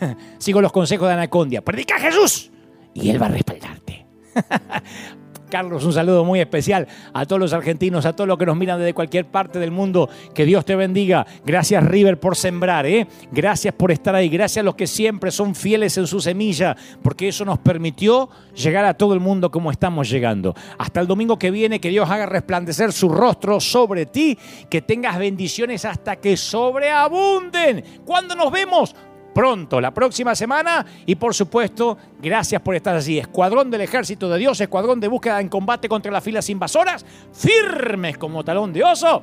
Sigo 0.38 0.60
los 0.60 0.70
consejos 0.70 1.08
de 1.08 1.14
Anacondia. 1.14 1.60
Predica 1.60 1.96
a 1.96 1.98
Jesús 1.98 2.52
y 2.94 3.10
Él 3.10 3.20
va 3.20 3.26
a 3.26 3.30
respaldarte. 3.30 4.06
Carlos, 5.52 5.84
un 5.84 5.92
saludo 5.92 6.24
muy 6.24 6.40
especial 6.40 6.88
a 7.12 7.26
todos 7.26 7.38
los 7.38 7.52
argentinos, 7.52 8.06
a 8.06 8.16
todos 8.16 8.26
los 8.26 8.38
que 8.38 8.46
nos 8.46 8.56
miran 8.56 8.78
desde 8.78 8.94
cualquier 8.94 9.26
parte 9.26 9.58
del 9.58 9.70
mundo. 9.70 10.08
Que 10.34 10.46
Dios 10.46 10.64
te 10.64 10.74
bendiga. 10.76 11.26
Gracias, 11.44 11.84
River, 11.84 12.18
por 12.18 12.36
sembrar. 12.36 12.86
¿eh? 12.86 13.06
Gracias 13.30 13.74
por 13.74 13.92
estar 13.92 14.14
ahí. 14.14 14.30
Gracias 14.30 14.62
a 14.62 14.64
los 14.64 14.76
que 14.76 14.86
siempre 14.86 15.30
son 15.30 15.54
fieles 15.54 15.98
en 15.98 16.06
su 16.06 16.22
semilla, 16.22 16.74
porque 17.02 17.28
eso 17.28 17.44
nos 17.44 17.58
permitió 17.58 18.30
llegar 18.54 18.86
a 18.86 18.94
todo 18.94 19.12
el 19.12 19.20
mundo 19.20 19.50
como 19.50 19.70
estamos 19.70 20.08
llegando. 20.08 20.54
Hasta 20.78 21.00
el 21.00 21.06
domingo 21.06 21.38
que 21.38 21.50
viene, 21.50 21.82
que 21.82 21.90
Dios 21.90 22.08
haga 22.08 22.24
resplandecer 22.24 22.90
su 22.90 23.10
rostro 23.10 23.60
sobre 23.60 24.06
ti, 24.06 24.38
que 24.70 24.80
tengas 24.80 25.18
bendiciones 25.18 25.84
hasta 25.84 26.16
que 26.16 26.34
sobreabunden. 26.38 28.00
¿Cuándo 28.06 28.34
nos 28.34 28.50
vemos? 28.50 28.94
Pronto, 29.32 29.80
la 29.80 29.92
próxima 29.92 30.34
semana. 30.34 30.84
Y 31.06 31.14
por 31.14 31.34
supuesto, 31.34 31.96
gracias 32.20 32.60
por 32.62 32.74
estar 32.74 32.94
allí. 32.94 33.18
Escuadrón 33.18 33.70
del 33.70 33.82
Ejército 33.82 34.28
de 34.28 34.38
Dios, 34.38 34.60
escuadrón 34.60 35.00
de 35.00 35.08
búsqueda 35.08 35.40
en 35.40 35.48
combate 35.48 35.88
contra 35.88 36.12
las 36.12 36.22
filas 36.22 36.48
invasoras, 36.48 37.04
firmes 37.32 38.18
como 38.18 38.44
talón 38.44 38.72
de 38.72 38.84
oso. 38.84 39.22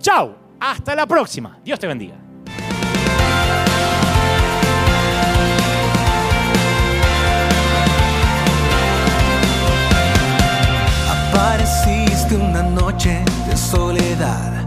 Chao, 0.00 0.34
hasta 0.60 0.94
la 0.94 1.06
próxima. 1.06 1.58
Dios 1.64 1.78
te 1.78 1.86
bendiga. 1.86 2.14
Apareciste 11.32 12.36
una 12.36 12.62
noche 12.62 13.22
de 13.48 13.56
soledad 13.56 14.66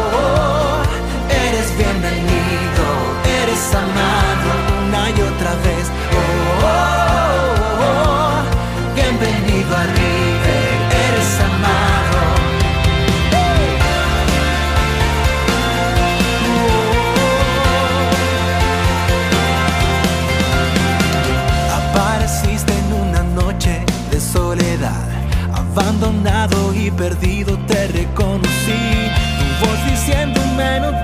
amado 3.73 4.49
una 4.87 5.09
y 5.09 5.21
otra 5.21 5.53
vez. 5.63 5.85
Oh, 6.11 6.65
oh, 6.65 7.81
oh, 7.83 8.43
bienvenido 8.95 9.75
a 9.75 9.83
River, 9.83 10.73
eres 11.07 11.39
amado. 11.49 12.19
Apareciste 21.79 22.73
en 22.73 22.93
una 23.09 23.23
noche 23.41 23.83
de 24.11 24.19
soledad, 24.19 25.07
abandonado 25.53 26.73
y 26.73 26.91
perdido 26.91 27.57
te 27.67 27.87
reconocí. 27.87 29.11
Tu 29.37 29.65
voz 29.65 29.79
diciéndome 29.89 30.79
no 30.81 31.03